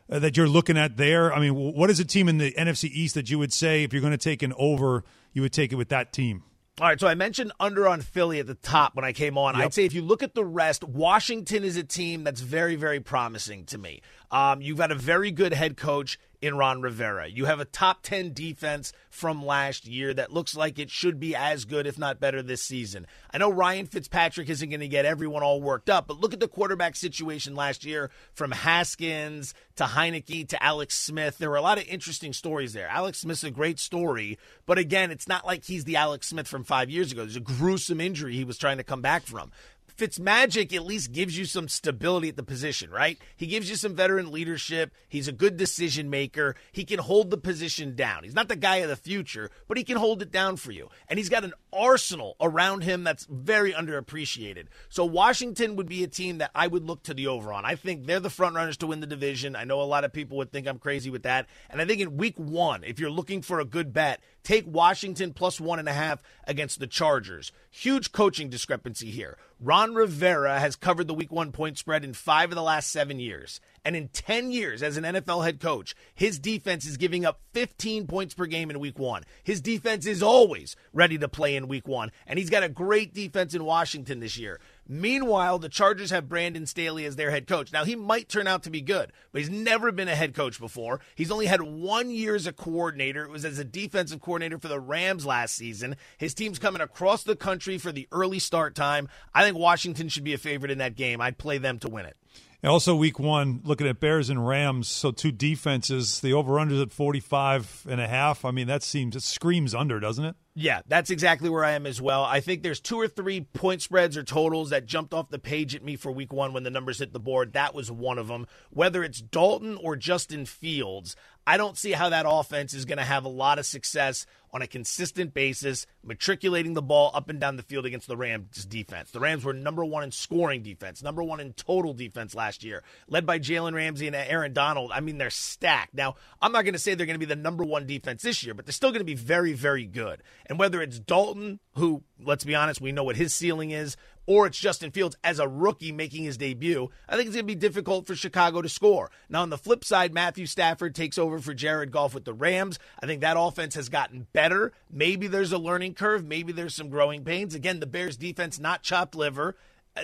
uh, 0.09 0.21
that 0.21 0.37
you're 0.37 0.49
looking 0.49 0.79
at 0.79 0.97
there? 0.97 1.35
I 1.35 1.41
mean, 1.41 1.57
what 1.57 1.91
is 1.91 1.99
a 1.99 2.05
team 2.05 2.29
in 2.29 2.39
the 2.39 2.53
NFC 2.53 2.89
East 2.91 3.17
that 3.17 3.29
you 3.29 3.41
would 3.41 3.53
say 3.53 3.83
if 3.83 3.93
you're 3.93 4.03
going 4.03 4.13
to 4.13 4.17
take 4.17 4.45
an 4.45 4.53
over, 4.57 5.03
you 5.33 5.43
would 5.43 5.53
take 5.53 5.73
it 5.73 5.77
with 5.77 5.89
that 5.89 6.13
team? 6.13 6.45
All 6.79 6.87
right, 6.87 7.01
so 7.01 7.09
I 7.09 7.15
mentioned 7.15 7.53
under 7.59 7.89
on 7.89 8.03
Philly 8.03 8.39
at 8.39 8.47
the 8.47 8.55
top 8.55 8.97
when 8.97 9.05
I 9.07 9.15
came 9.15 9.39
on. 9.39 9.55
Yep. 9.55 9.65
I'd 9.65 9.73
say 9.73 9.87
if 9.87 9.95
you 9.95 10.03
look 10.03 10.23
at 10.23 10.35
the 10.35 10.45
rest, 10.45 10.85
Washington 10.85 11.65
is 11.65 11.79
a 11.79 11.83
team 11.83 12.23
that's 12.23 12.43
very, 12.43 12.77
very 12.77 13.01
promising 13.01 13.65
to 13.67 13.79
me. 13.79 14.03
Um, 14.31 14.61
you've 14.61 14.79
got 14.79 14.91
a 14.91 14.97
very 14.97 15.31
good 15.31 15.53
head 15.53 15.77
coach 15.77 16.19
in 16.41 16.57
Ron 16.57 16.83
Rivera. 16.83 17.29
You 17.29 17.47
have 17.47 17.61
a 17.61 17.65
top 17.65 18.03
10 18.03 18.33
defense 18.33 18.93
from 19.11 19.45
last 19.45 19.87
year 19.87 20.13
that 20.15 20.33
looks 20.33 20.57
like 20.57 20.79
it 20.79 20.91
should 20.91 21.19
be 21.19 21.35
as 21.35 21.65
good, 21.65 21.87
if 21.87 21.99
not 21.99 22.21
better, 22.21 22.43
this 22.43 22.63
season. 22.63 23.07
I 23.33 23.39
know 23.39 23.51
Ryan 23.51 23.87
Fitzpatrick 23.87 24.49
isn't 24.49 24.69
going 24.69 24.81
to 24.81 24.89
get 24.89 25.05
everyone 25.05 25.43
all 25.43 25.61
worked 25.61 25.89
up, 25.89 26.07
but 26.07 26.21
look 26.21 26.33
at 26.33 26.41
the 26.41 26.49
quarterback 26.49 26.97
situation 26.97 27.55
last 27.55 27.85
year 27.85 28.11
from 28.35 28.51
Haskins 28.51 29.55
to 29.77 29.85
Heinicke 29.85 30.49
to 30.49 30.63
Alex 30.63 30.95
Smith. 30.95 31.39
There 31.39 31.51
were 31.51 31.57
a 31.57 31.63
lot 31.63 31.79
of 31.79 31.89
interesting 31.89 32.33
stories 32.33 32.73
there. 32.73 32.89
Alex 32.89 33.19
Smith's 33.19 33.45
a 33.45 33.51
great 33.51 33.79
story, 33.79 34.39
but 34.67 34.79
again, 34.79 35.11
it's 35.11 35.29
not 35.29 35.47
like 35.47 35.65
he's 35.65 35.85
the 35.85 35.97
Alex 35.97 36.29
Smith 36.29 36.49
from 36.49 36.65
five 36.65 36.91
years 36.91 37.13
ago. 37.13 37.23
There's 37.23 37.37
a 37.37 37.41
gruesome 37.41 38.01
injury 38.01 38.35
he 38.35 38.45
was 38.45 38.59
trying 38.59 38.79
to 38.79 38.85
come 38.85 39.01
back 39.01 39.23
from. 39.25 39.53
Fitzmagic 39.97 40.75
at 40.75 40.85
least 40.85 41.13
gives 41.13 41.39
you 41.39 41.45
some 41.45 41.69
stability 41.69 42.29
at 42.29 42.37
the 42.37 42.43
position, 42.43 42.91
right? 42.91 43.19
He 43.37 43.47
gives 43.47 43.71
you 43.71 43.77
some 43.77 43.95
veteran 43.95 44.31
leadership. 44.31 44.93
He's 45.09 45.29
a 45.29 45.33
good 45.33 45.57
decision 45.57 46.11
maker. 46.11 46.55
He 46.73 46.85
can 46.85 46.99
hold 46.99 47.31
the 47.31 47.39
position 47.39 47.95
down. 47.97 48.25
He's 48.25 48.35
not 48.35 48.49
the 48.49 48.57
guy 48.57 48.77
of 48.77 48.89
the 48.89 48.97
future, 48.97 49.51
but 49.69 49.79
he 49.79 49.85
can 49.85 49.97
hold 49.97 50.21
it 50.21 50.31
down 50.31 50.57
for 50.57 50.73
you. 50.73 50.91
And 51.09 51.19
he's 51.19 51.31
got 51.31 51.45
an 51.45 51.55
arsenal 51.73 52.37
around 52.41 52.83
him 52.83 53.05
that's 53.05 53.27
very 53.31 53.73
underappreciated. 53.73 54.67
So 54.89 55.05
Washington 55.05 55.77
would 55.77 55.89
be 55.89 56.05
a 56.05 56.09
team 56.09 56.39
that 56.39 56.51
I 56.55 56.67
would 56.67 56.85
look 56.85 57.03
to 57.05 57.15
the 57.15 57.29
over 57.29 57.53
on. 57.53 57.65
I 57.65 57.75
think 57.75 58.07
they're 58.07 58.21
the 58.21 58.31
front 58.31 58.55
runners 58.55 58.77
to 58.79 58.87
win 58.87 59.01
the 59.01 59.07
division. 59.07 59.57
I 59.57 59.65
know 59.65 59.81
a 59.81 59.85
lot 59.85 60.05
of 60.05 60.13
people 60.13 60.37
would 60.37 60.53
think 60.53 60.67
I'm 60.67 60.79
crazy 60.79 61.11
with 61.11 61.23
that. 61.23 61.47
And 61.71 61.81
I 61.81 61.87
think 61.87 62.01
in 62.01 62.17
week 62.17 62.39
one, 62.39 62.85
if 62.85 63.01
you're 63.01 63.11
looking 63.11 63.41
for 63.41 63.61
a 63.61 63.65
good 63.65 63.93
bet, 63.93 64.21
take 64.47 64.65
Washington 64.65 65.33
plus 65.33 65.61
one 65.61 65.81
and 65.81 65.89
a 65.89 65.93
half 65.93 66.23
against 66.47 66.79
the 66.79 66.87
Chargers. 66.87 67.51
Huge 67.69 68.13
coaching 68.13 68.49
discrepancy 68.49 69.11
here. 69.11 69.37
Ron 69.59 69.95
Rivera 69.95 70.61
has 70.61 70.77
covered 70.77 71.09
the 71.09 71.15
week 71.15 71.33
one 71.33 71.51
point 71.51 71.79
spread 71.79 72.05
in 72.05 72.13
five 72.13 72.51
of 72.51 72.55
the 72.55 72.63
last 72.63 72.93
seven 72.93 73.19
years. 73.19 73.61
And 73.85 73.97
in 73.97 74.09
10 74.09 74.53
years 74.53 74.85
as 74.85 74.97
an 74.97 75.05
NFL 75.05 75.45
head 75.45 75.61
coach, 75.61 75.97
his 76.15 76.39
defense 76.39 76.87
is 76.87 76.97
giving 76.97 77.25
up 77.25 77.41
15 77.55 78.07
points 78.07 78.35
per 78.35 78.47
game 78.47 78.71
in 78.71 78.79
week 78.79 78.99
one. 78.99 79.25
His 79.43 79.61
defense 79.61 80.07
is 80.07 80.23
always 80.23 80.77
ready 80.93 81.19
to 81.19 81.29
play 81.29 81.57
in 81.57 81.67
week 81.67 81.89
one. 81.89 82.13
And 82.27 82.39
he's 82.39 82.51
got 82.51 82.63
a 82.63 82.69
great 82.69 83.15
defense 83.15 83.53
in 83.53 83.65
Washington 83.65 84.21
this 84.21 84.39
year. 84.39 84.61
Meanwhile, 84.89 85.59
the 85.59 85.69
Chargers 85.69 86.11
have 86.11 86.29
Brandon 86.29 86.67
Staley 86.67 87.05
as 87.05 87.17
their 87.17 87.31
head 87.31 87.47
coach. 87.47 87.73
Now, 87.73 87.85
he 87.85 87.97
might 87.97 88.29
turn 88.29 88.47
out 88.47 88.63
to 88.65 88.71
be 88.71 88.81
good, 88.81 89.13
but 89.33 89.41
he's 89.41 89.51
never 89.51 89.91
been 89.91 90.09
a 90.09 90.15
head 90.15 90.35
coach 90.35 90.61
before. 90.61 91.01
He's 91.15 91.31
only 91.31 91.47
had 91.47 91.63
one 91.63 92.11
year 92.11 92.35
as 92.35 92.47
a 92.47 92.53
coordinator. 92.53 93.25
It 93.25 93.31
was 93.31 93.45
as 93.45 93.59
a 93.59 93.65
defensive 93.65 94.21
coordinator 94.21 94.59
for 94.59 94.69
the 94.69 94.81
Rams 94.81 95.27
last 95.27 95.57
season. 95.57 95.97
His 96.19 96.35
team's 96.35 96.59
coming 96.59 96.83
across 96.83 97.25
the 97.25 97.37
country 97.37 97.79
for 97.79 97.91
the 97.91 98.07
early 98.13 98.39
start 98.39 98.75
time. 98.75 99.09
I 99.35 99.45
think 99.45 99.59
Washington 99.59 100.09
should 100.09 100.25
be 100.25 100.35
a 100.35 100.39
favorite 100.39 100.71
in 100.71 100.79
that 100.79 100.95
game. 100.95 101.21
I'd 101.21 101.39
play 101.39 101.59
them 101.59 101.79
to 101.81 101.89
win 101.89 102.07
it. 102.07 102.17
And 102.63 102.71
also, 102.71 102.97
week 102.97 103.19
one, 103.19 103.61
looking 103.65 103.87
at 103.87 104.01
Bears 104.01 104.31
and 104.31 104.47
Rams, 104.47 104.89
so 104.89 105.11
two 105.11 105.31
defenses. 105.31 106.21
The 106.21 106.33
over 106.33 106.59
under 106.59 106.81
at 106.81 106.93
45 106.93 107.87
and 107.89 108.01
a 108.01 108.09
half. 108.09 108.45
I 108.45 108.51
mean, 108.51 108.67
that 108.67 108.83
seems, 108.83 109.15
it 109.15 109.23
screams 109.23 109.75
under, 109.75 110.01
doesn't 110.01 110.25
it? 110.25 110.37
Yeah, 110.59 110.81
that's 110.89 111.11
exactly 111.11 111.51
where 111.51 111.67
I 111.67 111.73
am 111.73 111.85
as 111.85 112.01
well. 112.01 112.25
I 112.25 112.41
think 112.41 112.63
there's 112.63 112.81
two 112.81 112.99
or 112.99 113.09
three 113.09 113.43
point 113.43 113.83
spreads 113.83 114.17
or 114.17 114.23
totals 114.23 114.71
that 114.71 114.87
jumped 114.87 115.13
off 115.13 115.29
the 115.29 115.39
page 115.39 115.75
at 115.75 115.85
me 115.85 115.97
for 115.97 116.11
week 116.11 116.33
one 116.33 116.55
when 116.55 116.63
the 116.63 116.71
numbers 116.71 116.99
hit 116.99 117.13
the 117.13 117.21
board. 117.21 117.53
That 117.53 117.75
was 117.75 117.91
one 117.91 118.19
of 118.19 118.29
them. 118.29 118.47
Whether 118.71 119.05
it's 119.05 119.21
Dalton 119.21 119.77
or 119.77 119.97
Justin 119.97 120.47
Fields, 120.47 121.15
I 121.47 121.59
don't 121.59 121.77
see 121.77 121.93
how 121.93 122.09
that 122.09 122.25
offense 122.27 122.73
is 122.73 122.87
going 122.87 122.99
to 122.99 123.05
have 123.05 123.27
a 123.27 123.29
lot 123.29 123.59
of 123.59 123.67
success 123.67 124.25
on 124.53 124.63
a 124.63 124.67
consistent 124.67 125.35
basis, 125.35 125.87
matriculating 126.03 126.73
the 126.73 126.83
ball 126.83 127.11
up 127.15 127.29
and 127.29 127.39
down 127.39 127.57
the 127.57 127.63
field 127.63 127.85
against 127.85 128.09
the 128.09 128.17
Rams 128.17 128.65
defense. 128.65 129.11
The 129.11 129.21
Rams 129.21 129.45
were 129.45 129.53
number 129.53 129.85
one 129.85 130.03
in 130.03 130.11
scoring 130.11 130.63
defense, 130.63 131.03
number 131.03 131.23
one 131.23 131.41
in 131.41 131.53
total 131.53 131.93
defense 131.93 132.35
last 132.35 132.65
year, 132.65 132.83
led 133.07 133.27
by 133.27 133.39
Jalen 133.39 133.75
Ramsey 133.75 134.07
and 134.07 134.17
Aaron 134.17 134.55
Donald. 134.55 134.91
I 134.93 135.01
mean, 135.01 135.19
they're 135.19 135.31
stacked. 135.31 135.95
Now, 135.95 136.17
I'm 136.41 136.53
not 136.53 136.63
going 136.63 136.73
to 136.73 136.79
say 136.79 136.95
they're 136.95 137.07
going 137.07 137.21
to 137.21 137.25
be 137.25 137.33
the 137.33 137.37
number 137.37 137.65
one 137.65 137.87
defense 137.87 138.23
this 138.23 138.43
year, 138.43 138.55
but 138.55 138.67
they're 138.67 138.73
still 138.73 138.91
going 138.91 139.01
to 139.01 139.05
be 139.05 139.15
very, 139.15 139.53
very 139.53 139.85
good. 139.85 140.23
And 140.49 140.59
whether 140.59 140.81
it's 140.81 140.99
Dalton, 140.99 141.61
who, 141.75 142.03
let's 142.23 142.45
be 142.45 142.55
honest, 142.55 142.81
we 142.81 142.93
know 142.93 143.05
what 143.05 143.17
his 143.17 143.35
ceiling 143.35 143.73
is, 143.73 143.97
or 144.27 144.47
it's 144.47 144.59
Justin 144.59 144.91
Fields 144.91 145.17
as 145.23 145.39
a 145.39 145.49
rookie 145.49 145.93
making 145.93 146.25
his 146.25 146.37
debut, 146.37 146.89
I 147.09 147.17
think 147.17 147.27
it's 147.27 147.37
going 147.37 147.47
to 147.47 147.55
be 147.55 147.55
difficult 147.55 148.07
for 148.07 148.15
Chicago 148.15 148.63
to 148.63 148.69
score. 148.69 149.11
Now, 149.29 149.43
on 149.43 149.51
the 149.51 149.59
flip 149.59 149.85
side, 149.85 150.13
Matthew 150.13 150.47
Stafford 150.47 150.95
takes 150.95 151.19
over 151.19 151.39
for 151.39 151.55
Jared 151.55 151.91
Goff 151.93 152.15
with 152.15 152.25
the 152.25 152.33
Rams. 152.33 152.79
I 153.01 153.07
think 153.07 153.21
that 153.21 153.37
offense 153.39 153.75
has 153.77 153.89
gotten 153.89 154.27
better. 154.33 154.73
Maybe 154.91 155.27
there's 155.27 155.53
a 155.53 155.59
learning 155.59 155.95
curve. 155.95 156.25
Maybe 156.25 156.53
there's 156.53 156.75
some 156.75 156.89
growing 156.89 157.25
pains. 157.25 157.55
Again, 157.55 157.81
the 157.81 157.87
Bears 157.87 158.17
defense, 158.17 158.59
not 158.59 158.83
chopped 158.83 159.15
liver. 159.15 159.57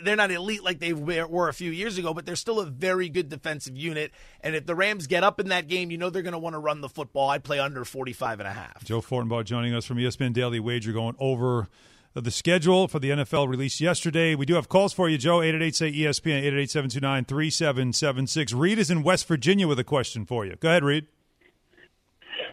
They're 0.02 0.16
not 0.16 0.30
elite 0.30 0.62
like 0.64 0.78
they 0.78 0.92
were 0.92 1.48
a 1.48 1.54
few 1.54 1.70
years 1.70 1.98
ago, 1.98 2.14
but 2.14 2.24
they're 2.24 2.36
still 2.36 2.60
a 2.60 2.66
very 2.66 3.08
good 3.08 3.28
defensive 3.28 3.76
unit. 3.76 4.12
And 4.40 4.54
if 4.54 4.66
the 4.66 4.74
Rams 4.74 5.06
get 5.06 5.24
up 5.24 5.40
in 5.40 5.48
that 5.48 5.68
game, 5.68 5.90
you 5.90 5.98
know 5.98 6.10
they're 6.10 6.22
going 6.22 6.32
to 6.32 6.38
want 6.38 6.54
to 6.54 6.58
run 6.58 6.80
the 6.80 6.88
football. 6.88 7.28
I 7.28 7.38
play 7.38 7.58
under 7.58 7.84
45 7.84 8.40
and 8.40 8.48
a 8.48 8.52
half. 8.52 8.84
Joe 8.84 9.00
Fortenbaugh 9.00 9.44
joining 9.44 9.74
us 9.74 9.84
from 9.84 9.98
ESPN 9.98 10.32
Daily 10.32 10.60
Wager 10.60 10.92
going 10.92 11.16
over 11.18 11.68
the 12.14 12.30
schedule 12.30 12.88
for 12.88 12.98
the 12.98 13.10
NFL 13.10 13.48
released 13.48 13.80
yesterday. 13.80 14.34
We 14.34 14.46
do 14.46 14.54
have 14.54 14.68
calls 14.68 14.92
for 14.92 15.08
you, 15.08 15.16
Joe. 15.16 15.40
888 15.40 15.74
say 15.74 15.92
ESPN, 15.92 16.38
888 16.38 16.70
729 16.70 17.24
3776. 17.24 18.52
Reed 18.52 18.78
is 18.78 18.90
in 18.90 19.02
West 19.02 19.26
Virginia 19.26 19.66
with 19.66 19.78
a 19.78 19.84
question 19.84 20.26
for 20.26 20.44
you. 20.44 20.56
Go 20.56 20.68
ahead, 20.68 20.84
Reed. 20.84 21.06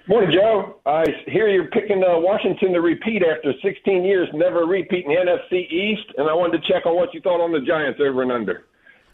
Morning, 0.09 0.31
Joe. 0.33 0.79
I 0.87 1.03
hear 1.27 1.47
you're 1.49 1.67
picking 1.67 2.03
uh, 2.03 2.17
Washington 2.17 2.73
to 2.73 2.81
repeat 2.81 3.21
after 3.21 3.53
16 3.63 4.03
years, 4.03 4.27
never 4.33 4.65
repeating 4.65 5.11
the 5.11 5.17
NFC 5.17 5.71
East, 5.71 6.11
and 6.17 6.27
I 6.27 6.33
wanted 6.33 6.63
to 6.63 6.67
check 6.67 6.87
on 6.87 6.95
what 6.95 7.13
you 7.13 7.21
thought 7.21 7.39
on 7.39 7.51
the 7.51 7.59
Giants 7.59 7.99
over 8.03 8.23
and 8.23 8.31
under. 8.31 8.65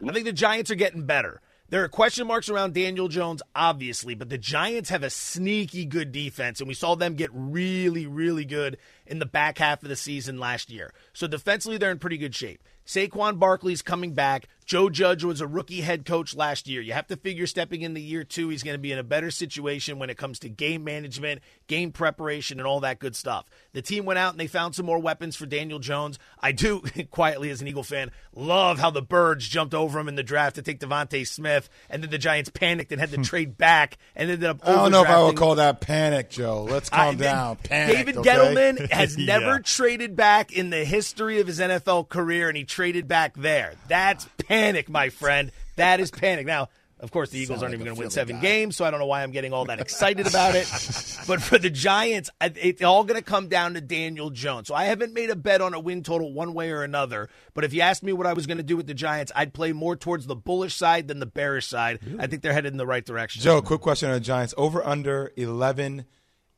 I 0.08 0.14
think 0.14 0.24
the 0.24 0.32
Giants 0.32 0.72
are 0.72 0.76
getting 0.76 1.06
better. 1.06 1.42
There 1.68 1.84
are 1.84 1.90
question 1.90 2.28
marks 2.28 2.48
around 2.48 2.76
Daniel 2.76 3.10
Jones, 3.10 3.42
obviously, 3.54 4.16
but 4.16 4.30
the 4.30 4.38
Giants 4.38 4.90
have 4.90 5.04
a 5.04 5.10
sneaky 5.10 5.84
good 5.84 6.14
defense, 6.14 6.62
and 6.62 6.68
we 6.70 6.74
saw 6.74 6.96
them 6.96 7.16
get 7.16 7.30
really, 7.34 8.08
really 8.08 8.46
good 8.46 8.78
in 9.06 9.20
the 9.20 9.26
back 9.26 9.58
half 9.58 9.84
of 9.84 9.90
the 9.90 9.98
season 9.98 10.40
last 10.40 10.72
year. 10.72 10.94
So 11.12 11.28
defensively, 11.28 11.78
they're 11.78 11.92
in 11.92 12.00
pretty 12.00 12.18
good 12.18 12.34
shape. 12.34 12.62
Saquon 12.86 13.40
Barkley's 13.40 13.82
coming 13.82 14.14
back. 14.14 14.48
Joe 14.66 14.90
Judge 14.90 15.24
was 15.24 15.42
a 15.42 15.48
rookie 15.48 15.82
head 15.82 16.06
coach 16.06 16.36
last 16.36 16.68
year. 16.68 16.82
You 16.82 16.94
have 16.94 17.06
to 17.08 17.16
figure 17.16 17.46
stepping 17.46 17.84
in 17.84 17.94
the 17.94 18.02
year 18.02 18.24
two, 18.24 18.50
he's 18.50 18.64
going 18.64 18.74
to 18.74 18.80
be 18.82 18.92
in 18.92 18.98
a 18.98 19.04
better 19.04 19.30
situation 19.30 20.00
when 20.00 20.10
it 20.10 20.18
comes 20.18 20.40
to 20.40 20.50
game 20.50 20.84
management, 20.84 21.42
game 21.68 21.92
preparation, 21.92 22.60
and 22.60 22.66
all 22.66 22.80
that 22.80 22.98
good 22.98 23.16
stuff. 23.16 23.46
The 23.74 23.84
team 23.84 24.06
went 24.06 24.18
out 24.18 24.34
and 24.34 24.40
they 24.40 24.48
found 24.48 24.74
some 24.74 24.88
more 24.88 24.98
weapons 24.98 25.36
for 25.36 25.46
Daniel 25.46 25.78
Jones. 25.78 26.18
I 26.40 26.52
do, 26.52 26.82
quietly 27.12 27.52
as 27.52 27.62
an 27.62 27.68
Eagle 27.68 27.84
fan, 27.84 28.10
love 28.34 28.80
how 28.80 28.90
the 28.90 29.04
Birds 29.04 29.48
jumped 29.48 29.76
over 29.76 30.00
him 30.00 30.08
in 30.08 30.16
the 30.16 30.24
draft 30.24 30.56
to 30.56 30.64
take 30.64 30.80
DeVonta 30.80 31.28
Smith, 31.28 31.70
and 31.88 32.02
then 32.02 32.10
the 32.10 32.18
Giants 32.18 32.50
panicked 32.50 32.92
and 32.92 33.00
had 33.00 33.12
to 33.12 33.18
trade 33.24 33.60
back 33.60 34.00
and 34.16 34.32
ended 34.32 34.50
up. 34.50 34.68
I 34.68 34.72
don't 34.74 34.92
know 34.92 35.04
if 35.04 35.10
I 35.10 35.22
would 35.24 35.38
call 35.38 35.56
that 35.56 35.80
panic, 35.80 36.32
Joe. 36.32 36.64
Let's 36.64 36.90
calm 36.90 37.16
I- 37.16 37.20
down. 37.20 37.56
Panic. 37.58 37.96
David 37.98 38.18
okay? 38.18 38.30
Gettleman 38.32 38.90
has 38.92 39.16
Yeah. 39.16 39.38
never 39.38 39.60
traded 39.60 40.16
back 40.16 40.52
in 40.54 40.72
the 40.72 40.84
history 40.86 41.40
of 41.40 41.46
his 41.46 41.60
NFL 41.60 42.10
career, 42.10 42.48
and 42.48 42.58
he 42.58 42.64
traded 42.76 43.08
back 43.08 43.36
there. 43.36 43.74
That's 43.88 44.28
panic, 44.48 44.90
my 44.90 45.08
friend. 45.08 45.52
That 45.78 46.02
is 46.02 46.12
panic. 46.12 46.46
Now, 46.46 46.68
of 47.00 47.10
course, 47.10 47.30
the 47.30 47.40
Eagles 47.40 47.60
Sound 47.60 47.72
aren't 47.72 47.74
like 47.74 47.76
even 47.82 47.86
going 47.86 47.96
to 47.96 48.00
win 48.02 48.10
seven 48.10 48.36
guy. 48.38 48.42
games, 48.42 48.76
so 48.76 48.84
I 48.84 48.92
don't 48.92 49.00
know 49.00 49.06
why 49.06 49.24
I'm 49.24 49.32
getting 49.32 49.54
all 49.54 49.66
that 49.66 49.80
excited 49.80 50.28
about 50.28 50.56
it. 50.56 50.68
But 51.28 51.42
for 51.42 51.58
the 51.58 51.72
Giants, 51.72 52.30
it's 52.40 52.84
all 52.84 53.04
going 53.04 53.20
to 53.20 53.26
come 53.26 53.48
down 53.48 53.74
to 53.74 53.82
Daniel 53.82 54.30
Jones. 54.30 54.68
So 54.68 54.76
I 54.76 54.86
haven't 54.86 55.12
made 55.14 55.32
a 55.32 55.36
bet 55.36 55.60
on 55.60 55.74
a 55.74 55.80
win 55.80 56.04
total 56.04 56.32
one 56.32 56.54
way 56.54 56.70
or 56.70 56.84
another. 56.84 57.30
But 57.56 57.64
if 57.64 57.74
you 57.74 57.82
asked 57.82 58.04
me 58.04 58.14
what 58.14 58.28
I 58.28 58.34
was 58.34 58.46
going 58.46 58.58
to 58.58 58.64
do 58.64 58.78
with 58.78 58.86
the 58.86 58.94
Giants, 58.94 59.32
I'd 59.36 59.52
play 59.52 59.74
more 59.74 59.96
towards 59.96 60.28
the 60.28 60.36
bullish 60.36 60.76
side 60.76 61.08
than 61.08 61.20
the 61.20 61.26
bearish 61.26 61.66
side. 61.66 61.98
I 62.20 62.28
think 62.28 62.44
they're 62.44 62.54
headed 62.54 62.74
in 62.74 62.78
the 62.78 62.86
right 62.86 63.04
direction. 63.04 63.42
Joe, 63.42 63.60
quick 63.64 63.82
question 63.82 64.10
on 64.10 64.14
the 64.16 64.20
Giants. 64.20 64.54
Over 64.56 64.86
under 64.86 65.32
11 65.36 66.06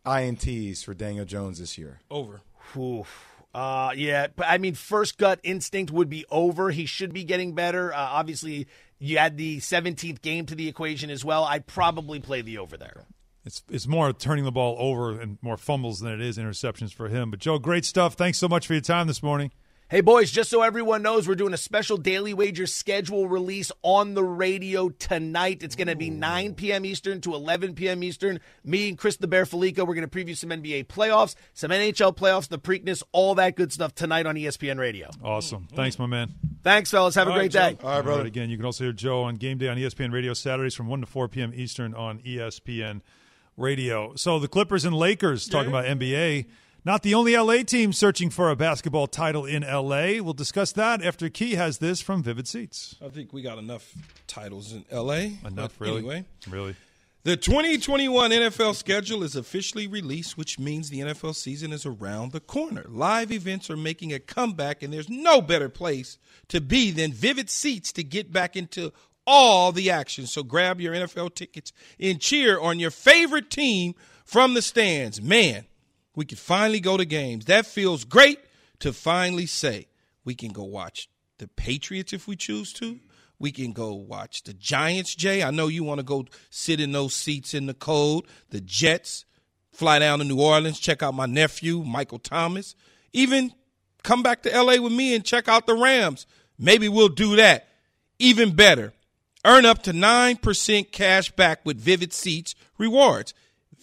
INTs 0.06 0.84
for 0.84 0.93
Daniel 0.93 1.23
Jones 1.25 1.60
this 1.60 1.77
year. 1.77 2.01
Over. 2.12 2.41
Oof. 2.75 3.37
Uh, 3.58 3.91
yeah, 3.96 4.28
but 4.36 4.46
I 4.48 4.60
mean, 4.60 4.76
first 4.76 5.17
gut 5.17 5.39
instinct 5.41 5.91
would 5.91 6.12
be 6.12 6.26
over. 6.30 6.70
He 6.70 6.86
should 6.86 7.12
be 7.12 7.24
getting 7.24 7.56
better. 7.56 7.91
Uh, 7.91 7.98
obviously, 7.98 8.67
you 9.00 9.17
add 9.17 9.36
the 9.36 9.58
17th 9.58 10.22
game 10.22 10.46
to 10.46 10.54
the 10.54 10.67
equation 10.67 11.10
as 11.10 11.26
well. 11.26 11.43
I'd 11.43 11.65
probably 11.65 12.20
play 12.20 12.41
the 12.41 12.60
over 12.60 12.78
there. 12.78 13.06
It's 13.46 13.63
it's 13.67 13.88
more 13.88 14.13
turning 14.13 14.46
the 14.46 14.52
ball 14.52 14.76
over 14.78 15.20
and 15.20 15.39
more 15.41 15.58
fumbles 15.58 16.02
than 16.02 16.13
it 16.13 16.22
is 16.22 16.38
interceptions 16.38 16.93
for 16.93 17.08
him. 17.08 17.32
But 17.32 17.39
Joe, 17.39 17.58
great 17.58 17.84
stuff. 17.84 18.13
Thanks 18.13 18.38
so 18.38 18.48
much 18.48 18.67
for 18.67 18.74
your 18.74 18.82
time 18.82 19.08
this 19.08 19.24
morning. 19.24 19.52
Hey, 19.89 20.02
boys, 20.02 20.32
just 20.32 20.50
so 20.50 20.63
everyone 20.63 21.02
knows, 21.02 21.30
we're 21.30 21.36
doing 21.36 21.54
a 21.54 21.58
special 21.58 21.95
Daily 21.95 22.34
Wager 22.34 22.67
schedule 22.67 23.26
release 23.30 23.71
on 23.84 24.15
the 24.15 24.23
radio 24.23 24.89
tonight. 24.89 25.63
It's 25.63 25.78
going 25.78 25.88
to 25.88 25.95
be 25.95 26.10
9 26.10 26.56
p.m. 26.56 26.84
Eastern 26.84 27.21
to 27.21 27.34
11 27.34 27.73
p.m. 27.73 28.04
Eastern. 28.04 28.41
Me 28.65 28.89
and 28.89 28.97
Chris 28.97 29.15
the 29.15 29.28
Bear 29.28 29.45
Fallica, 29.45 29.88
we're 29.88 29.95
going 29.95 30.06
to 30.06 30.10
preview 30.10 30.36
some 30.36 30.50
NBA 30.50 30.88
playoffs, 30.88 31.36
some 31.54 31.71
NHL 31.71 32.17
playoffs, 32.17 32.50
the 32.50 32.60
Preakness, 32.60 33.02
all 33.13 33.34
that 33.36 33.56
good 33.56 33.71
stuff 33.71 33.95
tonight 33.95 34.26
on 34.26 34.36
ESPN 34.36 34.78
Radio. 34.78 35.10
Awesome. 35.23 35.69
Thanks, 35.73 35.97
my 35.97 36.06
man. 36.06 36.34
Thanks, 36.63 36.91
fellas. 36.91 37.15
Have 37.15 37.28
a 37.28 37.32
All 37.32 37.38
great 37.38 37.56
right, 37.56 37.80
day. 37.80 37.88
All 37.88 37.95
right, 37.95 38.04
brother. 38.04 38.26
again, 38.26 38.50
you 38.50 38.58
can 38.58 38.65
also 38.65 38.84
hear 38.84 38.91
Joe 38.91 39.23
on 39.23 39.36
Game 39.36 39.58
Day 39.58 39.69
on 39.69 39.78
ESPN 39.78 40.12
Radio 40.12 40.34
Saturdays 40.34 40.76
from 40.76 40.88
1 40.88 41.00
to 41.00 41.08
4 41.08 41.30
p.m. 41.30 41.54
Eastern 41.56 41.93
on 41.93 42.19
ESPN 42.19 43.00
Radio. 43.56 44.15
So 44.15 44.38
the 44.38 44.50
Clippers 44.50 44.84
and 44.84 44.93
Lakers 44.97 45.47
talking 45.47 45.69
about 45.69 45.86
NBA. 45.86 46.47
Not 46.88 47.04
the 47.04 47.15
only 47.15 47.36
LA 47.36 47.63
team 47.63 47.91
searching 47.91 48.30
for 48.30 48.50
a 48.50 48.56
basketball 48.56 49.08
title 49.08 49.43
in 49.43 49.63
LA. 49.63 50.23
We'll 50.23 50.32
discuss 50.32 50.71
that 50.71 51.04
after 51.04 51.28
Key 51.28 51.56
has 51.56 51.80
this 51.80 52.00
from 52.00 52.23
Vivid 52.23 52.47
Seats. 52.47 52.95
I 53.04 53.10
think 53.10 53.34
we 53.34 53.41
got 53.41 53.58
enough 53.58 53.91
titles 54.26 54.71
in 54.71 54.86
L.A. 54.89 55.38
Enough, 55.45 55.82
really? 55.82 55.97
Anyway, 55.97 56.26
Really? 56.50 56.78
the 57.23 57.36
2021 57.36 58.32
NFL 58.32 58.73
schedule 58.73 59.21
is 59.21 59.36
officially 59.36 59.86
released, 59.86 60.38
which 60.38 60.60
means 60.60 60.89
the 60.89 61.02
NFL 61.02 61.36
season 61.36 61.73
is 61.73 61.86
around 61.86 62.32
the 62.32 62.39
corner. 62.39 62.86
Live 62.88 63.34
events 63.34 63.69
are 63.69 63.76
making 63.76 64.13
a 64.13 64.19
comeback, 64.19 64.82
and 64.82 64.93
there's 64.93 65.10
no 65.10 65.41
better 65.41 65.67
place 65.67 66.17
to 66.47 66.62
be 66.62 66.91
than 66.91 67.12
Vivid 67.12 67.50
Seats 67.50 67.91
to 67.91 68.04
get 68.06 68.32
back 68.32 68.56
into 68.56 68.93
all 69.26 69.73
the 69.73 69.91
action. 69.91 70.26
So 70.26 70.41
grab 70.41 70.80
your 70.80 70.93
NFL 70.93 71.36
tickets 71.36 71.73
and 72.00 72.21
cheer 72.21 72.58
on 72.58 72.80
your 72.80 72.91
favorite 72.91 73.50
team 73.50 73.93
from 74.23 74.54
the 74.54 74.62
stands. 74.62 75.21
Man, 75.21 75.65
we 76.17 76.25
can 76.25 76.39
finally 76.39 76.80
go 76.80 76.97
to 76.97 77.06
games. 77.06 77.45
That 77.45 77.67
feels 77.67 78.03
great 78.03 78.39
to 78.80 78.91
finally 78.91 79.45
say 79.45 79.86
we 80.25 80.34
can 80.34 80.51
go 80.51 80.63
watch 80.63 81.10
the 81.38 81.47
Patriots 81.47 82.12
if 82.12 82.27
we 82.27 82.36
choose 82.36 82.73
to. 82.73 82.99
We 83.38 83.51
can 83.51 83.71
go 83.71 83.93
watch 83.93 84.41
the 84.41 84.56
Giants, 84.56 85.13
Jay. 85.13 85.43
I 85.43 85.51
know 85.51 85.67
you 85.67 85.84
want 85.84 85.99
to 85.99 86.03
go 86.03 86.25
sit 86.49 86.80
in 86.80 86.91
those 86.91 87.13
seats 87.13 87.53
in 87.53 87.67
the 87.67 87.75
cold. 87.75 88.27
The 88.49 88.60
Jets, 88.60 89.25
fly 89.71 89.99
down 89.99 90.17
to 90.17 90.25
New 90.25 90.41
Orleans, 90.41 90.80
check 90.80 91.03
out 91.03 91.13
my 91.13 91.27
nephew, 91.27 91.84
Michael 91.84 92.17
Thomas. 92.17 92.73
Even 93.13 93.53
come 94.01 94.23
back 94.23 94.41
to 94.41 94.49
LA 94.49 94.82
with 94.82 94.93
me 94.93 95.13
and 95.13 95.23
check 95.23 95.47
out 95.47 95.67
the 95.67 95.75
Rams. 95.75 96.25
Maybe 96.58 96.89
we'll 96.89 97.10
do 97.10 97.36
that. 97.36 97.67
Even 98.17 98.56
better, 98.56 98.91
earn 99.45 99.67
up 99.67 99.84
to 99.84 99.91
9% 99.91 100.91
cash 100.91 101.30
back 101.34 101.63
with 101.63 101.80
Vivid 101.80 102.12
Seats 102.12 102.56
rewards. 102.80 103.36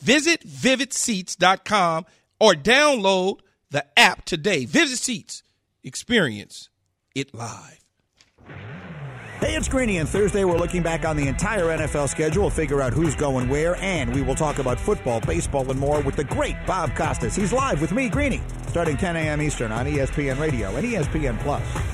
Visit 0.03 0.45
vividseats.com 0.45 2.07
or 2.45 2.53
download 2.53 3.39
the 3.71 3.87
app 3.99 4.23
today. 4.27 4.67
Visit 4.67 4.99
Seats. 4.99 5.43
Experience 5.83 6.69
it 7.15 7.33
live. 7.33 7.81
Hey, 9.41 9.57
it's 9.57 9.67
Greeny, 9.67 9.97
and 9.97 10.07
Thursday 10.09 10.45
we're 10.45 10.59
looking 10.59 10.83
back 10.83 11.07
on 11.07 11.17
the 11.17 11.27
entire 11.27 11.65
NFL 11.65 12.09
schedule, 12.11 12.51
figure 12.51 12.83
out 12.83 12.93
who's 12.93 13.15
going 13.15 13.49
where, 13.49 13.77
and 13.77 14.15
we 14.15 14.21
will 14.21 14.35
talk 14.35 14.59
about 14.59 14.79
football, 14.79 15.21
baseball, 15.21 15.71
and 15.71 15.81
more 15.81 16.03
with 16.03 16.17
the 16.17 16.25
great 16.25 16.57
Bob 16.67 16.95
Costas. 16.95 17.35
He's 17.35 17.53
live 17.53 17.81
with 17.81 17.93
me, 17.93 18.11
Greeny, 18.11 18.43
starting 18.69 18.99
10 18.99 19.17
a.m. 19.17 19.41
Eastern 19.41 19.73
on 19.73 19.87
ESPN 19.87 20.39
Radio 20.39 20.77
and 20.77 20.87
ESPN 20.87 21.39
Plus. 21.41 21.94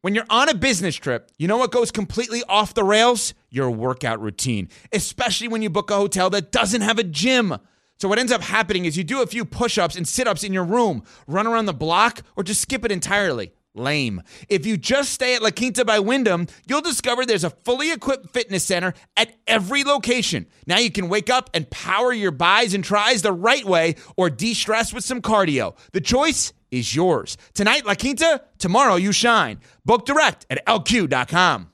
When 0.00 0.14
you're 0.14 0.26
on 0.30 0.48
a 0.48 0.54
business 0.54 0.94
trip, 0.94 1.28
you 1.38 1.48
know 1.48 1.56
what 1.56 1.72
goes 1.72 1.90
completely 1.90 2.44
off 2.48 2.72
the 2.72 2.84
rails? 2.84 3.34
Your 3.50 3.68
workout 3.68 4.20
routine, 4.20 4.68
especially 4.92 5.48
when 5.48 5.60
you 5.60 5.70
book 5.70 5.90
a 5.90 5.96
hotel 5.96 6.30
that 6.30 6.52
doesn't 6.52 6.82
have 6.82 7.00
a 7.00 7.04
gym. 7.04 7.56
So, 7.98 8.08
what 8.08 8.20
ends 8.20 8.30
up 8.30 8.42
happening 8.42 8.84
is 8.84 8.96
you 8.96 9.02
do 9.02 9.22
a 9.22 9.26
few 9.26 9.44
push 9.44 9.76
ups 9.76 9.96
and 9.96 10.06
sit 10.06 10.28
ups 10.28 10.44
in 10.44 10.52
your 10.52 10.62
room, 10.62 11.02
run 11.26 11.48
around 11.48 11.66
the 11.66 11.74
block, 11.74 12.22
or 12.36 12.44
just 12.44 12.60
skip 12.60 12.84
it 12.84 12.92
entirely. 12.92 13.50
Lame. 13.74 14.22
If 14.48 14.66
you 14.66 14.76
just 14.76 15.12
stay 15.12 15.34
at 15.34 15.42
La 15.42 15.50
Quinta 15.50 15.84
by 15.84 15.98
Wyndham, 15.98 16.46
you'll 16.68 16.80
discover 16.80 17.26
there's 17.26 17.44
a 17.44 17.50
fully 17.50 17.90
equipped 17.90 18.30
fitness 18.30 18.64
center 18.64 18.94
at 19.16 19.34
every 19.48 19.82
location. 19.82 20.46
Now 20.66 20.78
you 20.78 20.92
can 20.92 21.08
wake 21.08 21.28
up 21.28 21.50
and 21.54 21.68
power 21.70 22.12
your 22.12 22.30
buys 22.30 22.72
and 22.72 22.84
tries 22.84 23.22
the 23.22 23.32
right 23.32 23.64
way 23.64 23.96
or 24.16 24.30
de 24.30 24.54
stress 24.54 24.92
with 24.92 25.04
some 25.04 25.20
cardio. 25.20 25.76
The 25.92 26.00
choice 26.00 26.52
is 26.70 26.94
yours. 26.94 27.36
Tonight, 27.54 27.86
La 27.86 27.94
Quinta, 27.94 28.42
tomorrow, 28.58 28.96
you 28.96 29.12
shine. 29.12 29.60
Book 29.84 30.04
direct 30.06 30.46
at 30.50 30.64
lq.com. 30.66 31.70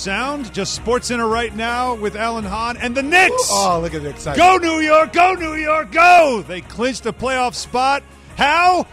Sound 0.00 0.54
just 0.54 0.74
Sports 0.74 1.08
Center 1.08 1.28
right 1.28 1.54
now 1.54 1.94
with 1.94 2.16
Alan 2.16 2.44
Hahn 2.44 2.78
and 2.78 2.96
the 2.96 3.02
Knicks. 3.02 3.48
Oh, 3.50 3.80
look 3.82 3.92
at 3.92 4.02
the 4.02 4.08
excitement. 4.08 4.38
Go 4.38 4.56
New 4.56 4.80
York, 4.80 5.12
go 5.12 5.34
New 5.34 5.56
York, 5.56 5.92
go! 5.92 6.42
They 6.48 6.62
clinched 6.62 7.04
a 7.04 7.12
playoff 7.12 7.52
spot. 7.52 8.02
How? 8.34 8.86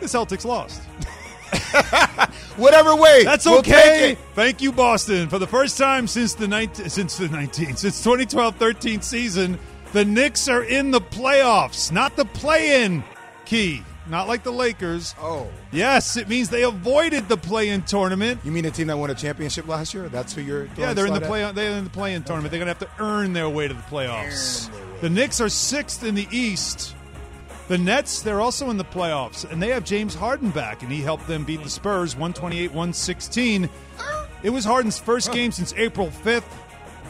The 0.00 0.06
Celtics 0.06 0.46
lost. 0.46 0.82
Whatever 2.56 2.96
way. 2.96 3.22
That's 3.22 3.44
we'll 3.44 3.58
okay. 3.58 4.16
Thank 4.34 4.62
you, 4.62 4.72
Boston. 4.72 5.28
For 5.28 5.38
the 5.38 5.46
first 5.46 5.76
time 5.76 6.06
since 6.06 6.32
the 6.32 6.48
19, 6.48 6.88
since 6.88 7.18
the 7.18 7.28
19 7.28 7.76
since 7.76 8.02
2012-13 8.02 9.02
season, 9.02 9.58
the 9.92 10.06
Knicks 10.06 10.48
are 10.48 10.64
in 10.64 10.90
the 10.90 11.02
playoffs, 11.02 11.92
not 11.92 12.16
the 12.16 12.24
play-in 12.24 13.04
key. 13.44 13.82
Not 14.08 14.28
like 14.28 14.44
the 14.44 14.52
Lakers. 14.52 15.14
Oh. 15.20 15.48
Yes, 15.72 16.16
it 16.16 16.28
means 16.28 16.48
they 16.48 16.62
avoided 16.62 17.28
the 17.28 17.36
play-in 17.36 17.82
tournament. 17.82 18.40
You 18.44 18.52
mean 18.52 18.64
the 18.64 18.70
team 18.70 18.86
that 18.86 18.96
won 18.98 19.10
a 19.10 19.14
championship 19.14 19.66
last 19.66 19.94
year? 19.94 20.08
That's 20.08 20.32
who 20.32 20.42
you're. 20.42 20.68
Yeah, 20.76 20.94
they're 20.94 21.06
in 21.06 21.14
the 21.14 21.20
play. 21.20 21.44
at? 21.44 21.54
They're 21.54 21.76
in 21.76 21.84
the 21.84 21.90
play-in 21.90 22.22
tournament. 22.22 22.50
They're 22.52 22.64
going 22.64 22.72
to 22.72 22.78
have 22.78 22.96
to 22.96 23.02
earn 23.02 23.32
their 23.32 23.48
way 23.48 23.66
to 23.68 23.74
the 23.74 23.80
playoffs. 23.82 24.70
The 25.00 25.10
Knicks 25.10 25.40
are 25.40 25.48
sixth 25.48 26.04
in 26.04 26.14
the 26.14 26.28
East. 26.30 26.94
The 27.68 27.78
Nets, 27.78 28.22
they're 28.22 28.40
also 28.40 28.70
in 28.70 28.76
the 28.76 28.84
playoffs, 28.84 29.50
and 29.50 29.60
they 29.60 29.70
have 29.70 29.84
James 29.84 30.14
Harden 30.14 30.50
back, 30.50 30.82
and 30.82 30.92
he 30.92 31.02
helped 31.02 31.26
them 31.26 31.42
beat 31.42 31.64
the 31.64 31.68
Spurs 31.68 32.14
128-116. 32.14 33.68
It 34.44 34.50
was 34.50 34.64
Harden's 34.64 35.00
first 35.00 35.32
game 35.32 35.50
since 35.50 35.74
April 35.76 36.06
5th, 36.06 36.44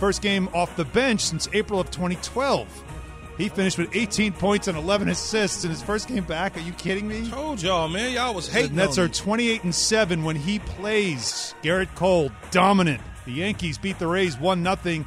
first 0.00 0.22
game 0.22 0.48
off 0.54 0.74
the 0.76 0.86
bench 0.86 1.20
since 1.20 1.46
April 1.52 1.78
of 1.78 1.90
2012. 1.90 2.66
He 3.38 3.50
finished 3.50 3.76
with 3.76 3.94
18 3.94 4.32
points 4.32 4.66
and 4.66 4.78
11 4.78 5.08
assists 5.10 5.64
in 5.64 5.70
his 5.70 5.82
first 5.82 6.08
game 6.08 6.24
back. 6.24 6.56
Are 6.56 6.60
you 6.60 6.72
kidding 6.72 7.06
me? 7.06 7.28
Told 7.28 7.60
y'all, 7.60 7.88
man. 7.88 8.12
Y'all 8.12 8.34
was 8.34 8.48
The 8.48 8.54
hating. 8.54 8.76
Nets 8.76 8.96
on 8.96 9.04
are 9.04 9.08
28 9.08 9.64
and 9.64 9.74
7 9.74 10.24
when 10.24 10.36
he 10.36 10.58
plays. 10.58 11.54
Gerrit 11.62 11.94
Cole 11.94 12.30
dominant. 12.50 13.02
The 13.26 13.32
Yankees 13.32 13.76
beat 13.76 13.98
the 13.98 14.06
Rays 14.06 14.38
1 14.38 14.64
0. 14.82 15.04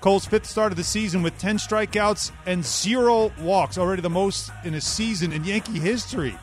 Cole's 0.00 0.24
fifth 0.24 0.46
start 0.46 0.72
of 0.72 0.78
the 0.78 0.84
season 0.84 1.22
with 1.22 1.38
10 1.38 1.58
strikeouts 1.58 2.32
and 2.46 2.64
zero 2.64 3.30
walks, 3.38 3.76
already 3.76 4.00
the 4.00 4.08
most 4.10 4.50
in 4.64 4.74
a 4.74 4.80
season 4.80 5.30
in 5.30 5.44
Yankee 5.44 5.78
history. 5.78 6.36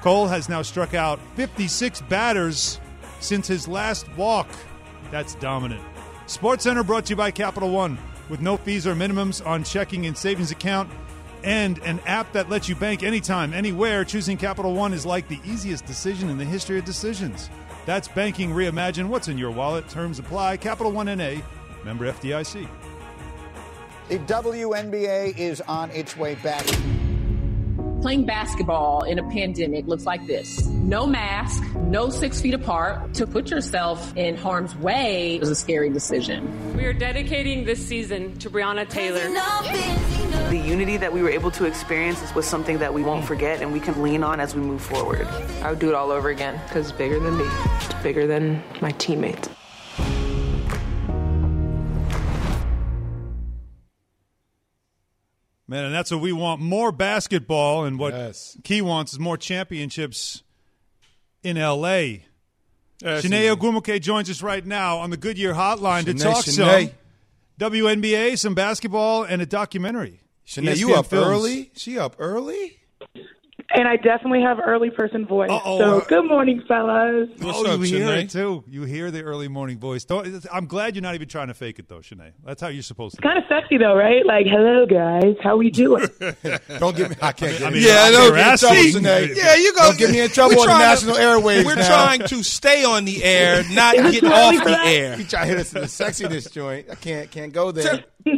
Cole 0.00 0.26
has 0.26 0.48
now 0.48 0.62
struck 0.62 0.94
out 0.94 1.20
56 1.36 2.00
batters 2.02 2.80
since 3.20 3.46
his 3.46 3.68
last 3.68 4.06
walk. 4.16 4.48
That's 5.10 5.34
dominant. 5.36 5.82
Sports 6.26 6.64
Center 6.64 6.82
brought 6.82 7.06
to 7.06 7.10
you 7.10 7.16
by 7.16 7.30
Capital 7.30 7.70
One 7.70 7.98
with 8.28 8.40
no 8.40 8.56
fees 8.56 8.86
or 8.86 8.94
minimums 8.94 9.44
on 9.46 9.64
checking 9.64 10.06
and 10.06 10.16
savings 10.16 10.50
account 10.50 10.90
and 11.44 11.78
an 11.80 12.00
app 12.06 12.32
that 12.32 12.48
lets 12.48 12.68
you 12.68 12.74
bank 12.74 13.02
anytime, 13.02 13.52
anywhere. 13.52 14.04
Choosing 14.04 14.36
Capital 14.36 14.74
One 14.74 14.92
is 14.92 15.04
like 15.04 15.28
the 15.28 15.40
easiest 15.44 15.84
decision 15.84 16.30
in 16.30 16.38
the 16.38 16.44
history 16.44 16.78
of 16.78 16.84
decisions. 16.84 17.50
That's 17.86 18.08
banking 18.08 18.50
reimagined. 18.50 19.08
What's 19.08 19.28
in 19.28 19.36
your 19.36 19.50
wallet? 19.50 19.88
Terms 19.88 20.18
apply. 20.18 20.56
Capital 20.56 20.90
One 20.90 21.06
NA, 21.06 21.36
member 21.84 22.10
FDIC. 22.10 22.66
The 24.08 24.18
WNBA 24.18 25.36
is 25.36 25.60
on 25.62 25.90
its 25.90 26.16
way 26.16 26.34
back. 26.36 26.64
Playing 28.04 28.26
basketball 28.26 29.04
in 29.04 29.18
a 29.18 29.22
pandemic 29.30 29.86
looks 29.86 30.04
like 30.04 30.26
this 30.26 30.66
no 30.66 31.06
mask, 31.06 31.62
no 31.74 32.10
six 32.10 32.38
feet 32.38 32.52
apart. 32.52 33.14
To 33.14 33.26
put 33.26 33.50
yourself 33.50 34.14
in 34.14 34.36
harm's 34.36 34.76
way 34.76 35.36
is 35.36 35.48
a 35.48 35.54
scary 35.54 35.88
decision. 35.88 36.76
We 36.76 36.84
are 36.84 36.92
dedicating 36.92 37.64
this 37.64 37.82
season 37.88 38.36
to 38.40 38.50
Breonna 38.50 38.86
Taylor. 38.86 39.30
The 40.50 40.58
unity 40.58 40.98
that 40.98 41.14
we 41.14 41.22
were 41.22 41.30
able 41.30 41.50
to 41.52 41.64
experience 41.64 42.20
was 42.34 42.44
something 42.44 42.76
that 42.76 42.92
we 42.92 43.02
won't 43.02 43.24
forget 43.24 43.62
and 43.62 43.72
we 43.72 43.80
can 43.80 44.02
lean 44.02 44.22
on 44.22 44.38
as 44.38 44.54
we 44.54 44.60
move 44.60 44.82
forward. 44.82 45.26
I 45.62 45.70
would 45.70 45.78
do 45.78 45.88
it 45.88 45.94
all 45.94 46.10
over 46.10 46.28
again 46.28 46.60
because 46.68 46.90
it's 46.90 46.98
bigger 46.98 47.18
than 47.18 47.38
me, 47.38 47.46
it's 47.46 48.02
bigger 48.02 48.26
than 48.26 48.62
my 48.82 48.90
teammates. 48.90 49.48
Man, 55.74 55.86
and 55.86 55.92
that's 55.94 56.12
what 56.12 56.20
we 56.20 56.30
want 56.32 56.60
more 56.60 56.92
basketball, 56.92 57.84
and 57.84 57.98
what 57.98 58.14
Yes. 58.14 58.56
Key 58.62 58.80
wants 58.80 59.12
is 59.12 59.18
more 59.18 59.36
championships 59.36 60.44
in 61.42 61.56
LA. 61.56 62.18
That's 63.00 63.22
Chiney 63.22 63.38
easy. 63.38 63.48
Ogwumike 63.56 64.00
joins 64.00 64.30
us 64.30 64.40
right 64.40 64.64
now 64.64 64.98
on 64.98 65.10
the 65.10 65.16
Goodyear 65.16 65.52
Hotline 65.52 66.04
to 66.04 66.14
talk 66.14 66.44
Chiney. 66.44 66.52
some 66.52 66.90
WNBA, 67.58 68.38
some 68.38 68.54
basketball, 68.54 69.24
and 69.24 69.42
a 69.42 69.46
documentary. 69.46 70.20
Chiney, 70.46 70.68
ESPN 70.68 70.78
you 70.78 70.94
up 70.94 71.06
Films. 71.06 71.26
early? 71.26 71.72
She 71.74 71.98
up 71.98 72.14
early? 72.20 72.78
And 73.70 73.88
I 73.88 73.96
definitely 73.96 74.42
have 74.42 74.58
early 74.64 74.90
person 74.90 75.26
voice. 75.26 75.50
Uh-oh. 75.50 75.78
So 75.78 76.00
good 76.06 76.26
morning, 76.28 76.62
fellas. 76.68 77.28
What's 77.38 77.58
oh, 77.58 77.66
up, 77.72 77.80
you 77.80 77.86
hear 77.86 78.06
Chiney? 78.06 78.22
it 78.24 78.30
too. 78.30 78.62
You 78.68 78.82
hear 78.82 79.10
the 79.10 79.22
early 79.22 79.48
morning 79.48 79.78
voice. 79.78 80.04
Don't, 80.04 80.44
I'm 80.52 80.66
glad 80.66 80.94
you're 80.94 81.02
not 81.02 81.14
even 81.14 81.28
trying 81.28 81.48
to 81.48 81.54
fake 81.54 81.78
it, 81.78 81.88
though, 81.88 82.00
Chiney. 82.00 82.32
That's 82.44 82.60
how 82.60 82.68
you're 82.68 82.82
supposed 82.82 83.16
to. 83.16 83.22
Kind 83.22 83.38
of 83.38 83.44
sexy 83.48 83.78
though, 83.78 83.96
right? 83.96 84.24
Like, 84.26 84.46
hello 84.46 84.86
guys, 84.86 85.36
how 85.42 85.56
we 85.56 85.70
doing? 85.70 86.06
Don't 86.78 86.96
get 86.96 87.10
me. 87.10 87.16
I 87.22 87.32
can't 87.32 87.58
get 87.58 87.62
I 87.62 87.70
mean, 87.70 87.82
Yeah, 87.82 88.04
I'm 88.04 88.12
don't 88.12 88.34
get 88.34 88.52
in 88.52 88.58
trouble, 88.58 88.76
you. 88.76 88.92
Chiney. 89.00 89.34
Yeah, 89.36 89.54
you 89.56 89.72
go. 89.74 89.80
Don't 89.82 89.98
get 89.98 90.10
me 90.10 90.20
in 90.20 90.28
trouble 90.30 90.56
We're 90.56 90.62
on 90.62 90.66
the 90.66 90.72
trying 90.72 90.98
to- 90.98 91.06
national 91.06 91.16
airwaves 91.16 91.64
We're 91.64 91.74
now. 91.76 91.86
trying 91.86 92.20
to 92.28 92.42
stay 92.42 92.84
on 92.84 93.04
the 93.04 93.24
air, 93.24 93.64
not 93.72 93.94
get 93.94 94.24
off 94.24 94.54
the 94.56 94.70
that? 94.70 94.86
air. 94.86 95.16
He 95.16 95.24
try 95.24 95.42
to 95.42 95.46
hit 95.46 95.58
us 95.58 95.74
in 95.74 95.80
the 95.80 95.86
sexiness 95.86 96.52
joint. 96.52 96.86
I 96.90 96.94
can't 96.96 97.30
can't 97.30 97.52
go 97.52 97.72
there. 97.72 98.04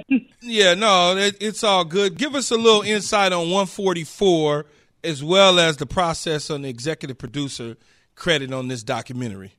Yeah, 0.48 0.74
no, 0.74 1.16
it, 1.16 1.36
it's 1.40 1.64
all 1.64 1.84
good. 1.84 2.16
Give 2.16 2.36
us 2.36 2.52
a 2.52 2.56
little 2.56 2.82
insight 2.82 3.32
on 3.32 3.50
144 3.50 4.66
as 5.06 5.22
well 5.22 5.58
as 5.58 5.76
the 5.76 5.86
process 5.86 6.50
on 6.50 6.62
the 6.62 6.68
executive 6.68 7.16
producer 7.16 7.76
credit 8.14 8.52
on 8.52 8.68
this 8.68 8.82
documentary. 8.82 9.54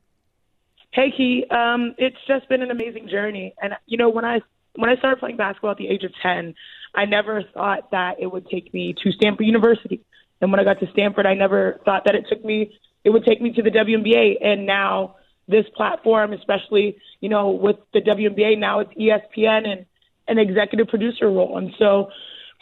hey 0.91 1.11
Key, 1.15 1.45
um, 1.49 1.95
it's 1.97 2.17
just 2.27 2.49
been 2.49 2.61
an 2.61 2.71
amazing 2.71 3.07
journey. 3.09 3.55
And 3.61 3.73
you 3.85 3.97
know, 3.97 4.09
when 4.09 4.25
I 4.25 4.41
when 4.75 4.89
I 4.89 4.97
started 4.97 5.19
playing 5.19 5.37
basketball 5.37 5.71
at 5.71 5.77
the 5.77 5.87
age 5.87 6.03
of 6.03 6.11
ten, 6.21 6.53
I 6.93 7.05
never 7.05 7.43
thought 7.53 7.91
that 7.91 8.19
it 8.19 8.27
would 8.27 8.47
take 8.49 8.73
me 8.73 8.93
to 9.03 9.11
Stanford 9.13 9.45
University. 9.45 10.01
And 10.41 10.51
when 10.51 10.59
I 10.59 10.63
got 10.63 10.79
to 10.81 10.91
Stanford, 10.91 11.25
I 11.25 11.33
never 11.33 11.79
thought 11.85 12.03
that 12.05 12.15
it 12.15 12.25
took 12.29 12.43
me 12.43 12.77
it 13.03 13.11
would 13.11 13.25
take 13.25 13.41
me 13.41 13.53
to 13.53 13.61
the 13.61 13.71
WNBA. 13.71 14.45
And 14.45 14.65
now 14.65 15.15
this 15.47 15.65
platform, 15.75 16.33
especially 16.33 16.97
you 17.21 17.29
know 17.29 17.51
with 17.51 17.77
the 17.93 18.01
WNBA, 18.01 18.57
now 18.57 18.79
it's 18.81 18.93
ESPN 18.93 19.67
and 19.67 19.85
an 20.27 20.39
executive 20.39 20.87
producer 20.87 21.27
role. 21.27 21.57
And 21.57 21.71
so 21.79 22.09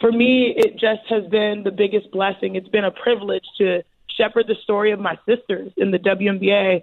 for 0.00 0.12
me, 0.12 0.54
it 0.56 0.72
just 0.78 1.08
has 1.08 1.24
been 1.30 1.62
the 1.64 1.70
biggest 1.70 2.10
blessing. 2.10 2.56
It's 2.56 2.68
been 2.68 2.84
a 2.84 2.90
privilege 2.90 3.44
to 3.58 3.82
shepherd 4.16 4.46
the 4.46 4.56
story 4.62 4.92
of 4.92 5.00
my 5.00 5.18
sisters 5.26 5.72
in 5.76 5.90
the 5.90 5.98
WNBA. 5.98 6.82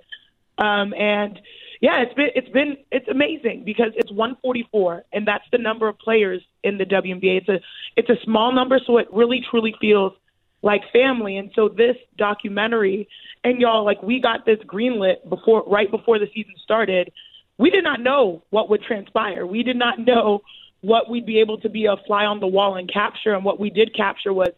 Um, 0.57 0.93
and 0.93 1.39
yeah, 1.81 2.01
it's 2.01 2.13
been 2.13 2.29
it's 2.35 2.49
been 2.49 2.77
it's 2.91 3.07
amazing 3.07 3.63
because 3.65 3.91
it's 3.95 4.11
144, 4.11 5.03
and 5.11 5.27
that's 5.27 5.43
the 5.51 5.57
number 5.57 5.87
of 5.87 5.97
players 5.99 6.41
in 6.63 6.77
the 6.77 6.85
WNBA. 6.85 7.41
It's 7.41 7.49
a 7.49 7.59
it's 7.97 8.09
a 8.09 8.23
small 8.23 8.53
number, 8.53 8.79
so 8.85 8.97
it 8.97 9.07
really 9.11 9.41
truly 9.49 9.75
feels 9.81 10.13
like 10.61 10.81
family. 10.93 11.37
And 11.37 11.51
so 11.55 11.67
this 11.67 11.97
documentary, 12.17 13.07
and 13.43 13.59
y'all, 13.59 13.83
like 13.83 14.01
we 14.01 14.21
got 14.21 14.45
this 14.45 14.59
greenlit 14.59 15.27
before 15.27 15.63
right 15.67 15.91
before 15.91 16.19
the 16.19 16.27
season 16.33 16.53
started. 16.63 17.11
We 17.59 17.69
did 17.69 17.83
not 17.83 17.99
know 17.99 18.43
what 18.49 18.69
would 18.69 18.81
transpire. 18.81 19.45
We 19.45 19.61
did 19.61 19.75
not 19.75 19.99
know 19.99 20.41
what 20.83 21.09
we'd 21.09 21.25
be 21.25 21.39
able 21.39 21.57
to 21.61 21.69
be 21.69 21.85
a 21.87 21.97
fly 22.05 22.25
on 22.25 22.39
the 22.39 22.47
wall 22.47 22.75
and 22.75 22.91
capture. 22.91 23.33
And 23.33 23.43
what 23.43 23.59
we 23.59 23.71
did 23.71 23.95
capture 23.95 24.31
was 24.31 24.51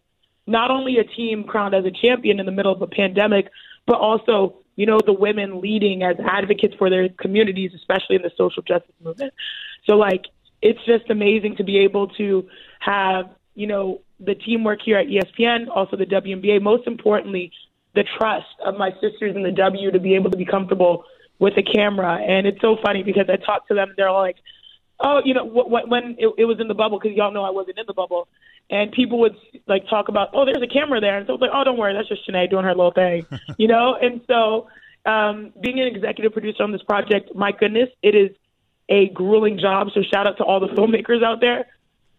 not 0.46 0.70
only 0.70 0.98
a 0.98 1.04
team 1.04 1.44
crowned 1.44 1.74
as 1.74 1.84
a 1.86 1.90
champion 1.90 2.38
in 2.38 2.46
the 2.46 2.52
middle 2.52 2.72
of 2.72 2.82
a 2.82 2.86
pandemic, 2.86 3.48
but 3.86 3.96
also 3.96 4.58
you 4.76 4.84
know, 4.84 5.00
the 5.04 5.12
women 5.12 5.60
leading 5.60 6.02
as 6.02 6.16
advocates 6.22 6.74
for 6.76 6.90
their 6.90 7.08
communities, 7.08 7.72
especially 7.74 8.16
in 8.16 8.22
the 8.22 8.30
social 8.36 8.62
justice 8.62 8.94
movement. 9.02 9.32
So, 9.86 9.96
like, 9.96 10.26
it's 10.62 10.82
just 10.84 11.10
amazing 11.10 11.56
to 11.56 11.64
be 11.64 11.78
able 11.78 12.08
to 12.08 12.48
have, 12.78 13.30
you 13.54 13.66
know, 13.66 14.02
the 14.20 14.34
teamwork 14.34 14.80
here 14.84 14.98
at 14.98 15.06
ESPN, 15.06 15.68
also 15.74 15.96
the 15.96 16.06
WNBA, 16.06 16.62
most 16.62 16.86
importantly, 16.86 17.52
the 17.94 18.04
trust 18.18 18.46
of 18.64 18.76
my 18.76 18.90
sisters 19.00 19.34
in 19.34 19.42
the 19.42 19.50
W 19.50 19.90
to 19.90 19.98
be 19.98 20.14
able 20.14 20.30
to 20.30 20.36
be 20.36 20.44
comfortable 20.44 21.04
with 21.38 21.54
the 21.54 21.62
camera. 21.62 22.16
And 22.16 22.46
it's 22.46 22.60
so 22.60 22.76
funny 22.84 23.02
because 23.02 23.26
I 23.30 23.36
talk 23.36 23.66
to 23.68 23.74
them, 23.74 23.94
they're 23.96 24.08
all 24.08 24.22
like, 24.22 24.36
oh, 25.00 25.20
you 25.24 25.34
know, 25.34 25.48
wh- 25.48 25.68
wh- 25.68 25.88
when 25.88 26.16
it, 26.18 26.28
it 26.38 26.44
was 26.44 26.58
in 26.60 26.68
the 26.68 26.74
bubble, 26.74 26.98
because 26.98 27.16
y'all 27.16 27.32
know 27.32 27.44
I 27.44 27.50
wasn't 27.50 27.78
in 27.78 27.84
the 27.86 27.94
bubble, 27.94 28.28
and 28.70 28.92
people 28.92 29.20
would 29.20 29.36
like 29.66 29.88
talk 29.88 30.08
about, 30.08 30.30
oh, 30.32 30.44
there's 30.44 30.62
a 30.62 30.66
camera 30.66 31.00
there, 31.00 31.18
and 31.18 31.26
so 31.26 31.34
it's 31.34 31.40
like, 31.40 31.50
oh, 31.52 31.64
don't 31.64 31.78
worry, 31.78 31.94
that's 31.94 32.08
just 32.08 32.26
Chiney 32.26 32.48
doing 32.48 32.64
her 32.64 32.74
little 32.74 32.92
thing, 32.92 33.26
you 33.58 33.68
know. 33.68 33.96
And 34.00 34.20
so, 34.26 34.68
um, 35.04 35.52
being 35.60 35.80
an 35.80 35.86
executive 35.86 36.32
producer 36.32 36.62
on 36.62 36.72
this 36.72 36.82
project, 36.82 37.34
my 37.34 37.52
goodness, 37.52 37.88
it 38.02 38.14
is 38.14 38.30
a 38.88 39.08
grueling 39.08 39.58
job. 39.58 39.88
So 39.94 40.02
shout 40.02 40.26
out 40.26 40.36
to 40.38 40.44
all 40.44 40.60
the 40.60 40.66
filmmakers 40.74 41.22
out 41.22 41.40
there. 41.40 41.66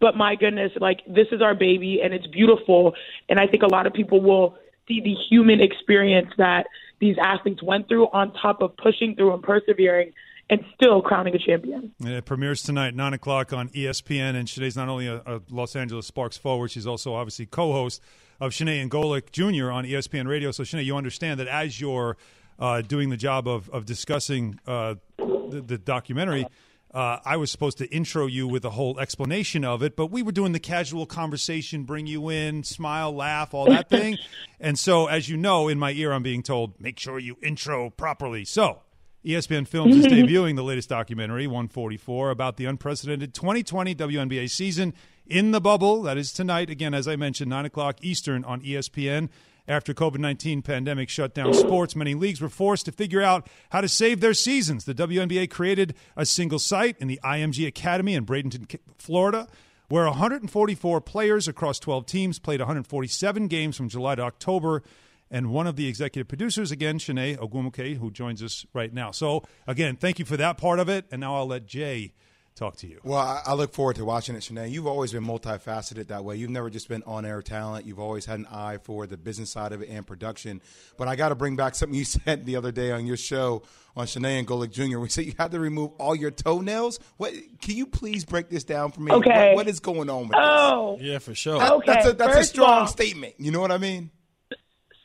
But 0.00 0.16
my 0.16 0.36
goodness, 0.36 0.72
like 0.80 1.00
this 1.06 1.26
is 1.32 1.42
our 1.42 1.54
baby, 1.54 2.00
and 2.02 2.14
it's 2.14 2.26
beautiful, 2.28 2.94
and 3.28 3.40
I 3.40 3.46
think 3.46 3.62
a 3.62 3.66
lot 3.66 3.86
of 3.86 3.92
people 3.92 4.20
will 4.20 4.56
see 4.86 5.00
the 5.00 5.14
human 5.28 5.60
experience 5.60 6.30
that 6.38 6.66
these 7.00 7.16
athletes 7.22 7.62
went 7.62 7.88
through 7.88 8.06
on 8.06 8.32
top 8.32 8.62
of 8.62 8.76
pushing 8.76 9.14
through 9.14 9.34
and 9.34 9.42
persevering 9.42 10.12
and 10.50 10.64
still 10.74 11.02
crowning 11.02 11.34
a 11.34 11.38
champion. 11.38 11.92
And 12.00 12.10
it 12.10 12.24
premieres 12.24 12.62
tonight, 12.62 12.94
9 12.94 13.14
o'clock 13.14 13.52
on 13.52 13.68
ESPN. 13.70 14.34
And 14.34 14.48
Chiney's 14.48 14.76
not 14.76 14.88
only 14.88 15.06
a, 15.06 15.22
a 15.26 15.40
Los 15.50 15.76
Angeles 15.76 16.06
Sparks 16.06 16.36
forward, 16.36 16.70
she's 16.70 16.86
also 16.86 17.14
obviously 17.14 17.46
co 17.46 17.72
host 17.72 18.00
of 18.40 18.52
Chiney 18.52 18.80
and 18.80 18.90
Golic 18.90 19.30
Jr. 19.32 19.70
on 19.70 19.84
ESPN 19.84 20.26
Radio. 20.26 20.50
So, 20.50 20.64
Chiney, 20.64 20.84
you 20.84 20.96
understand 20.96 21.40
that 21.40 21.48
as 21.48 21.80
you're 21.80 22.16
uh, 22.58 22.82
doing 22.82 23.10
the 23.10 23.16
job 23.16 23.46
of, 23.46 23.68
of 23.70 23.84
discussing 23.84 24.58
uh, 24.66 24.94
the, 25.18 25.62
the 25.66 25.78
documentary, 25.78 26.46
uh, 26.94 27.18
I 27.24 27.36
was 27.36 27.50
supposed 27.50 27.78
to 27.78 27.86
intro 27.94 28.26
you 28.26 28.48
with 28.48 28.64
a 28.64 28.70
whole 28.70 28.98
explanation 28.98 29.64
of 29.64 29.82
it, 29.82 29.94
but 29.94 30.06
we 30.06 30.22
were 30.22 30.32
doing 30.32 30.52
the 30.52 30.60
casual 30.60 31.04
conversation, 31.04 31.84
bring 31.84 32.06
you 32.06 32.30
in, 32.30 32.64
smile, 32.64 33.12
laugh, 33.12 33.52
all 33.52 33.66
that 33.66 33.88
thing. 33.90 34.16
And 34.58 34.78
so, 34.78 35.06
as 35.06 35.28
you 35.28 35.36
know, 35.36 35.68
in 35.68 35.78
my 35.78 35.92
ear, 35.92 36.12
I'm 36.12 36.22
being 36.22 36.42
told, 36.42 36.80
make 36.80 36.98
sure 36.98 37.18
you 37.18 37.36
intro 37.42 37.90
properly. 37.90 38.44
So, 38.46 38.80
ESPN 39.24 39.66
Films 39.66 39.96
is 39.96 40.06
debuting 40.12 40.56
the 40.56 40.62
latest 40.62 40.88
documentary, 40.88 41.46
144, 41.46 42.30
about 42.30 42.56
the 42.56 42.66
unprecedented 42.66 43.34
2020 43.34 43.94
WNBA 43.94 44.48
season 44.48 44.94
in 45.26 45.50
the 45.50 45.60
bubble. 45.60 46.02
That 46.02 46.16
is 46.16 46.32
tonight, 46.32 46.70
again, 46.70 46.94
as 46.94 47.08
I 47.08 47.16
mentioned, 47.16 47.50
9 47.50 47.64
o'clock 47.66 47.98
Eastern 48.02 48.44
on 48.44 48.60
ESPN. 48.60 49.28
After 49.66 49.92
COVID-19 49.92 50.64
pandemic 50.64 51.10
shut 51.10 51.34
down 51.34 51.52
sports, 51.52 51.94
many 51.94 52.14
leagues 52.14 52.40
were 52.40 52.48
forced 52.48 52.86
to 52.86 52.92
figure 52.92 53.20
out 53.20 53.46
how 53.68 53.82
to 53.82 53.88
save 53.88 54.20
their 54.20 54.32
seasons. 54.32 54.86
The 54.86 54.94
WNBA 54.94 55.50
created 55.50 55.94
a 56.16 56.24
single 56.24 56.58
site 56.58 56.96
in 56.98 57.06
the 57.06 57.20
IMG 57.22 57.66
Academy 57.66 58.14
in 58.14 58.24
Bradenton, 58.24 58.78
Florida, 58.96 59.46
where 59.88 60.04
144 60.04 61.02
players 61.02 61.48
across 61.48 61.78
12 61.78 62.06
teams 62.06 62.38
played 62.38 62.60
147 62.60 63.46
games 63.48 63.76
from 63.76 63.90
July 63.90 64.14
to 64.14 64.22
October 64.22 64.82
and 65.30 65.50
one 65.50 65.66
of 65.66 65.76
the 65.76 65.86
executive 65.86 66.28
producers, 66.28 66.70
again, 66.70 66.98
Chiney 66.98 67.36
Ogwumike, 67.36 67.98
who 67.98 68.10
joins 68.10 68.42
us 68.42 68.64
right 68.72 68.92
now. 68.92 69.10
So, 69.10 69.44
again, 69.66 69.96
thank 69.96 70.18
you 70.18 70.24
for 70.24 70.36
that 70.36 70.58
part 70.58 70.78
of 70.78 70.88
it. 70.88 71.06
And 71.10 71.20
now 71.20 71.36
I'll 71.36 71.46
let 71.46 71.66
Jay 71.66 72.12
talk 72.54 72.74
to 72.76 72.88
you. 72.88 72.98
Well, 73.04 73.18
I, 73.18 73.40
I 73.46 73.54
look 73.54 73.72
forward 73.72 73.94
to 73.96 74.04
watching 74.04 74.34
it, 74.34 74.40
Chiney. 74.40 74.68
You've 74.70 74.86
always 74.88 75.12
been 75.12 75.24
multifaceted 75.24 76.08
that 76.08 76.24
way. 76.24 76.34
You've 76.34 76.50
never 76.50 76.70
just 76.70 76.88
been 76.88 77.04
on 77.04 77.24
air 77.24 77.40
talent. 77.40 77.86
You've 77.86 78.00
always 78.00 78.26
had 78.26 78.40
an 78.40 78.46
eye 78.50 78.78
for 78.82 79.06
the 79.06 79.16
business 79.16 79.50
side 79.52 79.72
of 79.72 79.80
it 79.80 79.88
and 79.90 80.04
production. 80.04 80.60
But 80.96 81.06
I 81.06 81.14
got 81.14 81.28
to 81.28 81.36
bring 81.36 81.54
back 81.54 81.74
something 81.76 81.96
you 81.96 82.04
said 82.06 82.46
the 82.46 82.56
other 82.56 82.72
day 82.72 82.90
on 82.90 83.06
your 83.06 83.16
show 83.16 83.62
on 83.96 84.06
Chiney 84.06 84.38
and 84.40 84.46
Golic 84.48 84.70
Jr. 84.70 84.98
We 84.98 85.08
said 85.08 85.26
you 85.26 85.34
had 85.38 85.52
to 85.52 85.60
remove 85.60 85.92
all 85.98 86.16
your 86.16 86.30
toenails. 86.32 86.98
What? 87.16 87.32
Can 87.60 87.76
you 87.76 87.86
please 87.86 88.24
break 88.24 88.48
this 88.48 88.64
down 88.64 88.90
for 88.90 89.02
me? 89.02 89.12
Okay. 89.12 89.48
What, 89.50 89.56
what 89.56 89.68
is 89.68 89.78
going 89.78 90.10
on 90.10 90.26
with 90.28 90.36
Oh, 90.36 90.98
Yeah, 91.00 91.18
for 91.18 91.34
sure. 91.36 91.60
this? 91.60 91.70
okay. 91.70 91.92
That's 91.92 92.06
a, 92.08 92.12
that's 92.14 92.30
a 92.32 92.36
First 92.38 92.50
of 92.50 92.54
strong 92.56 92.78
all, 92.80 92.86
statement. 92.88 93.34
You 93.38 93.52
know 93.52 93.60
what 93.60 93.70
I 93.70 93.78
mean? 93.78 94.10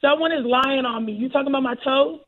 Someone 0.04 0.32
is 0.32 0.46
lying 0.46 0.86
on 0.86 1.06
me. 1.06 1.14
You 1.14 1.30
talking 1.30 1.48
about 1.48 1.64
my 1.64 1.76
toes? 1.76 2.20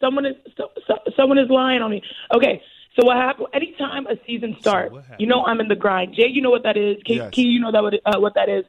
Someone 0.00 0.26
is 0.26 0.34
so, 0.56 0.68
so, 0.86 0.94
someone 1.16 1.38
is 1.38 1.48
lying 1.48 1.82
on 1.82 1.90
me. 1.90 2.02
Okay. 2.34 2.62
So 2.98 3.06
what 3.06 3.16
happened? 3.16 3.48
Anytime 3.54 4.06
a 4.08 4.14
season 4.26 4.56
starts, 4.60 4.96
you 5.18 5.26
know 5.26 5.44
I'm 5.44 5.60
in 5.60 5.68
the 5.68 5.76
grind. 5.76 6.14
Jay, 6.14 6.26
you 6.28 6.42
know 6.42 6.50
what 6.50 6.64
that 6.64 6.76
is. 6.76 6.96
Key, 7.04 7.16
Yes. 7.16 7.30
Key, 7.32 7.42
you 7.42 7.60
know 7.60 7.70
that 7.70 7.82
what, 7.82 7.94
uh, 8.04 8.18
what 8.18 8.34
that 8.34 8.48
is. 8.48 8.64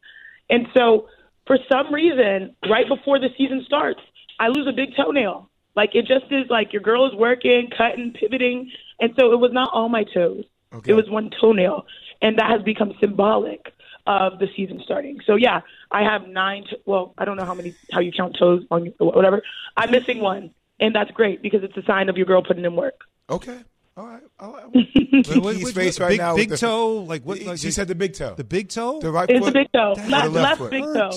And 0.50 0.68
so 0.78 1.08
for 1.48 1.58
some 1.72 1.92
reason, 1.94 2.56
right 2.70 2.88
before 2.88 3.20
the 3.20 3.30
season 3.38 3.64
starts, 3.66 4.00
I 4.40 4.50
lose 4.50 4.68
a 4.68 4.74
big 4.74 4.96
toenail. 4.96 5.50
Like 5.76 5.96
it 5.96 6.06
just 6.06 6.32
is 6.32 6.50
like 6.50 6.72
your 6.72 6.82
girl 6.82 7.08
is 7.08 7.16
working, 7.16 7.70
cutting, 7.76 8.14
pivoting, 8.14 8.70
and 9.00 9.12
so 9.20 9.32
it 9.32 9.40
was 9.40 9.52
not 9.54 9.72
all 9.74 9.90
my 9.90 10.04
toes. 10.04 10.44
Okay. 10.74 10.92
It 10.92 10.94
was 10.94 11.10
one 11.10 11.32
toenail, 11.42 11.86
and 12.22 12.38
that 12.38 12.50
has 12.52 12.62
become 12.62 12.94
symbolic 13.00 13.74
of 14.08 14.40
the 14.40 14.48
season 14.56 14.82
starting. 14.84 15.20
So 15.26 15.36
yeah, 15.36 15.62
I 15.92 16.04
have 16.04 16.28
nine. 16.28 16.64
To, 16.70 16.80
well, 16.86 17.14
I 17.18 17.26
don't 17.26 17.38
know 17.38 17.46
how 17.46 17.54
many 17.54 17.74
how 17.92 18.00
you 18.00 18.12
count 18.12 18.36
toes 18.40 18.64
on 18.72 18.86
your- 18.86 18.94
whatever. 19.00 19.42
I'm 19.78 19.92
missing 19.92 20.20
one, 20.20 20.52
and 20.80 20.94
that's 20.96 21.12
great 21.12 21.42
because 21.42 21.64
it's 21.64 21.76
a 21.78 21.84
sign 21.84 22.10
of 22.10 22.18
your 22.18 22.26
girl 22.26 22.42
putting 22.44 22.66
in 22.66 22.76
work. 22.76 23.02
Okay. 23.30 23.60
All 23.98 24.08
right. 24.08 24.24
All 24.40 24.54
right. 24.54 24.66
Wait, 24.74 24.94
Key's 24.94 25.28
wait, 25.38 25.64
wait, 25.64 25.74
face 25.76 26.00
right 26.00 26.10
big, 26.10 26.20
now. 26.20 26.36
Big 26.36 26.50
the- 26.50 26.58
toe? 26.58 26.98
Like 27.08 27.24
what? 27.24 27.38
She 27.40 27.46
Like 27.46 27.58
said 27.60 27.88
the 27.88 27.96
big 27.96 28.14
toe. 28.14 28.36
the 28.36 28.44
big 28.44 28.70
toe? 28.70 29.00
The 29.02 29.12
right 29.12 29.30
It's 29.30 29.40
foot. 29.40 29.50
a 29.50 29.52
big 29.60 29.72
toe, 29.74 29.92
or 29.98 30.10
left, 30.10 30.24
the 30.26 30.30
left, 30.30 30.58
foot. 30.60 30.72
big 30.72 30.84
toe. 30.86 31.12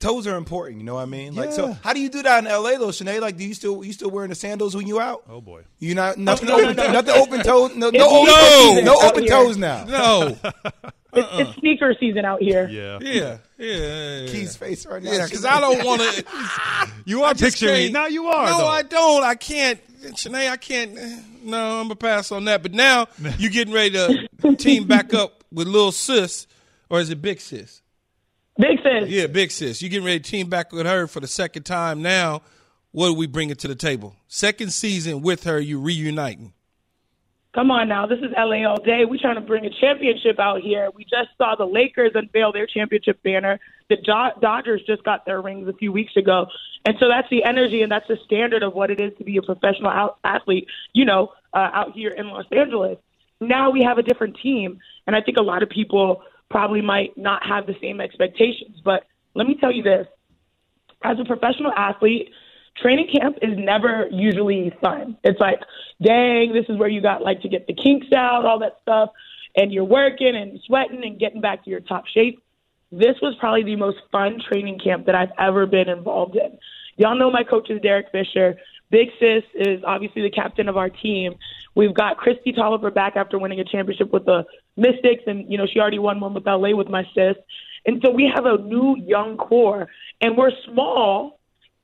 Toes 0.00 0.26
are 0.26 0.36
important, 0.38 0.78
you 0.78 0.84
know 0.86 0.94
what 0.94 1.02
I 1.02 1.04
mean? 1.04 1.34
Like, 1.34 1.52
so 1.52 1.72
how 1.84 1.92
do 1.92 2.00
you 2.00 2.08
do 2.08 2.22
that 2.22 2.38
in 2.42 2.50
LA 2.50 2.78
though, 2.78 2.90
Chiney? 2.90 3.20
Like, 3.20 3.36
do 3.36 3.44
you 3.44 3.52
still 3.52 3.84
you 3.84 3.92
still 3.92 4.10
wearing 4.10 4.30
the 4.30 4.34
sandals 4.34 4.74
when 4.74 4.86
you 4.86 4.98
out? 4.98 5.24
oh 5.28 5.42
boy. 5.42 5.64
You 5.78 5.94
not 5.94 6.16
nothing 6.18 6.48
no, 6.48 6.56
no, 6.56 6.64
open, 6.70 6.76
no. 6.76 6.92
nothing 6.92 7.14
open 7.14 7.42
toes, 7.42 7.76
no, 7.76 7.90
no, 7.90 7.98
It's 8.00 8.02
open, 8.02 8.72
sneaker 8.72 8.84
no 8.86 9.08
open 9.08 9.26
toes 9.26 9.56
now. 9.58 9.84
No. 9.84 10.38
It's, 11.12 11.26
uh-uh. 11.26 11.40
it's 11.40 11.58
sneaker 11.58 11.94
season 11.98 12.24
out 12.24 12.40
here. 12.40 12.68
Yeah. 12.68 12.98
Yeah. 13.00 13.38
Yeah. 13.58 14.26
Keys 14.26 14.56
face 14.56 14.86
right 14.86 15.02
now. 15.02 15.12
Yeah, 15.12 15.24
because 15.24 15.44
I 15.44 15.60
don't 15.60 15.84
want 15.84 16.02
to. 16.02 16.24
You 17.04 17.24
are 17.24 17.34
picturing 17.34 17.74
me. 17.74 17.90
Now 17.90 18.06
you 18.06 18.26
are. 18.26 18.46
No, 18.46 18.58
though. 18.58 18.66
I 18.66 18.82
don't. 18.82 19.24
I 19.24 19.34
can't. 19.34 19.80
Chiney, 20.14 20.48
I 20.48 20.56
can't. 20.56 20.94
No, 21.42 21.80
I'm 21.80 21.84
gonna 21.84 21.96
pass 21.96 22.30
on 22.30 22.44
that. 22.44 22.62
But 22.62 22.72
now 22.72 23.08
you're 23.38 23.50
getting 23.50 23.74
ready 23.74 23.90
to 23.90 24.56
team 24.56 24.86
back 24.86 25.12
up 25.14 25.44
with 25.52 25.66
little 25.66 25.92
sis, 25.92 26.46
or 26.88 27.00
is 27.00 27.10
it 27.10 27.20
big 27.20 27.40
sis? 27.40 27.82
Big 28.58 28.78
sis. 28.82 29.08
Yeah, 29.08 29.26
big 29.26 29.50
sis. 29.50 29.82
You're 29.82 29.90
getting 29.90 30.04
ready 30.04 30.20
to 30.20 30.30
team 30.30 30.48
back 30.48 30.72
with 30.72 30.86
her 30.86 31.06
for 31.06 31.20
the 31.20 31.26
second 31.26 31.64
time 31.64 32.02
now. 32.02 32.42
What 32.92 33.08
are 33.08 33.14
we 33.14 33.26
bringing 33.26 33.56
to 33.56 33.68
the 33.68 33.76
table? 33.76 34.16
Second 34.28 34.72
season 34.72 35.22
with 35.22 35.44
her, 35.44 35.60
you 35.60 35.80
reuniting. 35.80 36.52
Come 37.52 37.72
on 37.72 37.88
now, 37.88 38.06
this 38.06 38.20
is 38.20 38.30
LA 38.36 38.64
all 38.64 38.80
day. 38.80 39.04
We're 39.04 39.18
trying 39.20 39.34
to 39.34 39.40
bring 39.40 39.66
a 39.66 39.70
championship 39.80 40.38
out 40.38 40.60
here. 40.60 40.88
We 40.94 41.02
just 41.02 41.30
saw 41.36 41.56
the 41.56 41.64
Lakers 41.64 42.12
unveil 42.14 42.52
their 42.52 42.66
championship 42.66 43.20
banner. 43.24 43.58
The 43.88 43.96
Do- 43.96 44.40
Dodgers 44.40 44.82
just 44.86 45.02
got 45.02 45.26
their 45.26 45.42
rings 45.42 45.66
a 45.66 45.72
few 45.72 45.90
weeks 45.90 46.16
ago. 46.16 46.46
And 46.86 46.96
so 47.00 47.08
that's 47.08 47.28
the 47.28 47.42
energy 47.42 47.82
and 47.82 47.90
that's 47.90 48.06
the 48.06 48.18
standard 48.24 48.62
of 48.62 48.74
what 48.74 48.92
it 48.92 49.00
is 49.00 49.12
to 49.18 49.24
be 49.24 49.36
a 49.36 49.42
professional 49.42 49.90
out- 49.90 50.18
athlete, 50.22 50.68
you 50.92 51.04
know, 51.04 51.32
uh, 51.52 51.70
out 51.72 51.92
here 51.92 52.10
in 52.10 52.28
Los 52.28 52.46
Angeles. 52.52 52.98
Now 53.40 53.70
we 53.70 53.82
have 53.82 53.98
a 53.98 54.02
different 54.04 54.38
team. 54.40 54.78
And 55.08 55.16
I 55.16 55.20
think 55.20 55.36
a 55.36 55.42
lot 55.42 55.64
of 55.64 55.70
people 55.70 56.22
probably 56.50 56.82
might 56.82 57.18
not 57.18 57.44
have 57.44 57.66
the 57.66 57.74
same 57.80 58.00
expectations. 58.00 58.80
But 58.84 59.06
let 59.34 59.48
me 59.48 59.56
tell 59.60 59.72
you 59.72 59.82
this 59.82 60.06
as 61.02 61.18
a 61.18 61.24
professional 61.24 61.72
athlete, 61.72 62.30
training 62.80 63.08
camp 63.12 63.38
is 63.42 63.56
never 63.56 64.08
usually 64.10 64.72
fun. 64.80 65.16
It's 65.24 65.40
like, 65.40 65.60
dang, 66.02 66.52
this 66.52 66.66
is 66.68 66.78
where 66.78 66.88
you 66.88 67.00
got 67.00 67.22
like 67.22 67.42
to 67.42 67.48
get 67.48 67.66
the 67.66 67.74
kinks 67.74 68.12
out, 68.12 68.44
all 68.44 68.58
that 68.60 68.78
stuff, 68.82 69.10
and 69.56 69.72
you're 69.72 69.84
working 69.84 70.34
and 70.36 70.60
sweating 70.66 71.04
and 71.04 71.18
getting 71.18 71.40
back 71.40 71.64
to 71.64 71.70
your 71.70 71.80
top 71.80 72.06
shape. 72.06 72.42
This 72.92 73.16
was 73.22 73.36
probably 73.38 73.62
the 73.62 73.76
most 73.76 73.98
fun 74.10 74.40
training 74.48 74.80
camp 74.82 75.06
that 75.06 75.14
I've 75.14 75.32
ever 75.38 75.66
been 75.66 75.88
involved 75.88 76.36
in. 76.36 76.58
Y'all 76.96 77.16
know 77.16 77.30
my 77.30 77.44
coach 77.44 77.70
is 77.70 77.80
Derek 77.80 78.06
Fisher. 78.10 78.56
Big 78.90 79.08
Sis 79.20 79.44
is 79.54 79.82
obviously 79.86 80.22
the 80.22 80.30
captain 80.30 80.68
of 80.68 80.76
our 80.76 80.90
team. 80.90 81.34
We've 81.76 81.94
got 81.94 82.18
Kristi 82.18 82.56
Toliver 82.56 82.92
back 82.92 83.14
after 83.16 83.38
winning 83.38 83.60
a 83.60 83.64
championship 83.64 84.12
with 84.12 84.24
the 84.24 84.44
Mystics, 84.76 85.22
and 85.26 85.50
you 85.50 85.56
know 85.56 85.66
she 85.72 85.78
already 85.78 85.98
won 85.98 86.20
one 86.20 86.34
with 86.34 86.46
LA 86.46 86.74
with 86.74 86.88
my 86.88 87.04
sis. 87.14 87.36
And 87.86 88.02
so 88.04 88.10
we 88.10 88.30
have 88.34 88.46
a 88.46 88.58
new 88.58 88.96
young 88.96 89.36
core, 89.36 89.88
and 90.20 90.36
we're 90.36 90.50
small. 90.70 91.39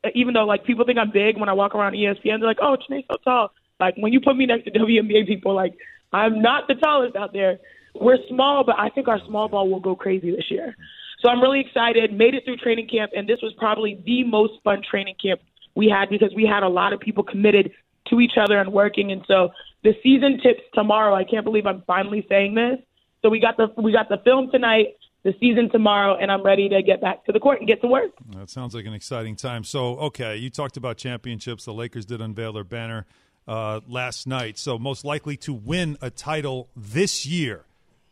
Uh, 0.07 0.11
even 0.15 0.35
though 0.35 0.45
like 0.45 0.65
people 0.65 0.85
think 0.85 0.99
I'm 0.99 1.11
big 1.11 1.39
when 1.39 1.49
I 1.49 1.53
walk 1.53 1.75
around 1.75 1.95
ESPN, 1.95 2.39
they're 2.39 2.47
like, 2.47 2.59
"Oh, 2.63 2.77
Chiney's 2.77 3.05
so 3.11 3.17
tall." 3.25 3.53
Like 3.81 3.95
when 3.97 4.13
you 4.13 4.21
put 4.21 4.37
me 4.37 4.47
next 4.47 4.65
to 4.65 4.71
WNBA 4.71 5.27
people, 5.27 5.55
like 5.55 5.75
I'm 6.13 6.41
not 6.41 6.69
the 6.69 6.75
tallest 6.75 7.17
out 7.17 7.33
there. 7.33 7.59
We're 7.95 8.19
small, 8.29 8.63
but 8.65 8.77
I 8.79 8.91
think 8.91 9.09
our 9.09 9.21
small 9.27 9.49
ball 9.49 9.69
will 9.71 9.81
go 9.81 9.97
crazy 9.97 10.31
this 10.31 10.51
year. 10.51 10.77
So 11.23 11.31
I'm 11.31 11.41
really 11.41 11.61
excited. 11.61 12.13
Made 12.13 12.35
it 12.35 12.45
through 12.45 12.59
training 12.59 12.89
camp, 12.89 13.13
and 13.17 13.29
this 13.29 13.39
was 13.43 13.53
probably 13.59 14.03
the 14.05 14.23
most 14.25 14.55
fun 14.65 14.83
training 14.89 15.17
camp 15.21 15.41
we 15.75 15.89
had 15.89 16.09
because 16.11 16.33
we 16.35 16.47
had 16.47 16.63
a 16.63 16.69
lot 16.69 16.93
of 16.93 17.01
people 17.01 17.25
committed 17.25 17.73
to 18.09 18.21
each 18.21 18.35
other 18.41 18.59
and 18.59 18.73
working. 18.73 19.13
And 19.13 19.23
so 19.27 19.51
the 19.83 19.93
season 20.03 20.39
tips 20.43 20.63
tomorrow. 20.75 21.15
I 21.15 21.25
can't 21.25 21.45
believe 21.45 21.67
I'm 21.67 21.83
finally 21.87 22.25
saying 22.29 22.55
this. 22.55 22.79
So 23.23 23.31
we 23.31 23.41
got 23.41 23.57
the 23.57 23.69
we 23.81 23.93
got 23.93 24.09
the 24.09 24.19
film 24.25 24.51
tonight. 24.51 24.97
The 25.27 25.35
season 25.39 25.69
tomorrow, 25.71 26.17
and 26.17 26.31
I'm 26.31 26.43
ready 26.43 26.69
to 26.69 26.83
get 26.83 27.01
back 27.01 27.25
to 27.27 27.33
the 27.33 27.41
court 27.41 27.59
and 27.59 27.69
get 27.69 27.81
to 27.83 27.87
work. 27.89 28.13
That 28.35 28.49
sounds 28.49 28.75
like 28.75 28.87
an 28.87 28.95
exciting 28.95 29.37
time. 29.37 29.65
So, 29.65 29.99
okay, 29.99 30.37
you 30.37 30.49
talked 30.49 30.77
about 30.77 30.97
championships. 30.97 31.65
The 31.65 31.75
Lakers 31.75 32.07
did 32.07 32.21
unveil 32.21 32.53
their 32.53 32.65
banner 32.65 33.07
uh, 33.47 33.81
last 33.87 34.27
night. 34.27 34.57
So, 34.59 34.79
most 34.79 35.05
likely 35.05 35.37
to 35.39 35.53
win 35.53 35.99
a 36.01 36.09
title 36.11 36.71
this 36.77 37.27
year, 37.27 37.67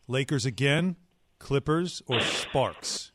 Lakers 0.08 0.44
again, 0.44 0.96
Clippers, 1.38 2.02
or 2.06 2.20
Sparks? 2.20 3.12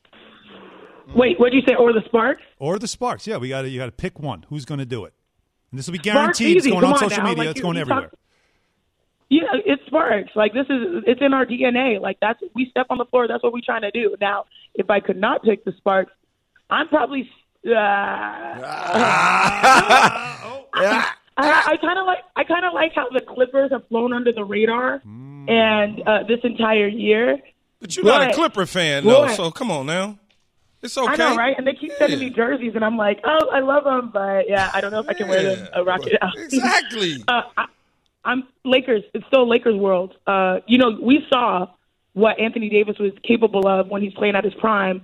Wait, 1.15 1.39
what 1.39 1.51
did 1.51 1.57
you 1.57 1.63
say? 1.67 1.75
Or 1.75 1.91
the 1.91 2.03
Sparks? 2.05 2.41
Or 2.59 2.79
the 2.79 2.87
Sparks? 2.87 3.27
Yeah, 3.27 3.37
we 3.37 3.49
got 3.49 3.63
to 3.63 3.69
you 3.69 3.79
got 3.79 3.87
to 3.87 3.91
pick 3.91 4.19
one. 4.19 4.45
Who's 4.49 4.65
going 4.65 4.79
to 4.79 4.85
do 4.85 5.05
it? 5.05 5.13
And 5.71 5.79
this 5.79 5.87
will 5.87 5.93
be 5.93 5.97
Sparks 5.99 6.39
guaranteed. 6.39 6.57
It's 6.57 6.67
going 6.67 6.83
on 6.83 6.93
on 6.93 6.99
social 6.99 7.17
now. 7.17 7.29
media. 7.29 7.43
Like, 7.45 7.51
it's 7.51 7.61
going 7.61 7.77
everywhere. 7.77 8.09
talk- 8.09 8.18
Yeah, 9.29 9.43
it's 9.65 9.85
Sparks. 9.85 10.31
Like 10.35 10.53
this 10.53 10.65
is 10.69 11.03
it's 11.05 11.21
in 11.21 11.33
our 11.33 11.45
DNA. 11.45 12.01
Like 12.01 12.17
that's 12.19 12.39
we 12.55 12.67
step 12.71 12.87
on 12.89 12.97
the 12.97 13.05
floor. 13.05 13.27
That's 13.27 13.43
what 13.43 13.53
we're 13.53 13.61
trying 13.65 13.83
to 13.83 13.91
do. 13.91 14.15
Now, 14.19 14.45
if 14.73 14.89
I 14.89 14.99
could 14.99 15.17
not 15.17 15.43
pick 15.43 15.63
the 15.65 15.71
Sparks, 15.77 16.11
I'm 16.69 16.87
probably. 16.87 17.29
Uh, 17.65 17.69
I, 21.41 21.63
I 21.67 21.77
kind 21.77 21.99
of 21.99 22.05
like 22.05 22.19
I 22.35 22.43
kind 22.43 22.65
of 22.65 22.73
like 22.73 22.93
how 22.95 23.09
the 23.09 23.21
Clippers 23.21 23.71
have 23.71 23.87
flown 23.87 24.13
under 24.13 24.31
the 24.31 24.43
radar, 24.43 25.01
and 25.05 26.01
uh, 26.07 26.23
this 26.27 26.39
entire 26.43 26.87
year. 26.87 27.39
But 27.79 27.95
you're 27.95 28.05
not 28.05 28.29
a 28.29 28.33
Clipper 28.33 28.65
fan, 28.65 29.05
though, 29.05 29.25
but- 29.27 29.35
so 29.35 29.51
come 29.51 29.71
on 29.71 29.85
now. 29.85 30.17
It's 30.81 30.97
okay. 30.97 31.11
I 31.11 31.15
know, 31.17 31.35
right? 31.35 31.55
And 31.57 31.67
they 31.67 31.73
keep 31.73 31.91
sending 31.97 32.19
me 32.19 32.29
jerseys, 32.29 32.71
and 32.73 32.85
I'm 32.85 32.95
like, 32.95 33.19
oh, 33.25 33.49
I 33.51 33.59
love 33.59 33.83
them, 33.83 34.11
but 34.13 34.47
yeah, 34.47 34.71
I 34.73 34.79
don't 34.79 34.91
know 34.91 35.01
if 35.01 35.09
I 35.09 35.13
can 35.13 35.27
wear 35.27 35.43
them. 35.43 35.67
Uh, 35.75 35.83
rock 35.83 36.05
it 36.07 36.17
out. 36.21 36.31
Exactly. 36.37 37.21
uh, 37.27 37.41
I, 37.57 37.65
I'm 38.29 38.43
Lakers. 38.63 39.01
It's 39.15 39.25
still 39.25 39.49
Lakers 39.49 39.75
world. 39.75 40.13
Uh, 40.27 40.57
you 40.67 40.77
know, 40.77 40.99
we 41.01 41.25
saw 41.33 41.65
what 42.13 42.39
Anthony 42.39 42.69
Davis 42.69 42.95
was 42.99 43.11
capable 43.23 43.67
of 43.67 43.87
when 43.87 44.03
he's 44.03 44.13
playing 44.13 44.35
at 44.35 44.43
his 44.43 44.53
prime 44.59 45.01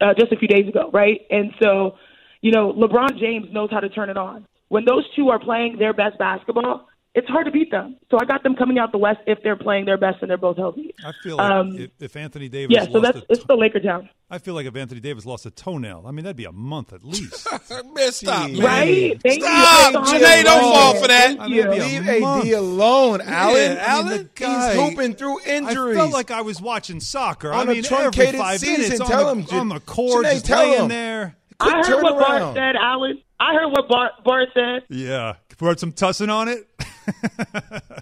uh, 0.00 0.14
just 0.18 0.32
a 0.32 0.36
few 0.36 0.48
days 0.48 0.66
ago, 0.66 0.88
right? 0.90 1.20
And 1.28 1.52
so, 1.62 1.96
you 2.40 2.52
know, 2.52 2.72
LeBron 2.72 3.18
James 3.18 3.48
knows 3.52 3.68
how 3.70 3.80
to 3.80 3.90
turn 3.90 4.08
it 4.08 4.16
on. 4.16 4.46
When 4.68 4.86
those 4.86 5.04
two 5.14 5.28
are 5.28 5.38
playing 5.38 5.76
their 5.78 5.92
best 5.92 6.18
basketball, 6.18 6.88
it's 7.14 7.28
hard 7.28 7.46
to 7.46 7.52
beat 7.52 7.70
them. 7.70 7.96
So 8.10 8.18
I 8.20 8.24
got 8.24 8.42
them 8.42 8.56
coming 8.56 8.76
out 8.78 8.90
the 8.90 8.98
West 8.98 9.20
if 9.26 9.38
they're 9.44 9.54
playing 9.56 9.84
their 9.84 9.96
best 9.96 10.18
and 10.20 10.28
they're 10.30 10.36
both 10.36 10.56
healthy. 10.56 10.92
I 11.04 11.12
feel 11.22 11.36
like 11.36 11.50
Um, 11.50 11.78
if, 11.78 11.90
if 12.00 12.16
Anthony 12.16 12.48
Davis 12.48 12.74
Yeah, 12.74 12.86
so 12.90 12.98
that's 13.00 13.18
a 13.18 13.22
it's 13.28 13.44
the 13.44 13.54
Laker 13.54 13.78
town. 13.80 14.08
I 14.30 14.38
feel 14.38 14.54
like 14.54 14.66
if 14.66 14.74
Anthony 14.74 15.00
Davis 15.00 15.24
lost 15.24 15.46
a 15.46 15.50
toenail, 15.52 16.04
I 16.06 16.10
mean 16.10 16.24
that'd 16.24 16.36
be 16.36 16.44
a 16.46 16.50
month 16.52 16.92
at 16.92 17.04
least. 17.04 17.46
man, 17.94 18.10
stop, 18.12 18.50
man. 18.50 18.60
Right? 18.60 19.22
Thank 19.22 19.38
you. 19.40 19.46
Stop, 19.46 20.06
Thank 20.06 20.22
Chiney, 20.24 20.42
don't 20.42 20.60
fall 20.62 20.94
for 21.00 21.06
that. 21.08 21.36
Thank 21.38 21.52
you. 21.54 21.70
Leave 21.70 22.08
AD 22.08 22.46
alone, 22.48 23.20
Allen. 23.20 23.54
Yeah, 23.56 23.86
I 23.88 24.02
mean, 24.02 24.08
Allen, 24.10 24.30
guy. 24.34 24.74
he's 24.74 24.82
hooping 24.90 25.14
through 25.14 25.40
injuries. 25.46 25.96
I 25.96 26.00
felt 26.00 26.12
like 26.12 26.30
I 26.32 26.40
was 26.40 26.60
watching 26.60 26.98
soccer. 26.98 27.52
I 27.52 27.60
On 27.60 27.68
a 27.68 27.80
truncated 27.80 28.26
every 28.34 28.38
five 28.40 28.58
season, 28.60 28.82
minutes 28.96 29.08
tell 29.08 29.28
on, 29.28 29.38
him, 29.38 29.44
the, 29.44 29.54
on 29.56 29.68
the 29.68 29.80
court, 29.80 30.24
Chiney, 30.24 30.34
just 30.34 30.46
tell 30.46 30.66
laying 30.66 30.82
him. 30.82 30.88
there. 30.88 31.36
I 31.60 31.70
heard 31.70 31.84
turn 31.84 32.02
what 32.02 32.18
Bart 32.18 32.56
said, 32.56 32.74
Alan. 32.76 33.22
I 33.38 33.54
heard 33.54 33.68
what 33.70 33.88
Bart, 33.88 34.12
Bart 34.24 34.48
said. 34.54 34.82
Yeah, 34.88 35.34
put 35.58 35.78
some 35.78 35.92
tussin 35.92 36.28
on 36.28 36.48
it. 36.48 36.68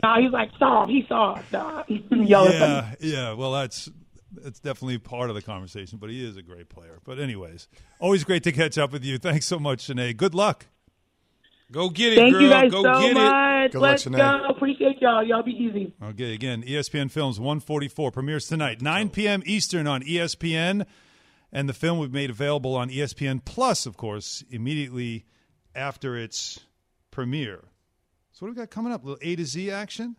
Nah, 0.02 0.20
he's 0.20 0.30
like 0.32 0.50
soft. 0.58 0.90
He 0.90 1.04
soft. 1.08 1.52
Nah. 1.52 1.84
Y'all 1.88 2.50
yeah, 2.50 2.94
yeah. 3.00 3.32
Well, 3.34 3.52
that's 3.52 3.90
that's 4.32 4.60
definitely 4.60 4.98
part 4.98 5.28
of 5.30 5.36
the 5.36 5.42
conversation. 5.42 5.98
But 5.98 6.10
he 6.10 6.24
is 6.26 6.36
a 6.36 6.42
great 6.42 6.68
player. 6.68 6.98
But 7.04 7.18
anyways, 7.18 7.68
always 7.98 8.24
great 8.24 8.42
to 8.44 8.52
catch 8.52 8.78
up 8.78 8.92
with 8.92 9.04
you. 9.04 9.18
Thanks 9.18 9.46
so 9.46 9.58
much, 9.58 9.86
Chiney. 9.86 10.12
Good 10.14 10.34
luck. 10.34 10.66
Go 11.70 11.88
get 11.88 12.12
it, 12.12 12.16
Thank 12.16 12.32
girl. 12.34 12.42
you 12.42 12.50
guys 12.50 12.70
Go 12.70 12.82
so 12.82 13.00
get 13.00 13.10
it. 13.12 13.14
much. 13.14 13.72
Good 13.72 13.80
Let's 13.80 14.04
Chiney. 14.04 14.18
go. 14.18 14.44
Appreciate 14.50 15.00
y'all. 15.00 15.22
Y'all 15.24 15.42
be 15.42 15.52
easy. 15.52 15.94
Okay, 16.02 16.34
again, 16.34 16.62
ESPN 16.62 17.10
Films 17.10 17.40
144 17.40 18.10
premieres 18.10 18.46
tonight, 18.46 18.82
9 18.82 19.08
p.m. 19.08 19.42
Eastern 19.46 19.86
on 19.86 20.02
ESPN. 20.02 20.84
And 21.54 21.68
the 21.68 21.74
film 21.74 21.98
will 21.98 22.08
be 22.08 22.14
made 22.14 22.30
available 22.30 22.74
on 22.76 22.88
ESPN 22.88 23.42
Plus, 23.44 23.84
of 23.86 23.96
course, 23.98 24.42
immediately 24.50 25.24
after 25.74 26.16
its 26.16 26.60
premiere. 27.10 27.60
So, 28.32 28.46
what 28.46 28.48
do 28.48 28.60
we 28.60 28.62
got 28.62 28.70
coming 28.70 28.92
up? 28.92 29.04
A 29.04 29.06
little 29.08 29.18
A 29.22 29.36
to 29.36 29.44
Z 29.44 29.70
action? 29.70 30.16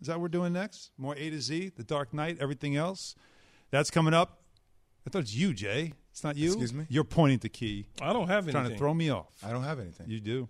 Is 0.00 0.08
that 0.08 0.14
what 0.14 0.22
we're 0.22 0.28
doing 0.28 0.52
next? 0.52 0.90
More 0.98 1.14
A 1.16 1.30
to 1.30 1.40
Z, 1.40 1.72
The 1.76 1.84
Dark 1.84 2.12
Knight, 2.12 2.38
everything 2.40 2.76
else? 2.76 3.14
That's 3.70 3.90
coming 3.90 4.14
up. 4.14 4.42
I 5.06 5.10
thought 5.10 5.20
it's 5.20 5.34
you, 5.34 5.54
Jay. 5.54 5.92
It's 6.10 6.24
not 6.24 6.36
you. 6.36 6.48
Excuse 6.48 6.74
me? 6.74 6.86
You're 6.88 7.04
pointing 7.04 7.38
to 7.40 7.48
Key. 7.48 7.86
I 8.00 8.12
don't 8.12 8.28
have 8.28 8.44
anything. 8.44 8.60
Trying 8.60 8.70
to 8.72 8.76
throw 8.76 8.92
me 8.92 9.10
off. 9.10 9.32
I 9.44 9.50
don't 9.50 9.62
have 9.64 9.78
anything. 9.80 10.10
You 10.10 10.20
do. 10.20 10.48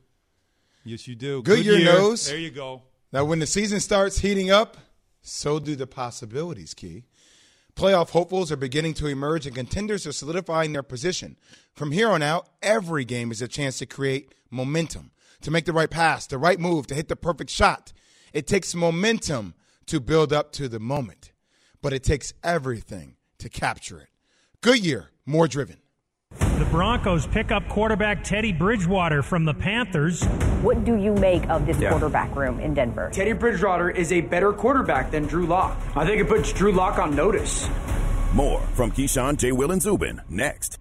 Yes, 0.85 1.07
you 1.07 1.15
do. 1.15 1.43
Goodyear 1.43 1.75
Goodyear. 1.75 1.93
knows. 1.93 2.27
There 2.27 2.39
you 2.39 2.51
go. 2.51 2.83
Now, 3.13 3.25
when 3.25 3.39
the 3.39 3.47
season 3.47 3.79
starts 3.79 4.19
heating 4.19 4.51
up, 4.51 4.77
so 5.21 5.61
do 5.61 5.77
the 5.77 5.87
possibilities, 5.87 6.75
Key. 6.75 7.05
Playoff 7.77 8.11
hopefuls 8.11 8.51
are 8.51 8.57
beginning 8.57 8.95
to 8.95 9.07
emerge 9.07 9.47
and 9.47 9.55
contenders 9.55 10.07
are 10.07 10.13
solidifying 10.13 10.73
their 10.73 10.83
position. 10.83 11.37
From 11.75 11.93
here 11.93 12.09
on 12.09 12.23
out, 12.23 12.49
every 12.63 13.05
game 13.05 13.31
is 13.31 13.41
a 13.41 13.49
chance 13.49 13.79
to 13.79 13.87
create 13.87 14.35
momentum, 14.51 15.12
to 15.43 15.51
make 15.51 15.65
the 15.65 15.73
right 15.73 15.91
pass, 15.91 16.27
the 16.27 16.39
right 16.39 16.59
move, 16.59 16.87
to 16.89 16.95
hit 16.95 17.09
the 17.09 17.17
perfect 17.17 17.51
shot. 17.51 17.93
It 18.33 18.47
takes 18.47 18.75
momentum 18.75 19.55
to 19.87 20.01
build 20.01 20.33
up 20.33 20.53
to 20.53 20.69
the 20.69 20.81
moment, 20.81 21.33
but 21.83 21.93
it 21.93 22.03
takes 22.03 22.33
everything 22.43 23.17
to 23.39 23.49
capture 23.49 24.01
it. 24.01 24.09
Goodyear, 24.61 25.11
more 25.27 25.49
driven. 25.49 25.77
The 26.39 26.67
Broncos 26.71 27.27
pick 27.27 27.51
up 27.51 27.69
quarterback 27.69 28.25
Teddy 28.25 28.53
Bridgewater 28.53 29.23
from 29.23 29.45
the 29.45 29.53
Panthers. 29.53 30.25
What 30.63 30.85
do 30.85 30.97
you 30.97 31.13
make 31.15 31.47
of 31.51 31.67
this 31.67 31.77
Yeah. 31.79 31.91
quarterback 31.91 32.35
room 32.35 32.59
in 32.61 32.73
Denver? 32.73 33.11
Teddy 33.13 33.33
Bridgewater 33.35 33.91
is 33.91 34.13
a 34.13 34.21
better 34.23 34.53
quarterback 34.53 35.11
than 35.11 35.25
Drew 35.25 35.47
Lock. 35.47 35.79
I 35.95 36.07
think 36.07 36.21
it 36.23 36.29
puts 36.29 36.53
Drew 36.53 36.73
Lock 36.73 36.99
on 36.99 37.15
notice. 37.15 37.69
More 38.33 38.61
from 38.75 38.93
Keyshawn, 38.93 39.37
J. 39.37 39.53
Will, 39.53 39.71
and 39.73 39.83
Zubin 39.83 40.23
next. 40.31 40.79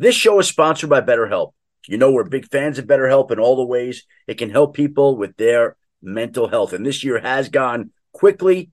This 0.00 0.14
show 0.14 0.38
is 0.38 0.48
sponsored 0.48 0.88
by 0.88 1.02
BetterHelp. 1.02 1.52
You 1.86 1.98
know, 1.98 2.10
we're 2.10 2.24
big 2.24 2.48
fans 2.48 2.78
of 2.78 2.86
BetterHelp 2.86 3.30
in 3.32 3.38
all 3.38 3.56
the 3.56 3.66
ways 3.66 4.04
it 4.26 4.38
can 4.38 4.48
help 4.48 4.74
people 4.74 5.14
with 5.14 5.36
their 5.36 5.76
mental 6.00 6.48
health. 6.48 6.72
And 6.72 6.86
this 6.86 7.04
year 7.04 7.20
has 7.20 7.50
gone 7.50 7.90
quickly. 8.14 8.70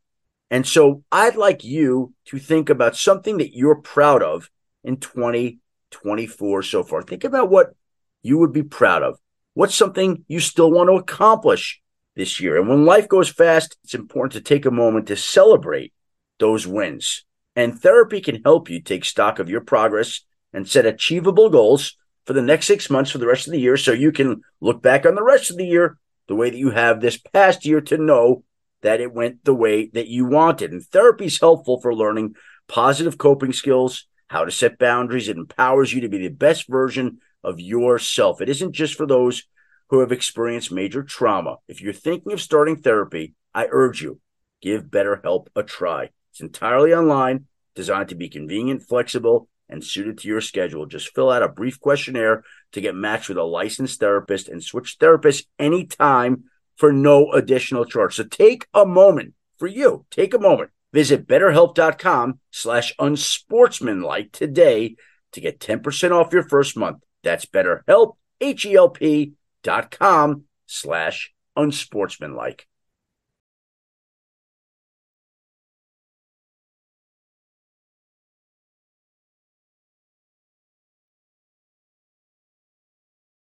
And 0.50 0.66
so 0.66 1.04
I'd 1.12 1.36
like 1.36 1.66
you 1.66 2.14
to 2.28 2.40
think 2.40 2.70
about 2.70 2.96
something 2.96 3.40
that 3.40 3.54
you're 3.54 3.82
proud 3.82 4.24
of 4.24 4.50
in 4.86 5.02
2024 5.02 6.64
so 6.64 6.82
far. 6.82 7.02
Think 7.02 7.26
about 7.26 7.50
what 7.50 7.76
you 8.22 8.38
would 8.38 8.54
be 8.54 8.64
proud 8.64 9.04
of. 9.04 9.20
What's 9.54 9.76
something 9.76 10.24
you 10.30 10.40
still 10.40 10.72
want 10.72 10.88
to 10.88 10.94
accomplish 10.94 11.82
this 12.16 12.40
year? 12.40 12.58
And 12.58 12.70
when 12.70 12.86
life 12.86 13.10
goes 13.10 13.28
fast, 13.28 13.76
it's 13.84 13.96
important 13.96 14.32
to 14.32 14.40
take 14.40 14.66
a 14.66 14.72
moment 14.72 15.08
to 15.08 15.18
celebrate 15.18 15.92
those 16.40 16.66
wins. 16.66 17.26
And 17.54 17.78
therapy 17.78 18.22
can 18.22 18.44
help 18.46 18.70
you 18.70 18.82
take 18.82 19.04
stock 19.04 19.40
of 19.40 19.50
your 19.50 19.60
progress 19.60 20.22
and 20.54 20.68
set 20.68 20.86
achievable 20.86 21.50
goals 21.50 21.98
for 22.26 22.34
the 22.34 22.41
next 22.41 22.68
six 22.68 22.89
months 22.89 23.12
for 23.12 23.18
the 23.18 23.28
rest 23.28 23.48
of 23.48 23.54
the 23.54 23.60
year 23.60 23.78
so 23.78 23.91
you 23.91 24.12
can 24.12 24.41
look 24.60 24.82
back 24.82 25.06
on 25.06 25.16
the 25.16 25.24
rest 25.24 25.50
of 25.50 25.58
the 25.58 25.66
year 25.66 25.98
the 26.28 26.36
way 26.36 26.50
that 26.50 26.58
you 26.58 26.72
have 26.72 27.00
this 27.00 27.18
past 27.18 27.66
year 27.66 27.82
to 27.82 27.98
know 27.98 28.43
that 28.82 29.02
it 29.02 29.14
went 29.14 29.43
the 29.43 29.54
way 29.54 29.88
that 29.88 30.08
you 30.08 30.26
wanted. 30.26 30.72
And 30.72 30.84
therapy 30.84 31.26
is 31.26 31.39
helpful 31.39 31.80
for 31.82 31.95
learning 31.95 32.36
positive 32.68 33.18
coping 33.18 33.54
skills, 33.54 34.08
how 34.28 34.45
to 34.45 34.52
set 34.52 34.78
boundaries. 34.78 35.30
It 35.30 35.38
empowers 35.38 35.93
you 35.93 36.02
to 36.02 36.10
be 36.10 36.20
the 36.20 36.28
best 36.28 36.68
version 36.68 37.20
of 37.43 37.60
yourself. 37.60 38.41
It 38.41 38.50
isn't 38.50 38.74
just 38.74 38.95
for 38.95 39.06
those 39.06 39.43
who 39.89 40.02
have 40.02 40.12
experienced 40.12 40.72
major 40.72 41.02
trauma. 41.02 41.58
If 41.68 41.82
you're 41.82 41.93
thinking 41.93 42.34
of 42.34 42.41
starting 42.41 42.76
therapy, 42.76 43.36
I 43.54 43.68
urge 43.72 44.02
you, 44.02 44.20
give 44.62 44.86
BetterHelp 44.86 45.48
a 45.56 45.64
try. 45.64 46.10
It's 46.32 46.41
entirely 46.41 46.93
online, 46.93 47.45
designed 47.74 48.10
to 48.10 48.16
be 48.16 48.28
convenient, 48.28 48.84
flexible, 48.84 49.48
and 49.70 49.84
suited 49.84 50.18
to 50.20 50.28
your 50.28 50.41
schedule. 50.41 50.86
Just 50.86 51.13
fill 51.13 51.30
out 51.30 51.43
a 51.43 51.49
brief 51.49 51.80
questionnaire 51.80 52.43
to 52.72 52.82
get 52.82 52.95
matched 52.95 53.30
with 53.30 53.38
a 53.38 53.43
licensed 53.43 53.99
therapist 53.99 54.47
and 54.47 54.63
switch 54.63 54.97
therapists 54.99 55.45
anytime 55.59 56.45
for 56.76 56.93
no 56.93 57.32
additional 57.32 57.86
charge. 57.86 58.15
So 58.15 58.24
take 58.24 58.68
a 58.74 58.86
moment 58.86 59.34
for 59.57 59.68
you. 59.68 60.05
Take 60.11 60.34
a 60.34 60.39
moment. 60.39 60.72
Visit 60.93 61.28
betterhelp.com 61.28 62.39
slash 62.51 62.93
unsportsmanlike 62.97 64.32
today 64.32 64.95
to 65.34 65.41
get 65.41 65.59
10% 65.59 66.11
off 66.11 66.34
your 66.34 66.43
first 66.43 66.78
month. 66.78 67.03
That's 67.24 67.45
betterhelp, 67.45 68.15
H-E-L-P 68.39 69.34
dot 69.63 69.91
com 69.91 70.43
slash 70.65 71.34
unsportsmanlike. 71.55 72.68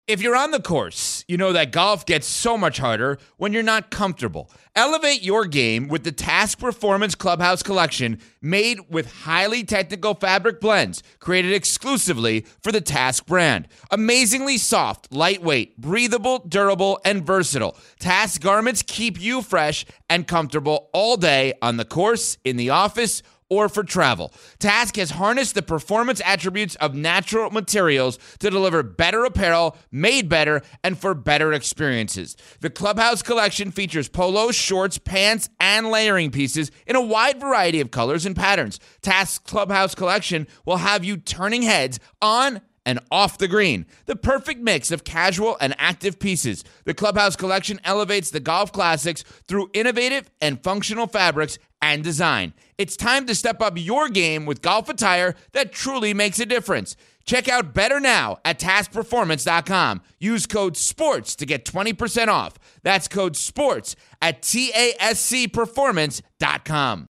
If 0.07 0.21
you're 0.21 0.37
on 0.37 0.51
the 0.51 0.61
course, 0.61 1.25
you 1.29 1.39
know 1.39 1.55
that 1.55 1.73
golf 1.73 2.05
gets 2.05 2.27
so 2.27 2.59
much 2.59 2.77
harder 2.77 3.17
when 3.39 3.55
you're 3.55 3.63
not 3.63 3.91
comfortable. 3.91 4.51
Elevate 4.77 5.23
your 5.23 5.47
game 5.47 5.89
with 5.89 6.05
the 6.05 6.13
TASC 6.13 6.59
Performance 6.59 7.15
Clubhouse 7.15 7.63
Collection 7.63 8.21
made 8.43 8.81
with 8.91 9.11
highly 9.23 9.65
technical 9.65 10.13
fabric 10.13 10.61
blends 10.61 11.03
created 11.21 11.55
exclusively 11.55 12.45
for 12.63 12.71
the 12.71 12.83
TASC 12.83 13.25
brand. 13.25 13.67
Amazingly 13.91 14.59
soft, 14.59 15.11
lightweight, 15.11 15.79
breathable, 15.79 16.41
durable, 16.41 17.01
and 17.03 17.25
versatile. 17.25 17.75
TASC 17.99 18.43
garments 18.43 18.83
keep 18.83 19.19
you 19.19 19.41
fresh 19.41 19.87
and 20.11 20.27
comfortable 20.27 20.91
all 20.93 21.17
day 21.17 21.55
on 21.63 21.79
the 21.79 21.85
course, 21.87 22.37
in 22.45 22.59
the 22.59 22.69
office, 22.69 23.23
or 23.49 23.69
for 23.69 23.85
travel. 23.85 24.33
TASC 24.59 24.97
has 24.97 25.13
harnessed 25.13 25.55
the 25.55 25.63
performance 25.63 26.21
attributes 26.25 26.75
of 26.77 26.95
natural 26.95 27.51
materials 27.51 28.19
to 28.39 28.51
deliver 28.51 28.83
better 28.83 29.25
apparel, 29.25 29.77
made 29.91 30.29
better, 30.29 30.63
and 30.83 30.99
for 30.99 31.15
better 31.15 31.53
experiences. 31.53 32.37
The 32.61 32.71
Clubhouse 32.71 33.23
collection 33.23 33.71
features 33.71 34.09
polos, 34.09 34.55
shorts, 34.55 34.99
pants, 34.99 35.49
and 35.61 35.91
layering 35.91 36.31
pieces 36.31 36.71
in 36.87 36.97
a 36.97 37.01
wide 37.01 37.41
variety 37.41 37.81
of 37.81 37.91
colors 37.91 38.27
and 38.27 38.35
patterns. 38.35 38.81
TASC's 39.03 39.39
Clubhouse 39.39 39.95
collection 39.95 40.47
will 40.65 40.79
have 40.79 41.05
you 41.05 41.17
turning 41.17 41.63
heads 41.63 42.01
on 42.21 42.61
and 42.87 43.01
off 43.11 43.39
the 43.39 43.49
green. 43.49 43.87
The 44.07 44.17
perfect 44.17 44.61
mix 44.61 44.91
of 44.91 45.05
casual 45.05 45.57
and 45.61 45.75
active 45.79 46.19
pieces. 46.19 46.65
The 46.85 46.95
Clubhouse 46.95 47.37
collection 47.37 47.81
elevates 47.85 48.31
the 48.31 48.41
golf 48.41 48.73
classics 48.73 49.23
through 49.49 49.71
innovative 49.73 50.31
and 50.41 50.63
functional 50.63 51.07
fabrics 51.07 51.59
and 51.81 52.03
design. 52.03 52.55
It's 52.79 52.97
time 52.97 53.27
to 53.27 53.35
step 53.35 53.61
up 53.61 53.75
your 53.77 54.09
game 54.09 54.47
with 54.47 54.63
golf 54.63 54.89
attire 54.89 55.35
that 55.53 55.73
truly 55.73 56.15
makes 56.15 56.41
a 56.41 56.47
difference. 56.47 56.97
Check 57.25 57.49
out 57.49 57.75
Better 57.75 58.01
Now 58.01 58.39
at 58.45 58.59
tascperformance.com. 58.59 60.03
Use 60.19 60.47
code 60.47 60.77
SPORTS 60.77 61.37
to 61.37 61.47
get 61.47 61.65
20% 61.65 62.29
off. 62.29 62.59
That's 62.83 63.09
code 63.09 63.37
SPORTS 63.37 63.97
at 64.21 64.43
TASCperformance.com. 64.43 67.07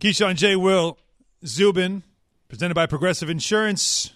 Keyshawn 0.00 0.36
J. 0.36 0.56
Will 0.56 0.98
Zubin, 1.46 2.02
presented 2.48 2.74
by 2.74 2.86
Progressive 2.86 3.30
Insurance. 3.30 4.12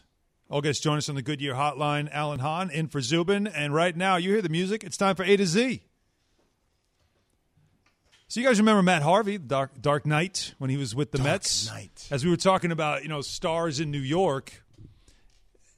All 0.51 0.61
guests 0.61 0.83
join 0.83 0.99
us 0.99 1.09
on 1.09 1.15
the 1.15 1.23
Goodyear 1.23 1.55
Hotline. 1.55 2.11
Alan 2.13 2.41
Hahn 2.41 2.71
in 2.71 2.89
for 2.89 3.01
Zubin. 3.01 3.47
And 3.47 3.75
right 3.75 3.97
now, 3.97 4.17
you 4.17 4.31
hear 4.31 4.43
the 4.43 4.49
music. 4.49 4.83
It's 4.83 4.97
time 4.97 5.15
for 5.15 5.25
A 5.25 5.37
to 5.37 5.47
Z. 5.47 5.83
So 8.29 8.41
you 8.41 8.47
guys 8.47 8.59
remember 8.59 8.83
Matt 8.83 9.03
Harvey, 9.03 9.39
Dark, 9.39 9.81
Dark 9.81 10.05
Knight, 10.05 10.55
when 10.59 10.69
he 10.69 10.77
was 10.77 10.95
with 10.95 11.13
the 11.13 11.19
Dark 11.19 11.27
Mets? 11.27 11.69
Knight. 11.69 12.07
As 12.11 12.25
we 12.25 12.31
were 12.31 12.37
talking 12.37 12.73
about, 12.73 13.03
you 13.03 13.09
know, 13.09 13.23
stars 13.23 13.81
in 13.81 13.91
New 13.91 14.01
York. 14.01 14.63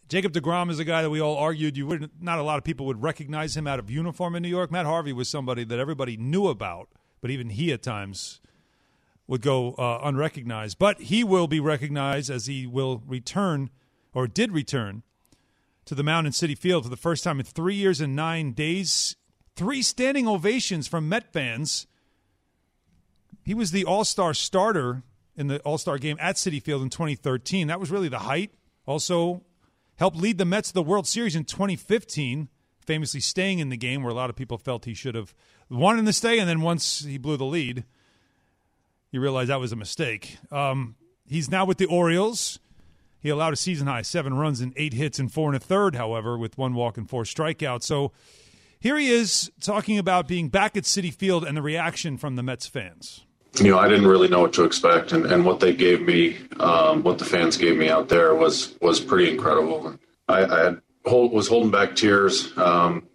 Jacob 0.08 0.32
DeGrom 0.32 0.70
is 0.70 0.80
a 0.80 0.84
guy 0.84 1.02
that 1.02 1.10
we 1.10 1.20
all 1.20 1.36
argued 1.36 1.76
you 1.76 1.86
would 1.86 2.10
not 2.20 2.40
a 2.40 2.42
lot 2.42 2.58
of 2.58 2.64
people 2.64 2.86
would 2.86 3.00
recognize 3.00 3.56
him 3.56 3.68
out 3.68 3.78
of 3.78 3.88
uniform 3.88 4.34
in 4.34 4.42
New 4.42 4.48
York. 4.48 4.72
Matt 4.72 4.86
Harvey 4.86 5.12
was 5.12 5.28
somebody 5.28 5.62
that 5.62 5.78
everybody 5.78 6.16
knew 6.16 6.48
about, 6.48 6.88
but 7.20 7.30
even 7.30 7.50
he 7.50 7.72
at 7.72 7.82
times 7.84 8.40
would 9.30 9.42
go 9.42 9.74
uh, 9.74 10.00
unrecognized. 10.02 10.76
But 10.76 11.02
he 11.02 11.22
will 11.22 11.46
be 11.46 11.60
recognized 11.60 12.30
as 12.30 12.46
he 12.46 12.66
will 12.66 13.00
return 13.06 13.70
or 14.12 14.26
did 14.26 14.50
return 14.50 15.04
to 15.84 15.94
the 15.94 16.02
Mountain 16.02 16.32
Citi 16.32 16.58
Field 16.58 16.82
for 16.82 16.90
the 16.90 16.96
first 16.96 17.22
time 17.22 17.38
in 17.38 17.46
three 17.46 17.76
years 17.76 18.00
and 18.00 18.16
nine 18.16 18.52
days. 18.52 19.14
Three 19.54 19.82
standing 19.82 20.26
ovations 20.26 20.88
from 20.88 21.08
Met 21.08 21.32
fans. 21.32 21.86
He 23.44 23.54
was 23.54 23.70
the 23.70 23.84
All 23.84 24.04
Star 24.04 24.34
starter 24.34 25.04
in 25.36 25.46
the 25.46 25.60
All 25.60 25.78
Star 25.78 25.96
game 25.96 26.16
at 26.20 26.34
Citi 26.34 26.60
Field 26.60 26.82
in 26.82 26.90
2013. 26.90 27.68
That 27.68 27.78
was 27.78 27.92
really 27.92 28.08
the 28.08 28.18
height. 28.18 28.52
Also, 28.84 29.42
helped 29.94 30.16
lead 30.16 30.38
the 30.38 30.44
Mets 30.44 30.70
to 30.70 30.74
the 30.74 30.82
World 30.82 31.06
Series 31.06 31.36
in 31.36 31.44
2015, 31.44 32.48
famously 32.84 33.20
staying 33.20 33.60
in 33.60 33.68
the 33.68 33.76
game 33.76 34.02
where 34.02 34.10
a 34.10 34.14
lot 34.14 34.28
of 34.28 34.34
people 34.34 34.58
felt 34.58 34.86
he 34.86 34.94
should 34.94 35.14
have 35.14 35.36
wanted 35.68 36.04
to 36.04 36.12
stay. 36.12 36.40
And 36.40 36.48
then 36.48 36.62
once 36.62 37.04
he 37.04 37.16
blew 37.16 37.36
the 37.36 37.44
lead, 37.44 37.84
you 39.10 39.20
realize 39.20 39.48
that 39.48 39.60
was 39.60 39.72
a 39.72 39.76
mistake. 39.76 40.38
Um, 40.50 40.96
he's 41.26 41.50
now 41.50 41.64
with 41.64 41.78
the 41.78 41.86
Orioles. 41.86 42.58
He 43.20 43.28
allowed 43.28 43.52
a 43.52 43.56
season 43.56 43.86
high 43.86 44.02
seven 44.02 44.34
runs 44.34 44.60
and 44.60 44.72
eight 44.76 44.94
hits 44.94 45.18
and 45.18 45.32
four 45.32 45.48
and 45.48 45.56
a 45.56 45.60
third, 45.60 45.94
however, 45.94 46.38
with 46.38 46.56
one 46.56 46.74
walk 46.74 46.96
and 46.96 47.08
four 47.08 47.24
strikeouts. 47.24 47.82
So 47.82 48.12
here 48.78 48.96
he 48.96 49.10
is 49.10 49.52
talking 49.60 49.98
about 49.98 50.26
being 50.26 50.48
back 50.48 50.76
at 50.76 50.84
Citi 50.84 51.12
Field 51.12 51.44
and 51.44 51.56
the 51.56 51.62
reaction 51.62 52.16
from 52.16 52.36
the 52.36 52.42
Mets 52.42 52.66
fans. 52.66 53.26
You 53.60 53.72
know, 53.72 53.78
I 53.78 53.88
didn't 53.88 54.06
really 54.06 54.28
know 54.28 54.40
what 54.40 54.52
to 54.54 54.64
expect, 54.64 55.12
and, 55.12 55.26
and 55.26 55.44
what 55.44 55.60
they 55.60 55.74
gave 55.74 56.02
me, 56.02 56.38
um, 56.60 57.02
what 57.02 57.18
the 57.18 57.24
fans 57.24 57.56
gave 57.56 57.76
me 57.76 57.88
out 57.88 58.08
there 58.08 58.34
was 58.34 58.76
was 58.80 59.00
pretty 59.00 59.28
incredible. 59.28 59.98
I, 60.28 60.44
I 60.44 60.64
had, 60.64 60.80
hold, 61.04 61.32
was 61.32 61.48
holding 61.48 61.72
back 61.72 61.96
tears. 61.96 62.56
Um, 62.56 63.08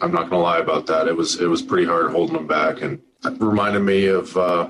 I'm 0.00 0.12
not 0.12 0.30
going 0.30 0.32
to 0.32 0.38
lie 0.38 0.58
about 0.58 0.86
that. 0.86 1.08
It 1.08 1.16
was 1.16 1.40
it 1.40 1.46
was 1.46 1.62
pretty 1.62 1.86
hard 1.86 2.12
holding 2.12 2.36
them 2.36 2.46
back, 2.46 2.82
and 2.82 3.00
reminded 3.40 3.80
me 3.80 4.06
of 4.06 4.36
uh, 4.36 4.68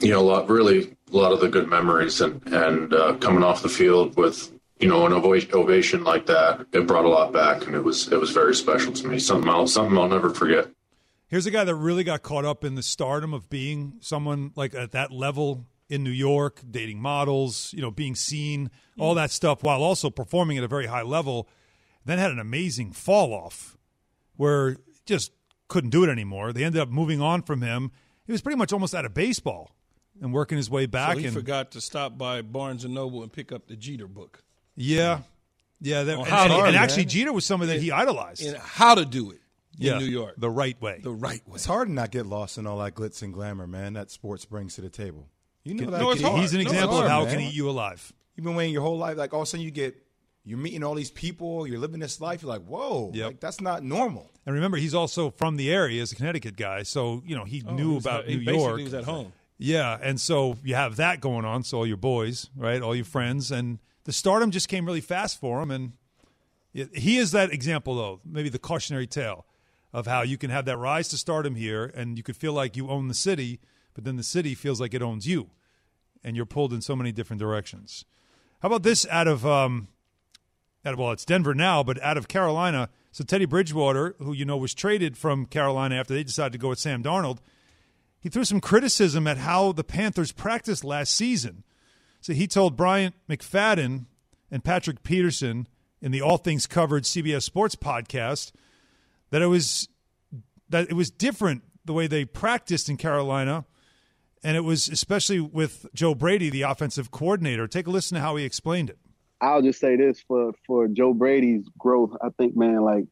you 0.00 0.10
know 0.10 0.20
a 0.20 0.22
lot, 0.22 0.48
really 0.48 0.96
a 1.12 1.16
lot 1.16 1.32
of 1.32 1.40
the 1.40 1.48
good 1.48 1.68
memories, 1.68 2.20
and 2.20 2.42
and 2.52 2.92
uh, 2.92 3.14
coming 3.14 3.42
off 3.42 3.62
the 3.62 3.68
field 3.68 4.16
with 4.16 4.52
you 4.78 4.88
know 4.88 5.06
an 5.06 5.12
ova- 5.12 5.56
ovation 5.56 6.04
like 6.04 6.26
that, 6.26 6.66
it 6.72 6.86
brought 6.86 7.04
a 7.04 7.08
lot 7.08 7.32
back, 7.32 7.66
and 7.66 7.74
it 7.74 7.82
was 7.82 8.12
it 8.12 8.20
was 8.20 8.30
very 8.30 8.54
special 8.54 8.92
to 8.92 9.08
me. 9.08 9.18
Something 9.18 9.48
I'll 9.48 9.66
something 9.66 9.96
I'll 9.96 10.08
never 10.08 10.30
forget. 10.30 10.68
Here's 11.28 11.46
a 11.46 11.50
guy 11.50 11.64
that 11.64 11.74
really 11.74 12.04
got 12.04 12.22
caught 12.22 12.44
up 12.44 12.62
in 12.62 12.76
the 12.76 12.82
stardom 12.82 13.34
of 13.34 13.48
being 13.50 13.94
someone 14.00 14.52
like 14.54 14.74
at 14.74 14.92
that 14.92 15.10
level 15.10 15.66
in 15.88 16.04
New 16.04 16.10
York, 16.10 16.60
dating 16.68 17.00
models, 17.00 17.72
you 17.72 17.80
know, 17.80 17.90
being 17.90 18.14
seen, 18.14 18.70
all 18.98 19.14
that 19.14 19.30
stuff, 19.30 19.62
while 19.62 19.82
also 19.82 20.10
performing 20.10 20.58
at 20.58 20.64
a 20.64 20.68
very 20.68 20.86
high 20.86 21.02
level. 21.02 21.48
Then 22.04 22.18
had 22.18 22.30
an 22.30 22.38
amazing 22.38 22.92
fall 22.92 23.32
off 23.34 23.76
where 24.36 24.76
just 25.06 25.32
couldn't 25.66 25.90
do 25.90 26.04
it 26.04 26.08
anymore. 26.08 26.52
They 26.52 26.62
ended 26.62 26.80
up 26.80 26.88
moving 26.88 27.20
on 27.20 27.42
from 27.42 27.62
him. 27.62 27.90
He 28.26 28.32
was 28.32 28.42
pretty 28.42 28.56
much 28.56 28.72
almost 28.72 28.94
out 28.94 29.04
of 29.04 29.12
baseball 29.12 29.76
and 30.20 30.32
working 30.32 30.56
his 30.56 30.68
way 30.70 30.86
back. 30.86 31.14
So 31.14 31.18
he 31.18 31.24
and 31.26 31.34
forgot 31.34 31.72
to 31.72 31.80
stop 31.80 32.16
by 32.18 32.42
Barnes 32.42 32.84
and 32.84 32.94
Noble 32.94 33.22
and 33.22 33.32
pick 33.32 33.52
up 33.52 33.66
the 33.68 33.76
Jeter 33.76 34.06
book. 34.06 34.42
yeah, 34.74 35.20
yeah. 35.80 36.02
That, 36.04 36.14
On 36.14 36.20
and, 36.20 36.28
how 36.28 36.42
and- 36.44 36.50
to- 36.52 36.56
and 36.64 36.72
man. 36.74 36.82
actually, 36.82 37.04
Jeter 37.06 37.32
was 37.32 37.44
someone 37.44 37.68
that 37.68 37.80
he 37.80 37.90
idolized. 37.92 38.44
And 38.44 38.56
how 38.56 38.94
to 38.94 39.04
do 39.04 39.30
it 39.30 39.40
yeah, 39.78 39.92
in 39.92 39.98
New 39.98 40.04
York. 40.06 40.34
the 40.38 40.50
right 40.50 40.80
way. 40.80 41.00
The 41.02 41.10
right 41.12 41.46
way. 41.46 41.54
It's 41.56 41.66
hard 41.66 41.88
to 41.88 41.94
not 41.94 42.10
get 42.10 42.26
lost 42.26 42.56
in 42.58 42.66
all 42.66 42.78
that 42.78 42.94
glitz 42.94 43.22
and 43.22 43.32
glamour, 43.32 43.66
man. 43.66 43.92
That 43.94 44.10
sports 44.10 44.44
brings 44.44 44.74
to 44.76 44.80
the 44.80 44.88
table. 44.90 45.28
You 45.64 45.74
know 45.74 45.90
that. 45.90 46.00
No, 46.00 46.10
it's 46.12 46.22
hard. 46.22 46.40
He's 46.40 46.52
an 46.54 46.58
No, 46.58 46.62
it's 46.62 46.72
example 46.72 46.98
of 46.98 47.08
hard, 47.08 47.10
how 47.10 47.26
it 47.26 47.30
can 47.30 47.40
eat 47.40 47.52
you 47.54 47.68
alive. 47.68 48.12
You've 48.36 48.44
been 48.44 48.54
waiting 48.54 48.72
your 48.72 48.82
whole 48.82 48.98
life. 48.98 49.16
Like 49.16 49.34
all 49.34 49.40
of 49.40 49.48
a 49.48 49.50
sudden, 49.50 49.64
you 49.64 49.70
get 49.70 49.96
you're 50.44 50.58
meeting 50.58 50.84
all 50.84 50.94
these 50.94 51.10
people. 51.10 51.66
You're 51.66 51.80
living 51.80 51.98
this 51.98 52.20
life. 52.20 52.40
You're 52.42 52.50
like, 52.52 52.62
whoa, 52.64 53.10
Yep. 53.12 53.26
like 53.26 53.40
that's 53.40 53.60
not 53.60 53.82
normal. 53.82 54.30
And 54.46 54.54
remember, 54.54 54.76
he's 54.76 54.94
also 54.94 55.30
from 55.30 55.56
the 55.56 55.72
area 55.72 56.00
as 56.02 56.12
a 56.12 56.14
Connecticut 56.14 56.56
guy, 56.56 56.84
so 56.84 57.20
you 57.26 57.34
know 57.36 57.42
he 57.44 57.64
Oh, 57.66 57.74
knew 57.74 57.92
he 57.92 57.98
about 57.98 58.20
at- 58.24 58.28
he 58.30 58.36
New 58.36 58.44
basically 58.44 58.62
York. 58.62 58.80
was 58.84 58.94
at 58.94 59.04
home. 59.04 59.32
Yeah, 59.58 59.98
and 60.02 60.20
so 60.20 60.58
you 60.62 60.74
have 60.74 60.96
that 60.96 61.20
going 61.20 61.44
on. 61.44 61.64
So 61.64 61.78
all 61.78 61.86
your 61.86 61.96
boys, 61.96 62.50
right, 62.56 62.82
all 62.82 62.94
your 62.94 63.04
friends, 63.04 63.50
and 63.50 63.78
the 64.04 64.12
stardom 64.12 64.50
just 64.50 64.68
came 64.68 64.84
really 64.84 65.00
fast 65.00 65.40
for 65.40 65.62
him. 65.62 65.70
And 65.70 65.92
he 66.92 67.16
is 67.16 67.32
that 67.32 67.52
example, 67.52 67.94
though, 67.94 68.20
maybe 68.24 68.48
the 68.48 68.58
cautionary 68.58 69.06
tale 69.06 69.46
of 69.92 70.06
how 70.06 70.22
you 70.22 70.36
can 70.36 70.50
have 70.50 70.66
that 70.66 70.76
rise 70.76 71.08
to 71.08 71.16
stardom 71.16 71.54
here, 71.54 71.90
and 71.94 72.18
you 72.18 72.22
could 72.22 72.36
feel 72.36 72.52
like 72.52 72.76
you 72.76 72.88
own 72.88 73.08
the 73.08 73.14
city, 73.14 73.60
but 73.94 74.04
then 74.04 74.16
the 74.16 74.22
city 74.22 74.54
feels 74.54 74.80
like 74.80 74.92
it 74.92 75.00
owns 75.00 75.26
you, 75.26 75.50
and 76.22 76.36
you're 76.36 76.44
pulled 76.44 76.72
in 76.72 76.82
so 76.82 76.94
many 76.94 77.12
different 77.12 77.40
directions. 77.40 78.04
How 78.60 78.66
about 78.66 78.82
this 78.82 79.06
out 79.10 79.26
of 79.26 79.46
um, 79.46 79.88
out 80.84 80.92
of 80.92 80.98
well, 80.98 81.12
it's 81.12 81.24
Denver 81.24 81.54
now, 81.54 81.82
but 81.82 82.00
out 82.02 82.18
of 82.18 82.28
Carolina. 82.28 82.90
So 83.10 83.24
Teddy 83.24 83.46
Bridgewater, 83.46 84.14
who 84.18 84.34
you 84.34 84.44
know 84.44 84.58
was 84.58 84.74
traded 84.74 85.16
from 85.16 85.46
Carolina 85.46 85.94
after 85.96 86.12
they 86.12 86.22
decided 86.22 86.52
to 86.52 86.58
go 86.58 86.68
with 86.68 86.78
Sam 86.78 87.02
Darnold, 87.02 87.38
he 88.26 88.30
threw 88.30 88.42
some 88.42 88.60
criticism 88.60 89.28
at 89.28 89.36
how 89.36 89.70
the 89.70 89.84
Panthers 89.84 90.32
practiced 90.32 90.82
last 90.82 91.12
season. 91.12 91.62
So 92.20 92.32
he 92.32 92.48
told 92.48 92.76
Bryant 92.76 93.14
McFadden 93.30 94.06
and 94.50 94.64
Patrick 94.64 95.04
Peterson 95.04 95.68
in 96.02 96.10
the 96.10 96.22
All 96.22 96.36
Things 96.36 96.66
Covered 96.66 97.04
CBS 97.04 97.44
Sports 97.44 97.76
podcast 97.76 98.50
that 99.30 99.42
it 99.42 99.46
was 99.46 99.88
that 100.70 100.90
it 100.90 100.94
was 100.94 101.08
different 101.08 101.62
the 101.84 101.92
way 101.92 102.08
they 102.08 102.24
practiced 102.24 102.88
in 102.88 102.96
Carolina, 102.96 103.64
and 104.42 104.56
it 104.56 104.62
was 104.62 104.88
especially 104.88 105.38
with 105.38 105.86
Joe 105.94 106.16
Brady, 106.16 106.50
the 106.50 106.62
offensive 106.62 107.12
coordinator. 107.12 107.68
Take 107.68 107.86
a 107.86 107.90
listen 107.90 108.16
to 108.16 108.20
how 108.20 108.34
he 108.34 108.44
explained 108.44 108.90
it. 108.90 108.98
I'll 109.40 109.62
just 109.62 109.78
say 109.78 109.94
this 109.94 110.20
for 110.26 110.52
for 110.66 110.88
Joe 110.88 111.14
Brady's 111.14 111.64
growth. 111.78 112.10
I 112.20 112.30
think, 112.30 112.56
man, 112.56 112.80
like 112.82 113.04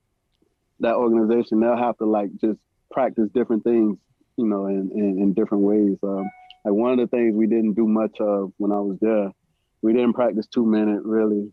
that 0.80 0.96
organization, 0.96 1.60
they'll 1.60 1.76
have 1.76 1.98
to 1.98 2.04
like 2.04 2.30
just 2.40 2.58
practice 2.90 3.28
different 3.32 3.62
things, 3.62 3.96
you 4.36 4.46
know, 4.46 4.66
in 4.66 4.90
in, 4.92 5.18
in 5.22 5.32
different 5.34 5.64
ways. 5.64 5.96
Um, 6.02 6.28
like 6.64 6.74
one 6.74 6.92
of 6.92 6.98
the 6.98 7.06
things 7.14 7.34
we 7.34 7.46
didn't 7.46 7.74
do 7.74 7.86
much 7.86 8.20
of 8.20 8.52
when 8.56 8.72
I 8.72 8.78
was 8.80 8.98
there, 9.00 9.30
we 9.82 9.92
didn't 9.92 10.14
practice 10.14 10.46
two 10.46 10.64
minute 10.66 11.02
really. 11.04 11.50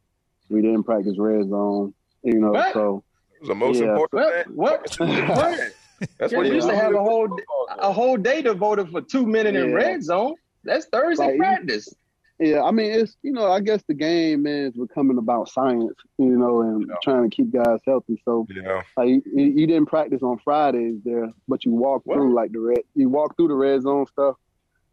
We 0.49 0.61
didn't 0.61 0.83
practice 0.83 1.15
red 1.17 1.49
zone, 1.49 1.93
you 2.23 2.39
know. 2.39 2.51
What? 2.51 2.73
So 2.73 3.03
It 3.35 3.41
was 3.41 3.49
the 3.49 3.55
most 3.55 3.79
yeah, 3.79 3.93
important 3.93 4.89
so- 4.89 5.05
thing. 5.05 5.27
What? 5.27 5.71
That's 6.17 6.33
what 6.33 6.47
you 6.47 6.53
used 6.55 6.67
to 6.67 6.75
have 6.75 6.95
a 6.95 6.99
whole 6.99 7.29
a 7.77 7.91
whole 7.93 8.17
day 8.17 8.41
devoted 8.41 8.89
for 8.89 9.01
two 9.01 9.25
minute 9.25 9.55
in 9.55 9.71
red 9.73 10.03
zone. 10.03 10.33
That's 10.63 10.85
Thursday 10.87 11.27
Like, 11.27 11.37
practice. 11.37 11.93
Yeah, 12.41 12.63
I 12.63 12.71
mean, 12.71 12.89
it's 12.91 13.15
you 13.21 13.31
know, 13.31 13.51
I 13.51 13.59
guess 13.59 13.83
the 13.87 13.93
game 13.93 14.47
is 14.47 14.73
becoming 14.73 15.19
about 15.19 15.47
science, 15.47 15.93
you 16.17 16.25
know, 16.39 16.61
and 16.61 16.89
trying 17.03 17.29
to 17.29 17.35
keep 17.35 17.51
guys 17.51 17.79
healthy. 17.85 18.19
So, 18.25 18.47
yeah, 18.49 18.81
like, 18.97 19.09
you, 19.09 19.21
you 19.35 19.67
didn't 19.67 19.85
practice 19.85 20.23
on 20.23 20.39
Fridays 20.39 20.95
there, 21.05 21.29
but 21.47 21.63
you 21.65 21.71
walk 21.71 22.03
through 22.03 22.33
like 22.33 22.51
the 22.51 22.59
red, 22.59 22.79
you 22.95 23.09
walk 23.09 23.35
through 23.37 23.49
the 23.49 23.53
red 23.53 23.83
zone 23.83 24.07
stuff, 24.07 24.37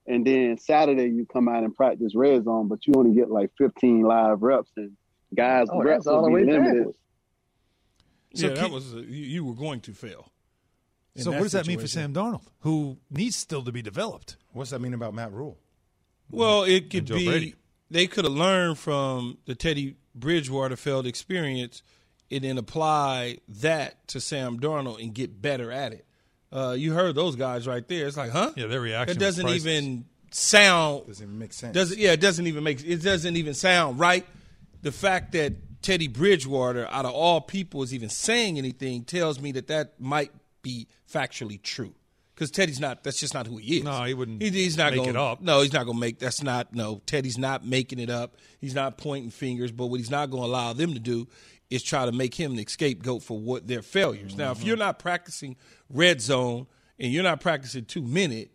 and 0.07 0.27
then 0.27 0.59
Saturday 0.59 1.07
you 1.07 1.27
come 1.33 1.49
out 1.49 1.65
and 1.65 1.75
practice 1.75 2.15
red 2.15 2.45
zone, 2.45 2.69
but 2.69 2.87
you 2.87 2.93
only 2.99 3.15
get 3.15 3.31
like 3.31 3.51
15 3.57 4.03
live 4.03 4.43
reps, 4.43 4.71
and 4.77 4.93
guys 5.35 5.69
Oh, 5.71 5.83
reps 5.83 6.05
that's 6.05 6.07
all 6.09 6.25
the 6.25 6.31
way 6.31 6.45
limited. 6.45 6.77
backwards. 6.77 6.99
yeah, 8.33 8.51
that 8.51 8.71
was 8.71 8.93
a, 8.93 8.99
you, 8.99 9.25
you 9.25 9.45
were 9.47 9.55
going 9.55 9.81
to 9.81 9.95
fail. 9.95 10.31
So 11.17 11.31
what 11.31 11.41
does 11.45 11.53
that 11.53 11.67
mean 11.67 11.81
for. 11.81 11.89
Sam 11.89 12.13
Darnold, 12.13 12.47
who 12.61 12.99
needs 13.11 13.37
still 13.37 13.63
to 13.63 13.73
be 13.73 13.81
developed? 13.81 14.37
What's 14.53 14.71
that 14.71 14.81
mean 14.81 14.93
about 14.93 15.15
Matt 15.15 15.33
Rhule? 15.33 15.59
Well, 16.31 16.65
it 16.65 16.91
could 16.91 17.07
be 17.07 17.27
Brady. 17.27 17.55
they 17.91 18.07
could 18.07 18.25
have 18.25 18.35
learned 18.35 18.79
from 18.79 19.39
the 19.47 19.55
Teddy 19.55 19.97
Bridgewater 20.15 20.77
failed 20.77 21.07
experience 21.07 21.83
and 22.31 22.45
then 22.45 22.59
apply 22.59 23.39
that 23.49 24.07
to 24.09 24.21
Sam 24.21 24.61
Darnold 24.61 25.03
and 25.03 25.15
get 25.15 25.41
better 25.41 25.73
at 25.73 25.93
it. 25.93 26.05
Uh, 26.53 26.75
you 26.79 26.93
heard 26.93 27.15
those 27.15 27.37
guys 27.37 27.67
right 27.67 27.87
there. 27.89 28.07
It's 28.07 28.17
like, 28.17 28.31
huh? 28.31 28.53
Yeah, 28.57 28.67
their 28.67 28.81
reaction 28.81 29.17
It 29.17 29.21
doesn't 29.21 29.45
priceless. 29.45 29.67
even 29.67 30.05
sound. 30.31 31.07
Doesn't 31.07 31.25
even 31.27 31.39
make 31.39 31.53
sense. 31.53 31.75
Does 31.75 31.97
yeah, 31.97 32.13
it 32.13 32.21
doesn't 32.21 32.47
even 32.47 32.65
make 32.65 32.85
it 32.85 33.03
doesn't 33.03 33.37
even 33.37 33.55
sound 33.55 33.99
right. 33.99 34.27
The 34.83 34.93
fact 34.93 35.33
that 35.33 35.83
Teddy 35.83 36.09
Bridgewater, 36.09 36.87
out 36.91 37.05
of 37.05 37.13
all 37.13 37.41
people, 37.41 37.83
is 37.83 37.93
even 37.95 38.09
saying 38.09 38.59
anything 38.59 39.05
tells 39.05 39.41
me 39.41 39.53
that 39.53 39.69
that 39.69 40.01
might 40.01 40.33
be 40.63 40.89
factually 41.11 41.61
true. 41.63 41.95
Because 42.39 42.53
Teddy's 42.53 42.79
not. 42.79 43.03
That's 43.03 43.19
just 43.19 43.35
not 43.35 43.49
who 43.49 43.57
he 43.57 43.79
is. 43.79 43.83
No, 43.83 44.05
he 44.05 44.15
wouldn't 44.15 44.41
He- 44.41 44.51
he's 44.51 44.77
not 44.77 44.95
it 44.95 45.17
up. 45.17 45.41
No, 45.43 45.61
he's 45.61 45.73
not 45.73 45.87
going 45.87 45.97
to 45.97 46.01
make. 46.01 46.21
That's 46.21 46.41
not. 46.41 46.73
No, 46.73 47.03
Teddy's 47.05 47.37
not 47.37 47.67
making 47.67 47.99
it 47.99 48.11
up. 48.11 48.37
He's 48.61 48.75
not 48.77 48.97
pointing 48.97 49.31
fingers. 49.31 49.73
But 49.73 49.87
what 49.87 49.99
he's 49.99 50.11
not 50.11 50.31
going 50.31 50.45
to 50.45 50.49
allow 50.49 50.73
them 50.73 50.95
to 50.95 51.01
do 51.01 51.27
is 51.69 51.83
try 51.83 52.07
to 52.07 52.13
make 52.13 52.35
him 52.35 52.55
the 52.55 52.65
scapegoat 52.69 53.25
for 53.25 53.37
what 53.39 53.67
their 53.67 53.83
failures. 53.83 54.37
Now, 54.37 54.53
Mm-hmm. 54.53 54.61
if 54.63 54.67
you're 54.69 54.77
not 54.77 55.01
practicing 55.01 55.57
red 55.91 56.21
zone 56.21 56.69
and 56.99 57.13
you're 57.13 57.25
not 57.25 57.41
practicing 57.41 57.85
two 57.87 58.03
minute, 58.03 58.53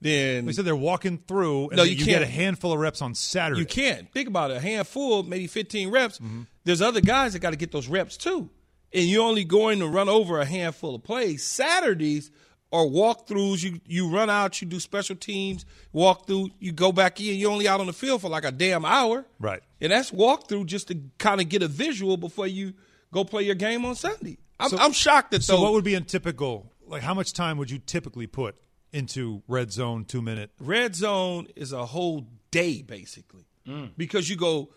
then 0.00 0.46
They 0.46 0.52
said 0.52 0.64
they're 0.64 0.76
walking 0.76 1.18
through, 1.18 1.70
and 1.70 1.76
No, 1.78 1.82
you 1.82 1.96
you 1.96 2.04
get 2.04 2.22
a 2.22 2.26
handful 2.26 2.72
of 2.72 2.78
reps 2.78 3.02
on 3.02 3.14
Saturday. 3.14 3.60
You 3.60 3.66
can't 3.66 4.10
think 4.12 4.28
about 4.28 4.50
it. 4.50 4.58
A 4.58 4.60
handful, 4.60 5.22
maybe 5.22 5.46
15 5.46 5.90
reps. 5.90 6.18
Mm-hmm. 6.18 6.42
There's 6.64 6.82
other 6.82 7.00
guys 7.00 7.32
that 7.32 7.40
got 7.40 7.50
to 7.50 7.56
get 7.56 7.72
those 7.72 7.88
reps 7.88 8.16
too, 8.16 8.50
and 8.92 9.04
you're 9.06 9.24
only 9.24 9.44
going 9.44 9.78
to 9.80 9.88
run 9.88 10.08
over 10.08 10.40
a 10.40 10.44
handful 10.44 10.94
of 10.94 11.02
plays. 11.02 11.44
Saturdays 11.44 12.30
are 12.74 12.84
walkthroughs. 12.84 13.62
You 13.62 13.80
you 13.86 14.10
run 14.10 14.28
out, 14.28 14.60
you 14.60 14.66
do 14.68 14.80
special 14.80 15.16
teams, 15.16 15.64
walk 15.92 16.26
through, 16.26 16.50
you 16.58 16.72
go 16.72 16.92
back 16.92 17.20
in. 17.20 17.36
You're 17.36 17.50
only 17.52 17.68
out 17.68 17.80
on 17.80 17.86
the 17.86 17.92
field 17.92 18.20
for 18.20 18.28
like 18.28 18.44
a 18.44 18.50
damn 18.52 18.84
hour, 18.84 19.24
Right. 19.38 19.62
and 19.80 19.92
that's 19.92 20.10
walkthrough 20.10 20.66
just 20.66 20.88
to 20.88 20.98
kind 21.18 21.40
of 21.40 21.48
get 21.48 21.62
a 21.62 21.68
visual 21.68 22.16
before 22.16 22.46
you 22.46 22.74
go 23.12 23.24
play 23.24 23.44
your 23.44 23.54
game 23.54 23.84
on 23.84 23.94
Sunday. 23.94 24.38
I'm, 24.58 24.68
So- 24.70 24.78
I'm 24.78 24.92
shocked 24.92 25.30
that 25.30 25.42
So 25.42 25.52
those- 25.54 25.62
what 25.62 25.72
would 25.72 25.84
be 25.84 25.94
a 25.94 26.00
typical 26.00 26.70
like 26.86 27.02
how 27.02 27.14
much 27.14 27.32
time 27.32 27.56
would 27.58 27.70
you 27.70 27.78
typically 27.78 28.26
put 28.26 28.56
into 28.92 29.42
red 29.48 29.72
zone 29.72 30.04
two 30.04 30.20
minute? 30.20 30.50
Red 30.60 30.94
zone 30.94 31.46
is 31.56 31.72
a 31.72 31.86
whole 31.86 32.26
day 32.50 32.82
basically 32.82 33.46
mm. 33.66 33.90
because 33.96 34.28
you 34.28 34.36
go 34.36 34.70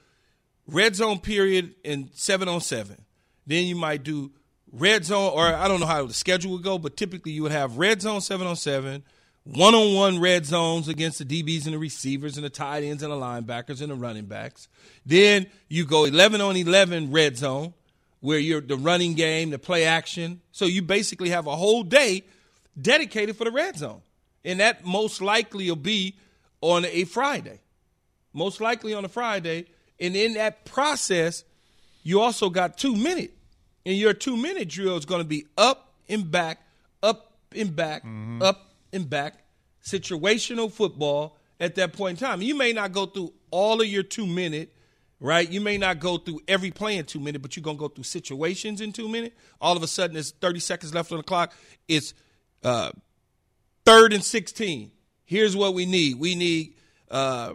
red 0.67 0.95
zone 0.95 1.19
period 1.19 1.75
and 1.83 2.09
seven 2.13 2.47
on 2.47 2.61
seven. 2.61 3.03
Then 3.45 3.65
you 3.65 3.75
might 3.75 4.03
do 4.03 4.31
red 4.71 5.05
zone, 5.05 5.31
or 5.33 5.45
I 5.45 5.67
don't 5.67 5.79
know 5.79 5.85
how 5.85 6.05
the 6.05 6.13
schedule 6.13 6.51
would 6.53 6.63
go, 6.63 6.77
but 6.77 6.97
typically 6.97 7.31
you 7.31 7.43
would 7.43 7.51
have 7.51 7.77
red 7.77 8.01
zone 8.01 8.21
seven 8.21 8.47
on 8.47 8.55
seven, 8.55 9.03
one 9.43 9.73
on 9.73 9.95
one 9.95 10.19
red 10.19 10.45
zones 10.45 10.87
against 10.87 11.19
the 11.19 11.25
DBs 11.25 11.65
and 11.65 11.73
the 11.73 11.79
receivers 11.79 12.37
and 12.37 12.45
the 12.45 12.49
tight 12.49 12.83
ends 12.83 13.03
and 13.03 13.11
the 13.11 13.15
linebackers 13.15 13.81
and 13.81 13.91
the 13.91 13.95
running 13.95 14.25
backs. 14.25 14.67
Then 15.05 15.47
you 15.69 15.85
go 15.85 16.05
eleven 16.05 16.41
on 16.41 16.55
eleven 16.55 17.11
red 17.11 17.37
zone 17.37 17.73
where 18.19 18.39
you're 18.39 18.61
the 18.61 18.77
running 18.77 19.13
game, 19.13 19.51
the 19.51 19.59
play 19.59 19.85
action. 19.85 20.41
So 20.51 20.65
you 20.65 20.81
basically 20.81 21.29
have 21.29 21.47
a 21.47 21.55
whole 21.55 21.83
day 21.83 22.23
dedicated 22.79 23.35
for 23.35 23.43
the 23.43 23.51
red 23.51 23.77
zone. 23.77 24.01
And 24.43 24.59
that 24.59 24.85
most 24.85 25.21
likely 25.21 25.69
will 25.69 25.75
be 25.75 26.15
on 26.61 26.85
a 26.85 27.03
Friday. 27.03 27.61
Most 28.33 28.61
likely 28.61 28.93
on 28.93 29.05
a 29.05 29.09
Friday. 29.09 29.65
And 29.99 30.15
in 30.15 30.33
that 30.33 30.65
process, 30.65 31.43
you 32.03 32.21
also 32.21 32.49
got 32.49 32.77
two 32.77 32.95
minute. 32.95 33.36
And 33.87 33.95
your 33.95 34.13
two 34.13 34.35
minute 34.35 34.67
drill 34.67 34.97
is 34.97 35.05
going 35.05 35.21
to 35.21 35.27
be 35.27 35.45
up 35.57 35.93
and 36.09 36.29
back, 36.29 36.59
up 37.01 37.37
and 37.55 37.73
back, 37.73 38.03
up 38.41 38.73
and 38.91 39.09
back, 39.09 39.45
situational 39.81 40.69
football 40.69 41.37
at 41.57 41.75
that 41.75 41.93
point 41.93 42.19
in 42.21 42.27
time. 42.27 42.41
You 42.41 42.53
may 42.53 42.73
not 42.73 42.91
go 42.91 43.05
through 43.05 43.31
all 43.49 43.79
of 43.79 43.87
your 43.87 44.03
two 44.03 44.27
minute, 44.27 44.75
right? 45.21 45.49
You 45.49 45.61
may 45.61 45.77
not 45.77 46.01
go 46.01 46.17
through 46.17 46.41
every 46.49 46.69
play 46.69 46.97
in 46.97 47.05
two 47.05 47.21
minute, 47.21 47.41
but 47.41 47.55
you're 47.55 47.63
going 47.63 47.77
to 47.77 47.79
go 47.79 47.87
through 47.87 48.03
situations 48.03 48.81
in 48.81 48.91
two 48.91 49.07
minute. 49.07 49.33
All 49.61 49.77
of 49.77 49.83
a 49.83 49.87
sudden, 49.87 50.17
it's 50.17 50.31
30 50.31 50.59
seconds 50.59 50.93
left 50.93 51.09
on 51.13 51.19
the 51.19 51.23
clock. 51.23 51.53
It's 51.87 52.13
uh, 52.65 52.91
third 53.85 54.11
and 54.11 54.21
16. 54.21 54.91
Here's 55.23 55.55
what 55.55 55.73
we 55.73 55.85
need. 55.85 56.19
We 56.19 56.35
need, 56.35 56.73
uh, 57.09 57.53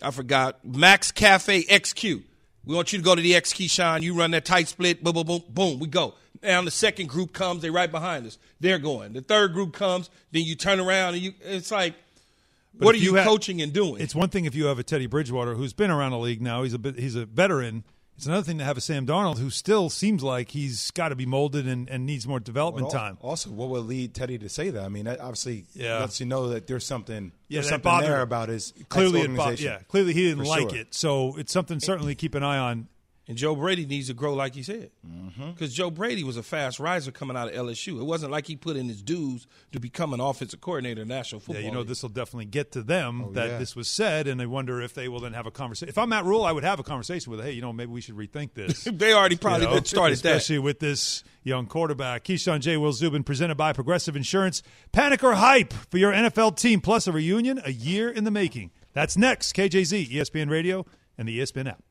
I 0.00 0.12
forgot, 0.12 0.64
Max 0.64 1.10
Cafe 1.10 1.64
XQ. 1.64 2.22
We 2.64 2.74
want 2.74 2.92
you 2.92 2.98
to 2.98 3.04
go 3.04 3.14
to 3.14 3.22
the 3.22 3.34
X 3.34 3.52
key, 3.52 3.68
Sean. 3.68 4.02
You 4.02 4.14
run 4.14 4.30
that 4.32 4.44
tight 4.44 4.68
split, 4.68 5.02
boom, 5.02 5.14
boom, 5.14 5.26
boom, 5.26 5.42
boom, 5.48 5.78
we 5.80 5.88
go. 5.88 6.14
Now 6.42 6.62
the 6.62 6.70
second 6.70 7.08
group 7.08 7.32
comes, 7.32 7.62
they're 7.62 7.72
right 7.72 7.90
behind 7.90 8.26
us. 8.26 8.38
They're 8.60 8.78
going. 8.78 9.12
The 9.12 9.20
third 9.20 9.52
group 9.52 9.72
comes, 9.72 10.10
then 10.32 10.42
you 10.42 10.54
turn 10.54 10.80
around 10.80 11.14
and 11.14 11.22
you 11.22 11.32
it's 11.42 11.70
like 11.70 11.94
But 12.74 12.86
what 12.86 12.94
are 12.94 12.98
if 12.98 13.04
you, 13.04 13.14
have- 13.14 13.26
coaching 13.26 13.62
and 13.62 13.72
doing? 13.72 14.00
It's 14.00 14.14
one 14.14 14.28
thing 14.28 14.44
if 14.44 14.54
you 14.54 14.66
have 14.66 14.78
a 14.78 14.82
Teddy 14.82 15.06
Bridgewater 15.06 15.54
who's 15.54 15.72
been 15.72 15.90
around 15.90 16.12
the 16.12 16.18
league 16.18 16.42
now. 16.42 16.62
He's 16.62 16.74
a 16.74 16.78
bit, 16.78 16.98
he's 16.98 17.14
a 17.16 17.26
veteran. 17.26 17.84
It's 18.16 18.26
another 18.26 18.42
thing 18.44 18.58
to 18.58 18.64
have 18.64 18.76
a 18.76 18.80
Sam 18.80 19.04
Darnold 19.06 19.38
who 19.38 19.50
still 19.50 19.90
seems 19.90 20.22
like 20.22 20.50
he's 20.50 20.90
got 20.92 21.08
to 21.08 21.16
be 21.16 21.26
molded 21.26 21.66
and, 21.66 21.88
and 21.88 22.06
needs 22.06 22.26
more 22.26 22.38
development 22.38 22.84
Well, 22.86 22.92
time. 22.92 23.18
Also, 23.20 23.50
what 23.50 23.68
would 23.70 23.84
lead 23.86 24.14
Teddy 24.14 24.38
to 24.38 24.48
say 24.48 24.70
that? 24.70 24.84
I 24.84 24.88
mean, 24.88 25.06
that 25.06 25.18
obviously 25.20 25.64
Yeah. 25.74 25.98
lets 25.98 26.20
you 26.20 26.26
know 26.26 26.48
that 26.50 26.66
there's 26.68 26.86
something, 26.86 27.32
Yeah, 27.48 27.56
there's 27.56 27.68
something 27.70 27.82
bothered 27.82 28.08
there 28.10 28.20
about 28.22 28.48
his 28.48 28.74
clearly 28.88 29.22
it 29.22 29.34
bo- 29.34 29.50
yeah 29.58 29.78
clearly 29.88 30.12
he 30.12 30.28
didn't 30.28 30.44
like 30.44 30.70
sure. 30.70 30.78
it. 30.78 30.94
So 30.94 31.36
it's 31.36 31.52
something 31.52 31.80
certainly 31.80 32.14
to 32.14 32.20
keep 32.20 32.34
an 32.36 32.44
eye 32.44 32.58
on. 32.58 32.86
And 33.28 33.38
Joe 33.38 33.54
Brady 33.54 33.86
needs 33.86 34.08
to 34.08 34.14
grow, 34.14 34.34
like 34.34 34.56
he 34.56 34.64
said, 34.64 34.90
Mm-hmm. 35.08 35.50
because 35.52 35.72
Joe 35.72 35.90
Brady 35.90 36.24
was 36.24 36.36
a 36.36 36.42
fast 36.42 36.80
riser 36.80 37.12
coming 37.12 37.36
out 37.36 37.48
of 37.48 37.54
LSU. 37.54 38.00
It 38.00 38.04
wasn't 38.04 38.32
like 38.32 38.48
he 38.48 38.56
put 38.56 38.76
in 38.76 38.88
his 38.88 39.00
dues 39.00 39.46
to 39.70 39.78
become 39.78 40.12
an 40.12 40.18
offensive 40.18 40.60
coordinator 40.60 41.02
in 41.02 41.08
the 41.08 41.14
National 41.14 41.40
Yeah, 41.46 41.60
you 41.60 41.70
know 41.70 41.84
this 41.84 42.02
will 42.02 42.08
definitely 42.10 42.46
get 42.46 42.72
to 42.72 42.82
them 42.82 43.28
that 43.34 43.48
yeah. 43.48 43.58
this 43.58 43.76
was 43.76 43.86
said, 43.86 44.26
and 44.26 44.42
I 44.42 44.46
wonder 44.46 44.80
if 44.82 44.92
they 44.94 45.08
will 45.08 45.20
then 45.20 45.34
have 45.34 45.46
a 45.46 45.52
conversation. 45.52 45.88
If 45.88 45.98
I'm 45.98 46.08
Matt 46.08 46.24
Rhule, 46.24 46.44
I 46.44 46.50
would 46.50 46.64
have 46.64 46.80
a 46.80 46.82
conversation 46.82 47.30
with, 47.30 47.40
hey, 47.44 47.52
you 47.52 47.62
know, 47.62 47.72
maybe 47.72 47.92
we 47.92 48.00
should 48.00 48.16
rethink 48.16 48.54
this. 48.54 48.84
They 48.92 49.12
already 49.12 49.36
probably 49.36 49.68
You 49.68 49.74
know, 49.76 49.82
started 49.82 50.18
that. 50.18 50.36
especially 50.36 50.58
with 50.58 50.80
this 50.80 51.22
young 51.44 51.66
quarterback. 51.66 52.24
Keyshawn 52.24 52.58
J. 52.60 52.76
Will 52.76 52.92
Zubin, 52.92 53.22
presented 53.22 53.54
by 53.54 53.72
Progressive 53.72 54.16
Insurance. 54.16 54.62
Panic 54.90 55.22
or 55.22 55.34
hype 55.34 55.72
for 55.72 55.96
your 55.98 56.12
NFL 56.12 56.56
team, 56.56 56.80
plus 56.80 57.06
a 57.06 57.12
reunion, 57.12 57.60
a 57.64 57.70
year 57.72 58.10
in 58.10 58.24
the 58.24 58.30
making. 58.32 58.72
That's 58.94 59.16
next. 59.16 59.54
KJZ, 59.54 60.10
ESPN 60.10 60.50
Radio, 60.50 60.84
and 61.16 61.28
the 61.28 61.38
ESPN 61.38 61.68
app. 61.68 61.82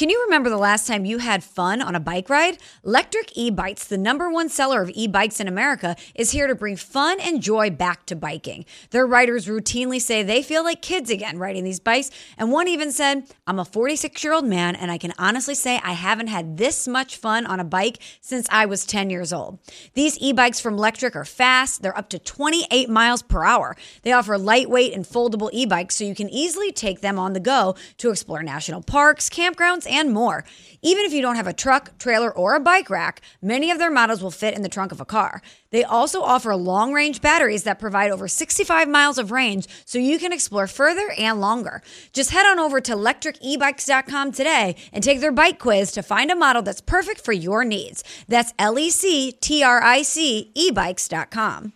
Can 0.00 0.08
you 0.08 0.22
remember 0.24 0.48
the 0.48 0.56
last 0.56 0.86
time 0.86 1.04
you 1.04 1.18
had 1.18 1.44
fun 1.44 1.82
on 1.82 1.94
a 1.94 2.00
bike 2.00 2.30
ride? 2.30 2.56
Lectric 2.82 3.32
E-Bikes, 3.34 3.84
the 3.84 3.98
number 3.98 4.30
one 4.30 4.48
seller 4.48 4.80
of 4.80 4.90
e-bikes 4.94 5.40
in 5.40 5.46
America, 5.46 5.94
is 6.14 6.30
here 6.30 6.46
to 6.46 6.54
bring 6.54 6.76
fun 6.76 7.20
and 7.20 7.42
joy 7.42 7.68
back 7.68 8.06
to 8.06 8.16
biking. 8.16 8.64
Their 8.92 9.06
riders 9.06 9.44
routinely 9.44 10.00
say 10.00 10.22
they 10.22 10.40
feel 10.42 10.64
like 10.64 10.80
kids 10.80 11.10
again 11.10 11.38
riding 11.38 11.64
these 11.64 11.80
bikes, 11.80 12.10
and 12.38 12.50
one 12.50 12.66
even 12.66 12.92
said, 12.92 13.24
"I'm 13.46 13.58
a 13.58 13.64
46-year-old 13.66 14.46
man 14.46 14.74
and 14.74 14.90
I 14.90 14.96
can 14.96 15.12
honestly 15.18 15.54
say 15.54 15.78
I 15.84 15.92
haven't 15.92 16.28
had 16.28 16.56
this 16.56 16.88
much 16.88 17.16
fun 17.18 17.44
on 17.44 17.60
a 17.60 17.64
bike 17.64 17.98
since 18.22 18.46
I 18.48 18.64
was 18.64 18.86
10 18.86 19.10
years 19.10 19.34
old." 19.34 19.58
These 19.92 20.16
e-bikes 20.16 20.60
from 20.60 20.78
Lectric 20.78 21.14
are 21.14 21.26
fast, 21.26 21.82
they're 21.82 21.98
up 21.98 22.08
to 22.08 22.18
28 22.18 22.88
miles 22.88 23.20
per 23.20 23.44
hour. 23.44 23.76
They 24.00 24.12
offer 24.12 24.38
lightweight 24.38 24.94
and 24.94 25.04
foldable 25.04 25.50
e-bikes 25.52 25.96
so 25.96 26.04
you 26.04 26.14
can 26.14 26.30
easily 26.30 26.72
take 26.72 27.02
them 27.02 27.18
on 27.18 27.34
the 27.34 27.40
go 27.40 27.74
to 27.98 28.08
explore 28.08 28.42
national 28.42 28.80
parks, 28.80 29.28
campgrounds, 29.28 29.89
and 29.90 30.12
more. 30.12 30.44
Even 30.82 31.04
if 31.04 31.12
you 31.12 31.20
don't 31.20 31.36
have 31.36 31.46
a 31.46 31.52
truck, 31.52 31.98
trailer, 31.98 32.30
or 32.30 32.54
a 32.54 32.60
bike 32.60 32.88
rack, 32.88 33.20
many 33.42 33.70
of 33.70 33.78
their 33.78 33.90
models 33.90 34.22
will 34.22 34.30
fit 34.30 34.54
in 34.54 34.62
the 34.62 34.68
trunk 34.68 34.92
of 34.92 35.00
a 35.00 35.04
car. 35.04 35.42
They 35.70 35.84
also 35.84 36.22
offer 36.22 36.54
long 36.56 36.92
range 36.92 37.20
batteries 37.20 37.64
that 37.64 37.78
provide 37.78 38.10
over 38.10 38.28
65 38.28 38.88
miles 38.88 39.18
of 39.18 39.30
range 39.30 39.66
so 39.84 39.98
you 39.98 40.18
can 40.18 40.32
explore 40.32 40.66
further 40.66 41.12
and 41.18 41.40
longer. 41.40 41.82
Just 42.12 42.30
head 42.30 42.46
on 42.46 42.58
over 42.58 42.80
to 42.80 42.94
lectricebikes.com 42.94 44.32
today 44.32 44.76
and 44.92 45.04
take 45.04 45.20
their 45.20 45.32
bike 45.32 45.58
quiz 45.58 45.92
to 45.92 46.02
find 46.02 46.30
a 46.30 46.36
model 46.36 46.62
that's 46.62 46.80
perfect 46.80 47.20
for 47.20 47.32
your 47.32 47.64
needs. 47.64 48.04
That's 48.28 48.54
L 48.58 48.78
E 48.78 48.90
C 48.90 49.32
T 49.32 49.62
R 49.62 49.82
I 49.82 50.02
C 50.02 50.52
ebikes.com. 50.56 51.72